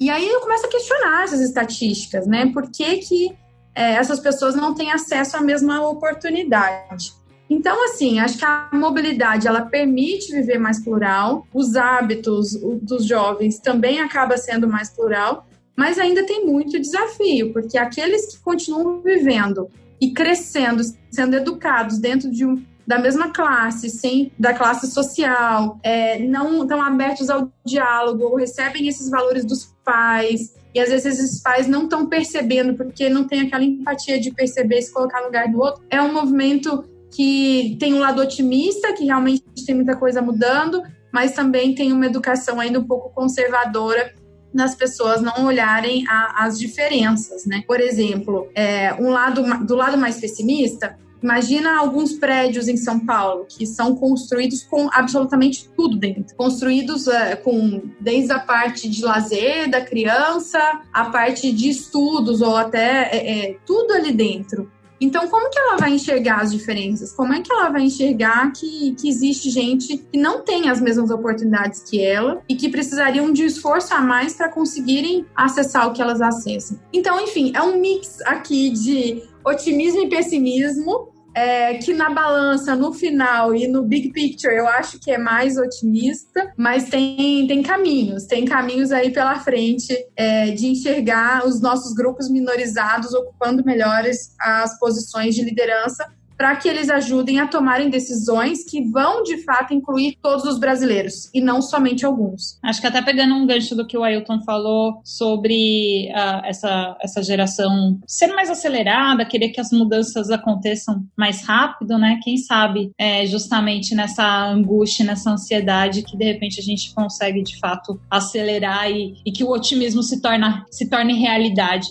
E 0.00 0.10
aí 0.10 0.28
eu 0.28 0.40
começo 0.40 0.66
a 0.66 0.68
questionar 0.68 1.22
essas 1.24 1.40
estatísticas, 1.40 2.26
né? 2.26 2.50
Por 2.52 2.68
que, 2.70 2.98
que 2.98 3.36
é, 3.74 3.92
essas 3.92 4.18
pessoas 4.18 4.56
não 4.56 4.74
têm 4.74 4.90
acesso 4.90 5.36
à 5.36 5.40
mesma 5.40 5.88
oportunidade? 5.88 7.12
Então, 7.50 7.82
assim, 7.84 8.18
acho 8.20 8.38
que 8.38 8.44
a 8.44 8.68
mobilidade 8.72 9.48
ela 9.48 9.62
permite 9.62 10.32
viver 10.32 10.58
mais 10.58 10.82
plural, 10.82 11.46
os 11.52 11.76
hábitos 11.76 12.52
dos 12.82 13.06
jovens 13.06 13.58
também 13.58 14.00
acaba 14.00 14.36
sendo 14.36 14.68
mais 14.68 14.90
plural, 14.90 15.46
mas 15.74 15.98
ainda 15.98 16.26
tem 16.26 16.44
muito 16.44 16.78
desafio, 16.78 17.52
porque 17.52 17.78
aqueles 17.78 18.34
que 18.34 18.42
continuam 18.42 19.00
vivendo 19.00 19.68
e 20.00 20.12
crescendo, 20.12 20.82
sendo 21.10 21.36
educados 21.36 21.98
dentro 21.98 22.30
de 22.30 22.44
um, 22.44 22.62
da 22.86 22.98
mesma 22.98 23.30
classe, 23.30 23.88
sem 23.88 24.32
da 24.38 24.54
classe 24.54 24.90
social, 24.90 25.78
é, 25.82 26.18
não 26.18 26.62
estão 26.62 26.82
abertos 26.82 27.30
ao 27.30 27.52
diálogo 27.64 28.24
ou 28.24 28.36
recebem 28.36 28.88
esses 28.88 29.10
valores 29.10 29.44
dos 29.44 29.74
pais. 29.84 30.54
E 30.74 30.80
às 30.80 30.88
vezes 30.88 31.18
esses 31.18 31.42
pais 31.42 31.66
não 31.66 31.84
estão 31.84 32.06
percebendo 32.06 32.74
porque 32.74 33.08
não 33.08 33.24
tem 33.24 33.42
aquela 33.42 33.64
empatia 33.64 34.20
de 34.20 34.32
perceber 34.32 34.82
se 34.82 34.92
colocar 34.92 35.20
no 35.20 35.26
lugar 35.26 35.50
do 35.50 35.60
outro. 35.60 35.82
É 35.90 36.00
um 36.00 36.12
movimento 36.12 36.84
que 37.10 37.76
tem 37.80 37.94
um 37.94 38.00
lado 38.00 38.20
otimista, 38.20 38.92
que 38.92 39.04
realmente 39.04 39.44
tem 39.66 39.74
muita 39.74 39.96
coisa 39.96 40.20
mudando, 40.20 40.82
mas 41.12 41.32
também 41.32 41.74
tem 41.74 41.92
uma 41.92 42.06
educação 42.06 42.60
ainda 42.60 42.78
um 42.78 42.84
pouco 42.84 43.10
conservadora 43.10 44.14
nas 44.52 44.74
pessoas 44.74 45.20
não 45.20 45.46
olharem 45.46 46.06
a, 46.08 46.44
as 46.44 46.58
diferenças, 46.58 47.44
né? 47.44 47.62
Por 47.66 47.80
exemplo, 47.80 48.48
é, 48.54 48.94
um 48.94 49.10
lado 49.10 49.42
do 49.64 49.74
lado 49.74 49.96
mais 49.98 50.18
pessimista, 50.18 50.96
Imagina 51.22 51.78
alguns 51.78 52.12
prédios 52.12 52.68
em 52.68 52.76
São 52.76 53.04
Paulo 53.04 53.46
que 53.48 53.66
são 53.66 53.96
construídos 53.96 54.62
com 54.62 54.88
absolutamente 54.92 55.68
tudo 55.76 55.96
dentro. 55.96 56.36
Construídos 56.36 57.08
é, 57.08 57.34
com 57.34 57.82
desde 58.00 58.32
a 58.32 58.38
parte 58.38 58.88
de 58.88 59.04
lazer 59.04 59.68
da 59.68 59.80
criança, 59.80 60.60
a 60.92 61.06
parte 61.06 61.50
de 61.50 61.68
estudos 61.68 62.40
ou 62.40 62.56
até 62.56 63.10
é, 63.10 63.48
é, 63.50 63.56
tudo 63.66 63.92
ali 63.92 64.12
dentro. 64.12 64.70
Então, 65.00 65.28
como 65.28 65.50
que 65.50 65.58
ela 65.58 65.76
vai 65.76 65.92
enxergar 65.92 66.40
as 66.40 66.50
diferenças? 66.50 67.12
Como 67.12 67.32
é 67.32 67.40
que 67.40 67.52
ela 67.52 67.68
vai 67.68 67.82
enxergar 67.82 68.52
que, 68.52 68.94
que 68.94 69.08
existe 69.08 69.50
gente 69.50 69.98
que 69.98 70.18
não 70.18 70.42
tem 70.42 70.68
as 70.68 70.80
mesmas 70.80 71.10
oportunidades 71.10 71.82
que 71.82 72.04
ela 72.04 72.42
e 72.48 72.56
que 72.56 72.68
precisariam 72.68 73.32
de 73.32 73.44
esforço 73.44 73.94
a 73.94 74.00
mais 74.00 74.34
para 74.34 74.48
conseguirem 74.48 75.26
acessar 75.34 75.88
o 75.88 75.92
que 75.92 76.02
elas 76.02 76.20
acessam? 76.20 76.78
Então, 76.92 77.20
enfim, 77.20 77.52
é 77.54 77.62
um 77.62 77.80
mix 77.80 78.20
aqui 78.22 78.70
de 78.70 79.22
otimismo 79.44 80.02
e 80.02 80.08
pessimismo 80.08 81.08
é, 81.38 81.74
que 81.74 81.94
na 81.94 82.10
balança, 82.10 82.74
no 82.74 82.92
final 82.92 83.54
e 83.54 83.68
no 83.68 83.84
big 83.84 84.10
picture, 84.10 84.52
eu 84.52 84.66
acho 84.66 84.98
que 84.98 85.12
é 85.12 85.18
mais 85.18 85.56
otimista, 85.56 86.52
mas 86.56 86.88
tem, 86.88 87.46
tem 87.46 87.62
caminhos, 87.62 88.26
tem 88.26 88.44
caminhos 88.44 88.90
aí 88.90 89.12
pela 89.12 89.38
frente 89.38 89.96
é, 90.16 90.50
de 90.50 90.66
enxergar 90.66 91.46
os 91.46 91.60
nossos 91.60 91.94
grupos 91.94 92.28
minorizados 92.28 93.14
ocupando 93.14 93.64
melhores 93.64 94.34
as 94.40 94.76
posições 94.80 95.36
de 95.36 95.44
liderança 95.44 96.04
para 96.38 96.54
que 96.54 96.68
eles 96.68 96.88
ajudem 96.88 97.40
a 97.40 97.48
tomarem 97.48 97.90
decisões 97.90 98.64
que 98.64 98.80
vão, 98.90 99.24
de 99.24 99.42
fato, 99.42 99.74
incluir 99.74 100.16
todos 100.22 100.44
os 100.44 100.58
brasileiros 100.58 101.28
e 101.34 101.40
não 101.40 101.60
somente 101.60 102.06
alguns. 102.06 102.58
Acho 102.62 102.80
que 102.80 102.86
até 102.86 103.02
pegando 103.02 103.34
um 103.34 103.44
gancho 103.44 103.74
do 103.74 103.84
que 103.84 103.98
o 103.98 104.04
Ailton 104.04 104.40
falou 104.44 105.00
sobre 105.04 106.08
uh, 106.12 106.46
essa, 106.46 106.96
essa 107.02 107.22
geração 107.24 107.98
ser 108.06 108.28
mais 108.28 108.48
acelerada, 108.48 109.26
querer 109.26 109.48
que 109.48 109.60
as 109.60 109.72
mudanças 109.72 110.30
aconteçam 110.30 111.04
mais 111.16 111.44
rápido, 111.44 111.98
né? 111.98 112.20
Quem 112.22 112.36
sabe 112.36 112.92
é 112.96 113.26
justamente 113.26 113.94
nessa 113.94 114.46
angústia, 114.46 115.04
nessa 115.04 115.30
ansiedade 115.30 116.04
que 116.04 116.16
de 116.16 116.24
repente 116.24 116.60
a 116.60 116.62
gente 116.62 116.94
consegue 116.94 117.42
de 117.42 117.58
fato 117.58 118.00
acelerar 118.08 118.88
e, 118.90 119.14
e 119.26 119.32
que 119.32 119.42
o 119.42 119.50
otimismo 119.50 120.02
se, 120.04 120.22
torna, 120.22 120.64
se 120.70 120.88
torne 120.88 121.14
realidade. 121.14 121.88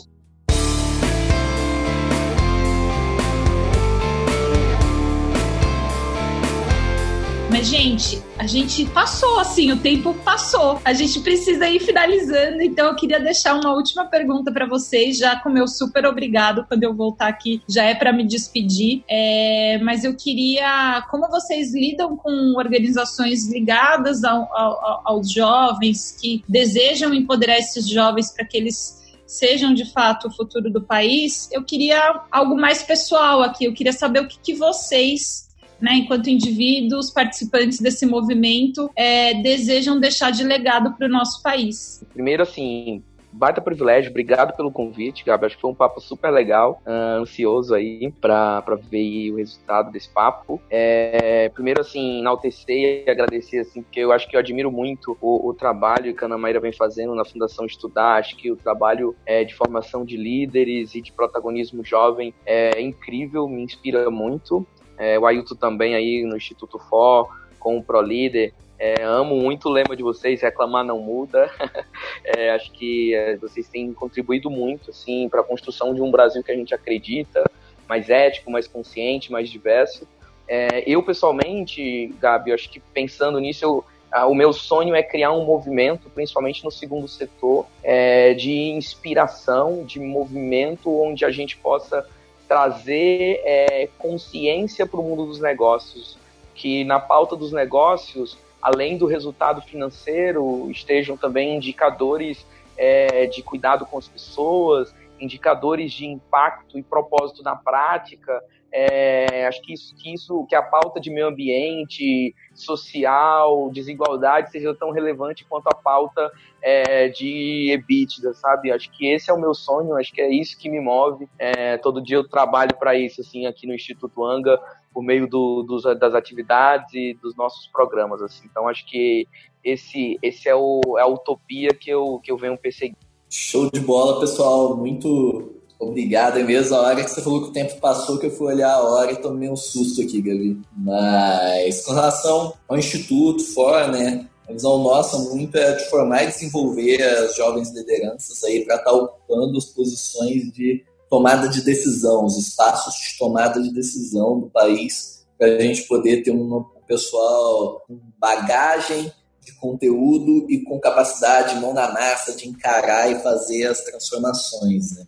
Mas, 7.58 7.70
gente, 7.70 8.22
a 8.38 8.46
gente 8.46 8.86
passou, 8.86 9.40
assim, 9.40 9.72
o 9.72 9.80
tempo 9.80 10.14
passou. 10.24 10.80
A 10.86 10.94
gente 10.94 11.22
precisa 11.22 11.68
ir 11.68 11.80
finalizando, 11.80 12.62
então 12.62 12.86
eu 12.86 12.96
queria 12.96 13.20
deixar 13.20 13.56
uma 13.56 13.74
última 13.74 14.06
pergunta 14.06 14.52
para 14.52 14.68
vocês, 14.68 15.18
já 15.18 15.40
com 15.40 15.50
meu 15.50 15.68
super 15.68 16.06
obrigado 16.06 16.64
quando 16.68 16.84
eu 16.84 16.94
voltar 16.94 17.28
aqui, 17.28 17.64
já 17.68 17.84
é 17.84 17.96
para 17.96 18.14
me 18.14 18.24
despedir. 18.28 19.04
É, 19.10 19.80
mas 19.82 20.04
eu 20.04 20.16
queria, 20.16 21.04
como 21.10 21.28
vocês 21.30 21.74
lidam 21.74 22.16
com 22.16 22.54
organizações 22.56 23.52
ligadas 23.52 24.24
ao, 24.24 24.56
ao, 24.56 25.02
aos 25.04 25.32
jovens 25.32 26.16
que 26.22 26.44
desejam 26.48 27.12
empoderar 27.12 27.58
esses 27.58 27.90
jovens 27.90 28.32
para 28.32 28.46
que 28.46 28.56
eles 28.56 29.04
sejam 29.26 29.74
de 29.74 29.92
fato 29.92 30.28
o 30.28 30.32
futuro 30.32 30.70
do 30.70 30.82
país, 30.82 31.50
eu 31.52 31.64
queria 31.64 32.22
algo 32.32 32.56
mais 32.56 32.84
pessoal 32.84 33.42
aqui. 33.42 33.66
Eu 33.66 33.74
queria 33.74 33.94
saber 33.94 34.20
o 34.20 34.28
que, 34.28 34.38
que 34.38 34.54
vocês 34.54 35.47
né, 35.82 35.96
enquanto 35.96 36.30
indivíduos 36.30 37.10
participantes 37.12 37.80
desse 37.80 38.06
movimento, 38.06 38.90
é, 38.96 39.36
desejam 39.42 40.00
deixar 40.00 40.32
de 40.32 40.44
legado 40.44 40.94
para 40.94 41.08
o 41.08 41.10
nosso 41.10 41.42
país? 41.42 42.04
Primeiro, 42.14 42.44
assim, 42.44 43.04
baita 43.32 43.62
privilégio, 43.62 44.10
obrigado 44.10 44.56
pelo 44.56 44.72
convite, 44.72 45.24
Gabi. 45.24 45.46
Acho 45.46 45.56
que 45.56 45.62
foi 45.62 45.72
um 45.72 45.76
papo 45.76 46.02
super 46.02 46.32
legal, 46.32 46.82
uh, 46.86 47.22
ansioso 47.22 47.74
aí 47.74 48.12
para 48.20 48.64
ver 48.90 49.32
o 49.32 49.36
resultado 49.36 49.92
desse 49.92 50.10
papo. 50.10 50.62
É, 50.70 51.50
primeiro, 51.50 51.82
assim, 51.82 52.20
enaltecer 52.20 53.06
e 53.06 53.10
agradecer, 53.10 53.60
assim, 53.60 53.84
porque 53.84 54.00
eu 54.00 54.12
acho 54.12 54.28
que 54.28 54.36
eu 54.36 54.40
admiro 54.40 54.72
muito 54.72 55.18
o, 55.22 55.50
o 55.50 55.54
trabalho 55.54 56.16
que 56.16 56.24
a 56.24 56.28
Ana 56.28 56.38
Maíra 56.38 56.60
vem 56.60 56.74
fazendo 56.74 57.14
na 57.14 57.24
Fundação 57.24 57.66
Estudar. 57.66 58.18
Acho 58.18 58.36
que 58.36 58.52
o 58.52 58.56
trabalho 58.56 59.16
é, 59.26 59.44
de 59.44 59.54
formação 59.54 60.04
de 60.04 60.18
líderes 60.18 60.96
e 60.96 61.02
de 61.02 61.12
protagonismo 61.12 61.84
jovem 61.84 62.34
é 62.46 62.82
incrível, 62.82 63.48
me 63.48 63.64
inspira 63.64 64.10
muito. 64.10 64.66
É, 64.98 65.18
o 65.20 65.26
Ailton 65.26 65.56
também 65.56 65.96
aí 65.96 66.24
no 66.24 66.36
Instituto 66.36 66.80
For, 66.80 67.30
com 67.60 67.78
o 67.78 67.84
ProLíder. 67.84 68.54
É, 68.80 69.04
amo 69.04 69.36
muito 69.36 69.70
o 69.70 69.72
lema 69.72 69.96
de 69.96 70.04
vocês, 70.04 70.42
reclamar 70.42 70.84
não 70.84 71.00
muda. 71.00 71.50
é, 72.24 72.52
acho 72.52 72.72
que 72.72 73.14
é, 73.14 73.36
vocês 73.38 73.68
têm 73.68 73.92
contribuído 73.94 74.50
muito 74.50 74.92
assim, 74.92 75.28
para 75.30 75.42
a 75.42 75.44
construção 75.44 75.94
de 75.94 76.02
um 76.02 76.12
Brasil 76.12 76.44
que 76.44 76.52
a 76.52 76.56
gente 76.56 76.74
acredita, 76.76 77.44
mais 77.88 78.10
ético, 78.10 78.52
mais 78.52 78.68
consciente, 78.68 79.32
mais 79.32 79.50
diverso. 79.50 80.08
É, 80.48 80.84
eu, 80.88 81.02
pessoalmente, 81.04 82.14
Gabi, 82.20 82.54
acho 82.54 82.70
que 82.70 82.80
pensando 82.80 83.40
nisso, 83.40 83.66
eu, 83.66 83.86
o 84.30 84.36
meu 84.36 84.54
sonho 84.54 84.96
é 84.96 85.04
criar 85.04 85.34
um 85.34 85.44
movimento, 85.44 86.10
principalmente 86.10 86.64
no 86.64 86.72
segundo 86.72 87.08
setor, 87.08 87.66
é, 87.84 88.34
de 88.34 88.52
inspiração, 88.52 89.84
de 89.84 90.00
movimento 90.00 90.90
onde 91.02 91.26
a 91.26 91.32
gente 91.32 91.58
possa 91.58 92.08
trazer 92.48 93.42
é, 93.44 93.90
consciência 93.98 94.86
para 94.86 95.00
o 95.00 95.04
mundo 95.04 95.26
dos 95.26 95.40
negócios, 95.40 96.18
que 96.56 96.84
na 96.84 97.00
pauta 97.00 97.36
dos 97.36 97.52
negócios, 97.52 98.38
além 98.62 98.98
do 98.98 99.06
resultado 99.06 99.62
financeiro, 99.62 100.70
estejam 100.72 101.18
também 101.18 101.56
indicadores 101.56 102.46
é, 102.78 103.26
de 103.26 103.44
cuidado 103.44 103.86
com 103.86 103.98
as 103.98 104.08
pessoas, 104.08 104.94
indicadores 105.20 105.92
de 105.92 106.06
impacto 106.06 106.78
e 106.78 106.84
propósito 106.84 107.44
na 107.44 107.56
prática. 107.56 108.42
É, 108.80 109.48
acho 109.48 109.60
que 109.64 109.74
isso, 109.74 109.96
que 109.96 110.14
isso, 110.14 110.46
que 110.48 110.54
a 110.54 110.62
pauta 110.62 111.00
de 111.00 111.10
meio 111.10 111.26
ambiente, 111.26 112.36
social, 112.54 113.72
desigualdade 113.72 114.52
seja 114.52 114.72
tão 114.76 114.92
relevante 114.92 115.44
quanto 115.50 115.66
a 115.66 115.74
pauta 115.74 116.32
é, 116.62 117.10
de 117.10 117.72
EBITDA, 117.72 118.36
sabe? 118.36 118.72
Acho 118.72 118.92
que 118.92 119.08
esse 119.08 119.32
é 119.32 119.34
o 119.34 119.42
meu 119.42 119.56
sonho, 119.56 119.96
acho 119.96 120.14
que 120.14 120.22
é 120.22 120.30
isso 120.30 120.56
que 120.60 120.70
me 120.70 120.80
move. 120.80 121.28
É, 121.40 121.80
todo 121.80 122.00
dia 122.00 122.18
eu 122.18 122.30
trabalho 122.30 122.78
para 122.78 122.94
isso, 122.94 123.22
assim, 123.22 123.48
aqui 123.48 123.66
no 123.66 123.74
Instituto 123.74 124.24
Anga, 124.24 124.62
por 124.94 125.02
meio 125.02 125.28
do, 125.28 125.64
dos, 125.64 125.82
das 126.00 126.14
atividades 126.14 126.94
e 126.94 127.16
dos 127.16 127.36
nossos 127.36 127.66
programas, 127.66 128.22
assim. 128.22 128.46
Então 128.46 128.68
acho 128.68 128.86
que 128.86 129.28
esse, 129.64 130.20
esse 130.22 130.48
é, 130.48 130.56
o, 130.56 130.82
é 131.00 131.02
a 131.02 131.08
utopia 131.08 131.70
que 131.74 131.90
eu, 131.90 132.20
que 132.20 132.32
eu 132.32 132.38
venho 132.38 132.56
perseguindo. 132.56 133.00
Show 133.28 133.72
de 133.72 133.80
bola, 133.80 134.20
pessoal. 134.20 134.78
Muito 134.78 135.58
Obrigado, 135.80 136.40
é 136.40 136.44
mesmo. 136.44 136.76
A 136.76 136.82
hora 136.82 137.04
que 137.04 137.10
você 137.10 137.22
falou 137.22 137.44
que 137.44 137.50
o 137.50 137.54
tempo 137.54 137.80
passou, 137.80 138.18
que 138.18 138.26
eu 138.26 138.32
fui 138.32 138.48
olhar 138.48 138.72
a 138.72 138.82
hora 138.82 139.12
e 139.12 139.22
tomei 139.22 139.50
um 139.50 139.56
susto 139.56 140.02
aqui, 140.02 140.22
Gabi. 140.22 140.60
Mas 140.76 141.82
com 141.86 141.94
relação 141.94 142.54
ao 142.68 142.78
Instituto, 142.78 143.44
fora, 143.44 143.92
né? 143.92 144.28
A 144.50 144.54
visão 144.54 144.82
nossa 144.82 145.18
muito 145.20 145.56
é 145.58 145.74
de 145.74 145.90
formar 145.90 146.24
e 146.24 146.28
desenvolver 146.28 147.02
as 147.02 147.36
jovens 147.36 147.70
lideranças 147.72 148.44
aí 148.44 148.64
para 148.64 148.78
estar 148.78 148.92
tá 148.92 148.96
ocupando 148.96 149.58
as 149.58 149.66
posições 149.66 150.52
de 150.54 150.84
tomada 151.10 151.48
de 151.50 151.62
decisão, 151.62 152.26
os 152.26 152.38
espaços 152.38 152.96
de 152.96 153.18
tomada 153.18 153.62
de 153.62 153.74
decisão 153.74 154.40
do 154.40 154.50
país, 154.50 155.26
para 155.38 155.48
a 155.48 155.60
gente 155.60 155.84
poder 155.84 156.24
ter 156.24 156.32
um 156.32 156.64
pessoal 156.88 157.84
com 157.86 158.00
bagagem 158.18 159.12
de 159.44 159.54
conteúdo 159.56 160.46
e 160.50 160.64
com 160.64 160.80
capacidade, 160.80 161.60
mão 161.60 161.74
na 161.74 161.92
massa, 161.92 162.34
de 162.34 162.48
encarar 162.50 163.12
e 163.12 163.22
fazer 163.22 163.68
as 163.68 163.82
transformações. 163.82 164.96
Né? 164.96 165.06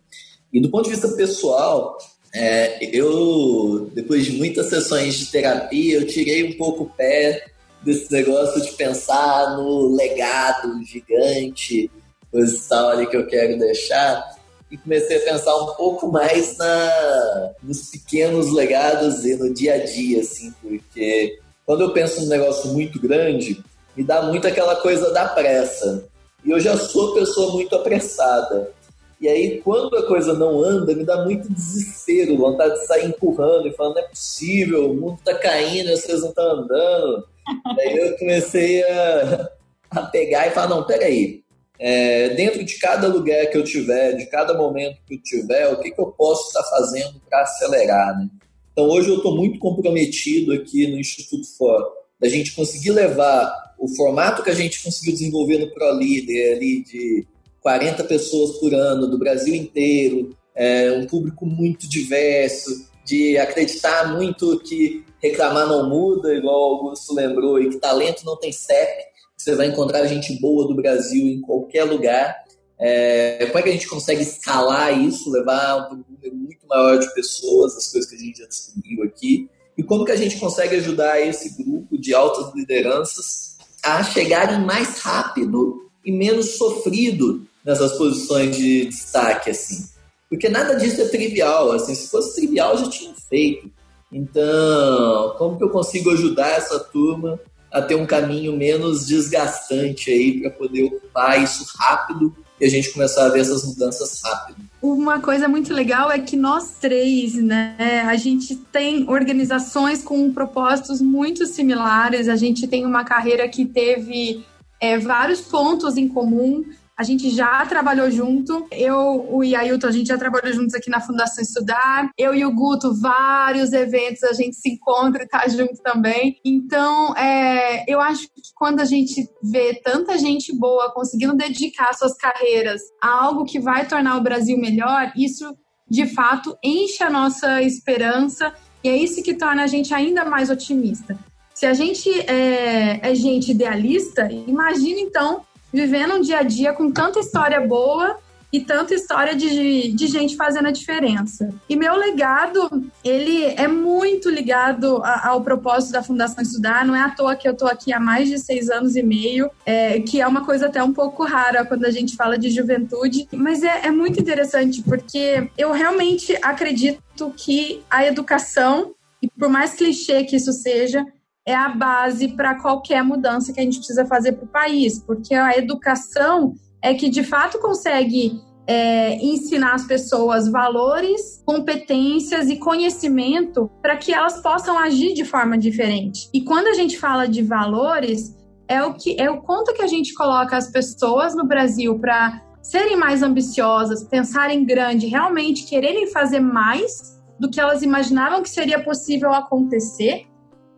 E 0.51 0.61
do 0.61 0.69
ponto 0.69 0.85
de 0.85 0.91
vista 0.91 1.07
pessoal, 1.09 1.97
é, 2.33 2.85
eu, 2.95 3.89
depois 3.93 4.25
de 4.25 4.33
muitas 4.33 4.67
sessões 4.67 5.15
de 5.15 5.25
terapia, 5.27 5.95
eu 5.95 6.07
tirei 6.07 6.43
um 6.43 6.57
pouco 6.57 6.83
o 6.83 6.89
pé 6.89 7.45
desse 7.81 8.11
negócio 8.11 8.61
de 8.61 8.71
pensar 8.73 9.57
no 9.57 9.95
legado 9.95 10.83
gigante, 10.83 11.89
coisa 12.31 12.89
ali 12.89 13.07
que 13.07 13.17
eu 13.17 13.25
quero 13.25 13.57
deixar, 13.57 14.37
e 14.69 14.77
comecei 14.77 15.17
a 15.17 15.31
pensar 15.31 15.55
um 15.55 15.73
pouco 15.73 16.11
mais 16.11 16.57
na, 16.57 17.51
nos 17.63 17.89
pequenos 17.89 18.51
legados 18.51 19.25
e 19.25 19.35
no 19.35 19.51
dia 19.53 19.75
a 19.75 19.85
dia, 19.85 20.21
assim, 20.21 20.53
porque 20.61 21.39
quando 21.65 21.81
eu 21.81 21.93
penso 21.93 22.21
num 22.21 22.27
negócio 22.27 22.71
muito 22.71 22.99
grande, 22.99 23.63
me 23.95 24.03
dá 24.03 24.21
muito 24.21 24.47
aquela 24.47 24.75
coisa 24.75 25.11
da 25.11 25.27
pressa. 25.27 26.05
E 26.45 26.51
eu 26.51 26.59
já 26.59 26.77
sou 26.77 27.13
pessoa 27.13 27.53
muito 27.53 27.75
apressada. 27.75 28.71
E 29.19 29.27
aí, 29.27 29.59
quando 29.61 29.97
a 29.97 30.07
coisa 30.07 30.33
não 30.33 30.63
anda, 30.63 30.95
me 30.95 31.03
dá 31.03 31.25
muito 31.25 31.51
desespero, 31.51 32.37
vontade 32.37 32.75
de 32.75 32.85
sair 32.85 33.07
empurrando 33.07 33.67
e 33.67 33.73
falando: 33.73 33.95
não 33.95 34.03
é 34.03 34.07
possível, 34.07 34.91
o 34.91 34.93
mundo 34.93 35.19
tá 35.23 35.35
caindo, 35.35 35.87
coisas 35.87 36.21
não 36.21 36.29
estão 36.29 36.51
andando. 36.51 37.27
aí 37.79 37.97
eu 37.97 38.17
comecei 38.17 38.81
a, 38.83 39.49
a 39.91 40.01
pegar 40.03 40.47
e 40.47 40.51
falar: 40.51 40.69
não, 40.69 40.85
peraí, 40.85 41.43
é, 41.77 42.29
dentro 42.29 42.63
de 42.63 42.77
cada 42.77 43.07
lugar 43.07 43.47
que 43.47 43.57
eu 43.57 43.63
tiver, 43.63 44.13
de 44.13 44.25
cada 44.27 44.53
momento 44.53 44.99
que 45.05 45.15
eu 45.15 45.21
tiver, 45.21 45.67
o 45.67 45.79
que, 45.81 45.91
que 45.91 45.99
eu 45.99 46.07
posso 46.07 46.47
estar 46.47 46.63
fazendo 46.63 47.21
para 47.29 47.41
acelerar, 47.41 48.17
né? 48.17 48.29
Então 48.71 48.87
hoje 48.87 49.09
eu 49.09 49.17
estou 49.17 49.35
muito 49.35 49.59
comprometido 49.59 50.53
aqui 50.53 50.87
no 50.87 50.97
Instituto 50.97 51.45
Fora, 51.57 51.85
da 52.19 52.29
gente 52.29 52.53
conseguir 52.53 52.91
levar 52.91 53.75
o 53.77 53.87
formato 53.95 54.43
que 54.43 54.49
a 54.49 54.55
gente 54.55 54.81
conseguiu 54.83 55.13
desenvolver 55.13 55.57
no 55.57 55.73
ProLíder 55.73 56.55
ali 56.55 56.83
de 56.83 57.27
40 57.61 58.03
pessoas 58.05 58.57
por 58.57 58.73
ano 58.73 59.07
do 59.07 59.17
Brasil 59.17 59.53
inteiro, 59.53 60.35
é, 60.55 60.91
um 60.91 61.05
público 61.05 61.45
muito 61.45 61.87
diverso, 61.89 62.87
de 63.05 63.37
acreditar 63.37 64.13
muito 64.13 64.59
que 64.59 65.03
reclamar 65.21 65.67
não 65.67 65.89
muda, 65.89 66.33
igual 66.33 66.55
o 66.55 66.75
Augusto 66.75 67.13
lembrou, 67.13 67.59
e 67.59 67.69
que 67.69 67.77
talento 67.77 68.23
não 68.25 68.37
tem 68.37 68.51
CEP, 68.51 69.09
você 69.35 69.55
vai 69.55 69.67
encontrar 69.67 70.05
gente 70.05 70.39
boa 70.39 70.67
do 70.67 70.75
Brasil 70.75 71.25
em 71.25 71.41
qualquer 71.41 71.85
lugar. 71.85 72.35
É, 72.77 73.45
como 73.47 73.59
é 73.59 73.61
que 73.61 73.69
a 73.69 73.71
gente 73.71 73.87
consegue 73.87 74.21
escalar 74.21 74.97
isso, 74.97 75.31
levar 75.31 75.91
um 75.91 76.03
número 76.09 76.35
muito 76.35 76.67
maior 76.67 76.97
de 76.97 77.13
pessoas, 77.13 77.75
as 77.75 77.91
coisas 77.91 78.09
que 78.09 78.15
a 78.15 78.19
gente 78.19 78.39
já 78.39 78.45
descobriu 78.45 79.03
aqui, 79.03 79.49
e 79.77 79.83
como 79.83 80.05
que 80.05 80.11
a 80.11 80.15
gente 80.15 80.37
consegue 80.37 80.75
ajudar 80.75 81.21
esse 81.21 81.61
grupo 81.61 81.97
de 81.97 82.13
altas 82.13 82.53
lideranças 82.53 83.57
a 83.83 84.03
chegarem 84.03 84.65
mais 84.65 84.99
rápido 84.99 85.88
e 86.09 86.11
menos 86.11 86.57
sofrido 86.57 87.45
nessas 87.63 87.93
posições 87.93 88.55
de 88.57 88.85
destaque, 88.85 89.51
assim. 89.51 89.87
Porque 90.27 90.49
nada 90.49 90.75
disso 90.75 91.01
é 91.01 91.07
trivial, 91.07 91.71
assim, 91.71 91.93
se 91.93 92.09
fosse 92.09 92.35
trivial 92.35 92.77
já 92.77 92.89
tinha 92.89 93.13
feito. 93.29 93.71
Então, 94.11 95.35
como 95.37 95.57
que 95.57 95.63
eu 95.63 95.69
consigo 95.69 96.09
ajudar 96.09 96.49
essa 96.49 96.79
turma 96.79 97.39
a 97.71 97.79
ter 97.81 97.93
um 97.93 98.07
caminho 98.07 98.57
menos 98.57 99.05
desgastante 99.05 100.09
aí 100.09 100.41
para 100.41 100.49
poder 100.49 100.85
ocupar 100.85 101.41
isso 101.41 101.63
rápido 101.77 102.35
e 102.59 102.65
a 102.65 102.69
gente 102.69 102.91
começar 102.91 103.27
a 103.27 103.29
ver 103.29 103.41
essas 103.41 103.63
mudanças 103.63 104.19
rápido. 104.23 104.57
Uma 104.81 105.19
coisa 105.19 105.47
muito 105.47 105.71
legal 105.71 106.11
é 106.11 106.17
que 106.17 106.35
nós 106.35 106.73
três, 106.81 107.35
né, 107.35 108.03
a 108.07 108.15
gente 108.15 108.55
tem 108.55 109.07
organizações 109.07 110.01
com 110.01 110.33
propósitos 110.33 110.99
muito 110.99 111.45
similares, 111.45 112.27
a 112.27 112.35
gente 112.35 112.67
tem 112.67 112.85
uma 112.85 113.03
carreira 113.03 113.47
que 113.47 113.65
teve 113.65 114.43
é, 114.79 114.97
vários 114.97 115.41
pontos 115.41 115.97
em 115.97 116.07
comum, 116.07 116.63
a 116.99 117.03
gente 117.03 117.29
já 117.29 117.65
trabalhou 117.65 118.11
junto. 118.11 118.67
Eu, 118.69 119.25
o 119.31 119.41
Iailton, 119.41 119.87
a 119.87 119.91
gente 119.91 120.07
já 120.07 120.17
trabalhou 120.17 120.51
juntos 120.51 120.75
aqui 120.75 120.89
na 120.89 120.99
Fundação 120.99 121.41
Estudar. 121.41 122.09
Eu 122.17 122.35
e 122.35 122.43
o 122.43 122.53
Guto, 122.53 122.93
vários 122.93 123.71
eventos, 123.71 124.21
a 124.23 124.33
gente 124.33 124.57
se 124.57 124.71
encontra 124.71 125.23
e 125.23 125.27
tá 125.27 125.47
junto 125.47 125.81
também. 125.81 126.35
Então, 126.43 127.15
é, 127.15 127.85
eu 127.87 128.01
acho 128.01 128.23
que 128.23 128.41
quando 128.53 128.81
a 128.81 128.85
gente 128.85 129.29
vê 129.41 129.75
tanta 129.81 130.17
gente 130.17 130.53
boa 130.53 130.91
conseguindo 130.93 131.33
dedicar 131.37 131.93
suas 131.93 132.17
carreiras 132.17 132.81
a 133.01 133.07
algo 133.07 133.45
que 133.45 133.61
vai 133.61 133.87
tornar 133.87 134.17
o 134.17 134.21
Brasil 134.21 134.57
melhor, 134.57 135.13
isso 135.15 135.55
de 135.89 136.05
fato 136.05 136.57
enche 136.61 137.01
a 137.01 137.09
nossa 137.09 137.61
esperança 137.61 138.53
e 138.83 138.89
é 138.89 138.97
isso 138.97 139.23
que 139.23 139.33
torna 139.33 139.63
a 139.63 139.67
gente 139.67 139.93
ainda 139.93 140.25
mais 140.25 140.49
otimista. 140.49 141.17
Se 141.59 141.65
a 141.65 141.73
gente 141.73 142.09
é, 142.21 143.01
é 143.05 143.13
gente 143.13 143.51
idealista, 143.51 144.29
imagina 144.31 145.01
então 145.01 145.41
vivendo 145.73 146.13
um 146.13 146.21
dia 146.21 146.39
a 146.39 146.41
dia 146.41 146.71
com 146.71 146.89
tanta 146.89 147.19
história 147.19 147.59
boa 147.59 148.17
e 148.49 148.61
tanta 148.61 148.95
história 148.95 149.35
de, 149.35 149.91
de 149.91 150.07
gente 150.07 150.37
fazendo 150.37 150.69
a 150.69 150.71
diferença. 150.71 151.53
E 151.67 151.75
meu 151.75 151.97
legado, 151.97 152.89
ele 153.03 153.43
é 153.43 153.67
muito 153.67 154.29
ligado 154.29 155.03
a, 155.03 155.27
ao 155.27 155.41
propósito 155.41 155.91
da 155.91 156.01
Fundação 156.01 156.41
Estudar, 156.41 156.85
não 156.85 156.95
é 156.95 157.01
à 157.01 157.09
toa 157.09 157.35
que 157.35 157.45
eu 157.45 157.51
estou 157.51 157.67
aqui 157.67 157.91
há 157.91 157.99
mais 157.99 158.29
de 158.29 158.39
seis 158.39 158.69
anos 158.69 158.95
e 158.95 159.03
meio, 159.03 159.51
é, 159.65 159.99
que 159.99 160.21
é 160.21 160.25
uma 160.25 160.45
coisa 160.45 160.67
até 160.67 160.81
um 160.81 160.93
pouco 160.93 161.25
rara 161.25 161.65
quando 161.65 161.83
a 161.83 161.91
gente 161.91 162.15
fala 162.15 162.37
de 162.37 162.49
juventude, 162.49 163.27
mas 163.33 163.63
é, 163.63 163.87
é 163.87 163.91
muito 163.91 164.17
interessante 164.17 164.81
porque 164.81 165.51
eu 165.57 165.73
realmente 165.73 166.37
acredito 166.41 167.33
que 167.35 167.83
a 167.89 168.05
educação, 168.05 168.93
e 169.21 169.27
por 169.27 169.49
mais 169.49 169.73
clichê 169.73 170.23
que 170.23 170.37
isso 170.37 170.53
seja, 170.53 171.05
é 171.49 171.55
a 171.55 171.69
base 171.69 172.27
para 172.35 172.53
qualquer 172.61 173.03
mudança 173.03 173.51
que 173.51 173.59
a 173.59 173.63
gente 173.63 173.77
precisa 173.77 174.05
fazer 174.05 174.33
para 174.33 174.45
o 174.45 174.47
país, 174.47 174.99
porque 174.99 175.33
a 175.33 175.57
educação 175.57 176.53
é 176.79 176.93
que 176.93 177.09
de 177.09 177.23
fato 177.23 177.57
consegue 177.57 178.39
é, 178.67 179.15
ensinar 179.15 179.73
as 179.73 179.87
pessoas 179.87 180.47
valores, 180.47 181.41
competências 181.43 182.49
e 182.49 182.57
conhecimento 182.57 183.67
para 183.81 183.97
que 183.97 184.13
elas 184.13 184.39
possam 184.43 184.77
agir 184.77 185.15
de 185.15 185.25
forma 185.25 185.57
diferente. 185.57 186.29
E 186.31 186.43
quando 186.43 186.67
a 186.67 186.73
gente 186.73 186.99
fala 186.99 187.27
de 187.27 187.41
valores, 187.41 188.37
é 188.67 188.83
o 188.83 188.93
que 188.93 189.19
é 189.19 189.27
o 189.27 189.41
quanto 189.41 189.73
que 189.73 189.81
a 189.81 189.87
gente 189.87 190.13
coloca 190.13 190.55
as 190.55 190.71
pessoas 190.71 191.35
no 191.35 191.47
Brasil 191.47 191.97
para 191.97 192.43
serem 192.61 192.95
mais 192.95 193.23
ambiciosas, 193.23 194.03
pensarem 194.03 194.63
grande, 194.63 195.07
realmente 195.07 195.65
quererem 195.65 196.11
fazer 196.11 196.41
mais 196.41 197.19
do 197.39 197.49
que 197.49 197.59
elas 197.59 197.81
imaginavam 197.81 198.43
que 198.43 198.49
seria 198.51 198.83
possível 198.83 199.33
acontecer 199.33 200.29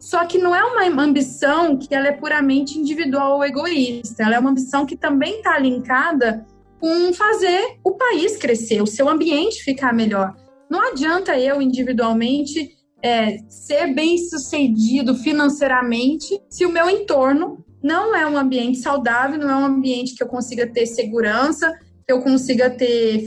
só 0.01 0.25
que 0.25 0.39
não 0.39 0.53
é 0.55 0.63
uma 0.63 1.03
ambição 1.03 1.77
que 1.77 1.93
ela 1.93 2.07
é 2.07 2.11
puramente 2.11 2.79
individual 2.79 3.35
ou 3.35 3.45
egoísta. 3.45 4.23
Ela 4.23 4.35
é 4.35 4.39
uma 4.39 4.49
ambição 4.49 4.83
que 4.83 4.97
também 4.97 5.37
está 5.37 5.59
linkada 5.59 6.43
com 6.79 7.13
fazer 7.13 7.77
o 7.83 7.91
país 7.91 8.35
crescer, 8.35 8.81
o 8.81 8.87
seu 8.87 9.07
ambiente 9.07 9.63
ficar 9.63 9.93
melhor. 9.93 10.35
Não 10.67 10.89
adianta 10.91 11.37
eu 11.37 11.61
individualmente 11.61 12.71
é, 13.03 13.37
ser 13.47 13.93
bem 13.93 14.17
sucedido 14.17 15.13
financeiramente 15.13 16.41
se 16.49 16.65
o 16.65 16.71
meu 16.71 16.89
entorno 16.89 17.63
não 17.83 18.15
é 18.15 18.25
um 18.25 18.35
ambiente 18.35 18.79
saudável, 18.79 19.37
não 19.37 19.51
é 19.51 19.55
um 19.55 19.65
ambiente 19.65 20.15
que 20.15 20.23
eu 20.23 20.27
consiga 20.27 20.65
ter 20.65 20.87
segurança, 20.87 21.71
que 22.07 22.11
eu 22.11 22.21
consiga 22.23 22.71
ter 22.71 23.23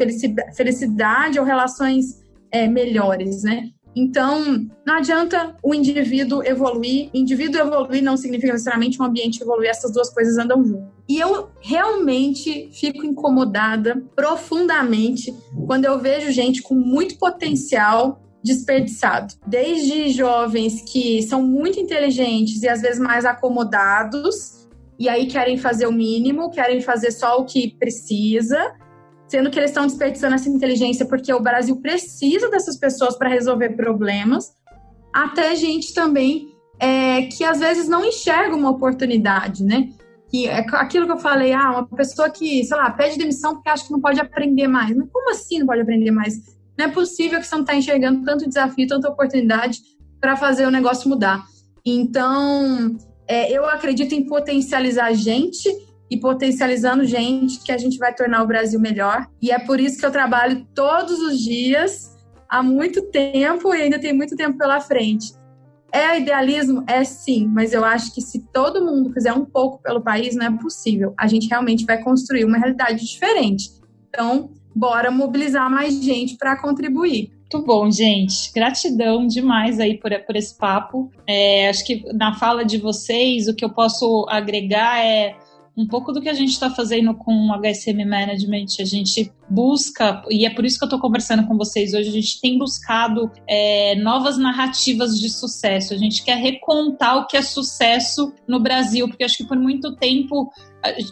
felicidade 0.57 1.39
ou 1.39 1.45
relações 1.45 2.21
é, 2.51 2.67
melhores, 2.67 3.45
né? 3.45 3.71
Então, 3.97 4.67
não 4.85 4.95
adianta 4.97 5.57
o 5.63 5.75
indivíduo 5.75 6.43
evoluir. 6.45 7.11
Indivíduo 7.15 7.61
evoluir 7.61 8.03
não 8.03 8.17
significa 8.17 8.53
necessariamente 8.53 9.01
um 9.01 9.05
ambiente 9.05 9.43
evoluir, 9.43 9.71
essas 9.71 9.93
duas 9.93 10.11
coisas 10.11 10.37
andam 10.37 10.65
juntas. 10.65 10.93
E 11.09 11.19
eu 11.19 11.51
realmente 11.61 12.71
fico 12.73 13.05
incomodada 13.05 14.03
profundamente 14.17 15.35
quando 15.67 15.85
eu 15.85 15.99
vejo 15.99 16.33
gente 16.33 16.63
com 16.63 16.75
muito 16.75 17.19
potencial 17.19 18.21
desperdiçado. 18.43 19.35
Desde 19.47 20.11
jovens 20.11 20.83
que 20.83 21.23
são 21.23 21.43
muito 21.43 21.81
inteligentes 21.81 22.63
e 22.63 22.69
às 22.69 22.83
vezes 22.83 22.99
mais 22.99 23.25
acomodados, 23.25 24.65
e 24.99 25.09
aí 25.09 25.27
querem 25.27 25.57
fazer 25.57 25.87
o 25.87 25.93
mínimo, 25.93 26.51
querem 26.51 26.81
fazer 26.81 27.11
só 27.11 27.39
o 27.39 27.45
que 27.45 27.75
precisa, 27.79 28.75
sendo 29.35 29.51
que 29.51 29.59
eles 29.59 29.71
estão 29.71 29.85
desperdiçando 29.85 30.37
essa 30.37 30.49
inteligência 30.49 31.05
porque 31.05 31.35
o 31.35 31.41
Brasil 31.41 31.75
precisa 31.81 32.49
dessas 32.49 32.77
pessoas 32.77 33.19
para 33.19 33.29
resolver 33.29 33.71
problemas, 33.71 34.53
até 35.13 35.57
gente 35.57 35.93
também 35.93 36.55
é, 36.79 37.23
que 37.23 37.43
às 37.43 37.59
vezes 37.59 37.89
não 37.89 38.05
enxerga 38.05 38.55
uma 38.55 38.71
oportunidade, 38.71 39.65
né? 39.65 39.91
Que 40.31 40.47
é 40.47 40.65
aquilo 40.75 41.07
que 41.07 41.13
eu 41.13 41.19
falei, 41.19 41.53
ah, 41.53 41.73
uma 41.73 41.87
pessoa 41.89 42.31
que, 42.31 42.63
sei 42.63 42.77
lá, 42.77 42.89
pede 42.93 43.19
demissão 43.19 43.55
porque 43.55 43.69
acha 43.69 43.85
que 43.85 43.91
não 43.91 44.01
pode 44.01 44.21
aprender 44.21 44.69
mais. 44.69 44.97
Mas 44.97 45.09
como 45.11 45.29
assim 45.33 45.59
não 45.59 45.67
pode 45.67 45.81
aprender 45.81 46.13
mais? 46.13 46.37
Não 46.79 46.87
é 46.87 46.89
possível 46.89 47.41
que 47.41 47.47
você 47.47 47.55
não 47.57 47.63
está 47.63 47.75
enxergando 47.75 48.25
tanto 48.25 48.49
desafio, 48.49 48.87
tanta 48.87 49.09
oportunidade 49.09 49.81
para 50.21 50.37
fazer 50.37 50.65
o 50.65 50.71
negócio 50.71 51.09
mudar. 51.09 51.45
Então, 51.85 52.97
é, 53.27 53.51
eu 53.51 53.67
acredito 53.67 54.13
em 54.13 54.27
potencializar 54.27 55.13
gente 55.13 55.69
e 56.11 56.19
potencializando 56.19 57.05
gente 57.05 57.61
que 57.61 57.73
a 57.73 57.79
gente 57.79 57.99
vai 57.99 58.15
tornar 58.15 58.43
o 58.43 58.47
Brasil 58.47 58.79
melhor. 58.79 59.27
E 59.41 59.51
é 59.51 59.59
por 59.59 59.81
isso 59.81 59.99
que 59.99 60.07
eu 60.07 60.11
trabalho 60.11 60.67
todos 60.75 61.19
os 61.19 61.39
dias, 61.39 62.15
há 62.49 62.63
muito 62.63 63.03
tempo 63.11 63.75
e 63.75 63.83
ainda 63.83 63.99
tem 63.99 64.13
muito 64.13 64.37
tempo 64.37 64.59
pela 64.59 64.81
frente. 64.81 65.33
É 65.93 66.19
idealismo? 66.19 66.83
É 66.89 67.05
sim, 67.05 67.47
mas 67.47 67.73
eu 67.73 67.85
acho 67.85 68.13
que 68.13 68.21
se 68.21 68.41
todo 68.53 68.85
mundo 68.85 69.13
fizer 69.13 69.33
um 69.33 69.45
pouco 69.45 69.81
pelo 69.81 70.03
país, 70.03 70.35
não 70.35 70.47
é 70.47 70.51
possível. 70.51 71.15
A 71.17 71.29
gente 71.29 71.49
realmente 71.49 71.85
vai 71.85 72.03
construir 72.03 72.45
uma 72.45 72.59
realidade 72.59 73.07
diferente. 73.07 73.71
Então, 74.09 74.51
bora 74.75 75.11
mobilizar 75.11 75.71
mais 75.71 76.03
gente 76.03 76.37
para 76.37 76.61
contribuir. 76.61 77.31
Muito 77.55 77.65
bom, 77.65 77.89
gente. 77.89 78.53
Gratidão 78.53 79.27
demais 79.29 79.79
aí 79.79 79.97
por, 79.97 80.11
por 80.27 80.35
esse 80.35 80.59
papo. 80.59 81.13
É, 81.29 81.69
acho 81.69 81.85
que 81.85 82.03
na 82.13 82.35
fala 82.35 82.65
de 82.65 82.79
vocês, 82.79 83.47
o 83.47 83.55
que 83.55 83.65
eu 83.65 83.71
posso 83.71 84.27
agregar 84.29 84.99
é 84.99 85.37
um 85.77 85.87
pouco 85.87 86.13
do 86.13 86.21
que 86.21 86.29
a 86.29 86.35
gente 86.35 86.51
está 86.51 86.71
fazendo 86.71 87.15
com 87.15 87.49
o 87.49 87.61
HSM 87.61 88.05
Management. 88.05 88.67
A 88.81 88.85
gente 88.85 89.33
busca, 89.51 90.23
e 90.31 90.47
é 90.47 90.51
por 90.51 90.65
isso 90.65 90.79
que 90.79 90.85
eu 90.85 90.87
estou 90.87 91.01
conversando 91.01 91.47
com 91.47 91.57
vocês 91.57 91.93
hoje, 91.95 92.09
a 92.09 92.13
gente 92.13 92.41
tem 92.41 92.57
buscado 92.59 93.31
é, 93.49 93.97
novas 93.97 94.39
narrativas 94.39 95.19
de 95.19 95.29
sucesso. 95.29 95.93
A 95.93 95.97
gente 95.97 96.25
quer 96.25 96.37
recontar 96.37 97.19
o 97.19 97.27
que 97.27 97.37
é 97.37 97.43
sucesso 97.43 98.33
no 98.47 98.61
Brasil, 98.61 99.09
porque 99.09 99.25
acho 99.25 99.39
que 99.39 99.49
por 99.49 99.59
muito 99.59 99.97
tempo 99.97 100.51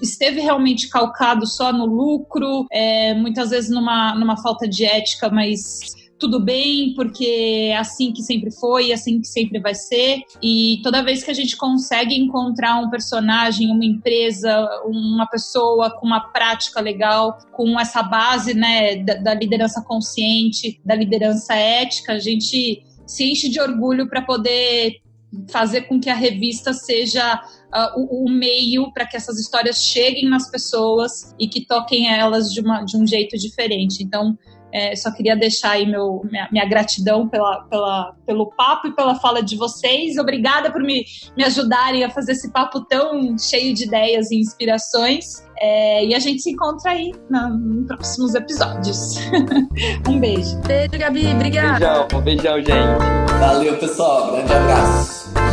esteve 0.01 0.41
realmente 0.41 0.89
calcado 0.89 1.47
só 1.47 1.73
no 1.73 1.87
lucro, 1.87 2.67
é, 2.71 3.15
muitas 3.15 3.51
vezes 3.51 3.71
numa, 3.71 4.15
numa 4.15 4.37
falta 4.37 4.69
de 4.69 4.85
ética, 4.85 5.31
mas 5.31 5.81
tudo 6.23 6.39
bem, 6.39 6.95
porque 6.95 7.71
é 7.73 7.77
assim 7.77 8.13
que 8.13 8.23
sempre 8.23 8.53
foi, 8.53 8.93
é 8.93 8.95
assim 8.95 9.21
que 9.21 9.27
sempre 9.27 9.59
vai 9.59 9.75
ser. 9.75 10.23
E 10.41 10.79
toda 10.81 11.03
vez 11.03 11.25
que 11.25 11.33
a 11.33 11.35
gente 11.35 11.57
consegue 11.57 12.15
encontrar 12.15 12.79
um 12.79 12.89
personagem, 12.89 13.73
uma 13.73 13.85
empresa, 13.85 14.57
uma 14.85 15.27
pessoa 15.27 15.91
com 15.91 16.07
uma 16.07 16.21
prática 16.33 16.81
legal, 16.81 17.39
com 17.51 17.79
essa 17.81 18.05
base 18.05 18.55
né, 18.55 18.99
da, 19.03 19.15
da 19.15 19.35
liderança 19.35 19.83
consciente, 19.83 20.81
da 20.85 20.95
liderança 20.95 21.55
ética, 21.55 22.13
a 22.13 22.21
gente 22.21 22.85
se 23.05 23.25
enche 23.25 23.49
de 23.49 23.61
orgulho 23.61 24.09
para 24.09 24.23
poder 24.23 25.03
fazer 25.51 25.83
com 25.83 25.99
que 25.99 26.11
a 26.11 26.15
revista 26.15 26.73
seja 26.73 27.35
uh, 27.35 28.01
o, 28.01 28.27
o, 28.27 28.31
meio 28.31 28.93
para 28.93 29.07
que 29.07 29.17
essas 29.17 29.41
histórias 29.41 29.83
cheguem 29.83 30.29
nas 30.29 30.51
pessoas 30.51 31.35
e 31.41 31.49
que 31.49 31.67
toquem 31.67 32.13
elas 32.13 32.53
de, 32.53 32.61
uma, 32.61 32.85
de 32.85 32.97
um 32.97 33.07
jeito 33.07 33.37
diferente. 33.39 34.03
Então, 34.03 34.39
é, 34.73 34.97
só 34.97 35.11
queria 35.13 35.37
deixar 35.37 35.73
aí 35.73 35.87
meu, 35.87 36.23
minha, 36.31 36.49
minha, 36.51 36.65
gratidão 36.65 37.29
pela, 37.29 37.65
pela, 37.65 38.15
pelo 38.27 38.51
papo 38.57 38.89
e 38.89 38.95
pela 38.95 39.15
fala 39.17 39.43
de 39.43 39.57
vocês. 39.57 40.17
Obrigada 40.17 40.73
por 40.73 40.83
me, 40.83 41.05
me 41.37 41.45
ajudarem 41.45 42.05
a 42.05 42.11
fazer 42.11 42.33
esse 42.33 42.51
papo 42.51 42.81
tão 42.87 43.37
cheio 43.39 43.75
de 43.75 43.85
ideias 43.85 44.31
e 44.31 44.37
inspirações. 44.41 45.45
É, 45.61 46.05
e 46.07 46.15
a 46.15 46.19
gente 46.19 46.43
se 46.43 46.51
encontra 46.51 46.93
aí 46.93 47.13
nos 47.31 47.87
próximos 47.87 48.35
episódios. 48.35 49.17
um 50.09 50.19
beijo. 50.19 50.59
Beijo, 50.63 50.99
Gabi. 50.99 51.27
Obrigada. 51.35 51.79
Beijão, 51.79 52.09
um 52.19 52.23
beijão, 52.23 52.57
gente. 52.59 53.39
Valeu, 53.39 53.77
pessoal. 53.79 54.33
Grande 54.33 54.53
abraço. 54.53 55.52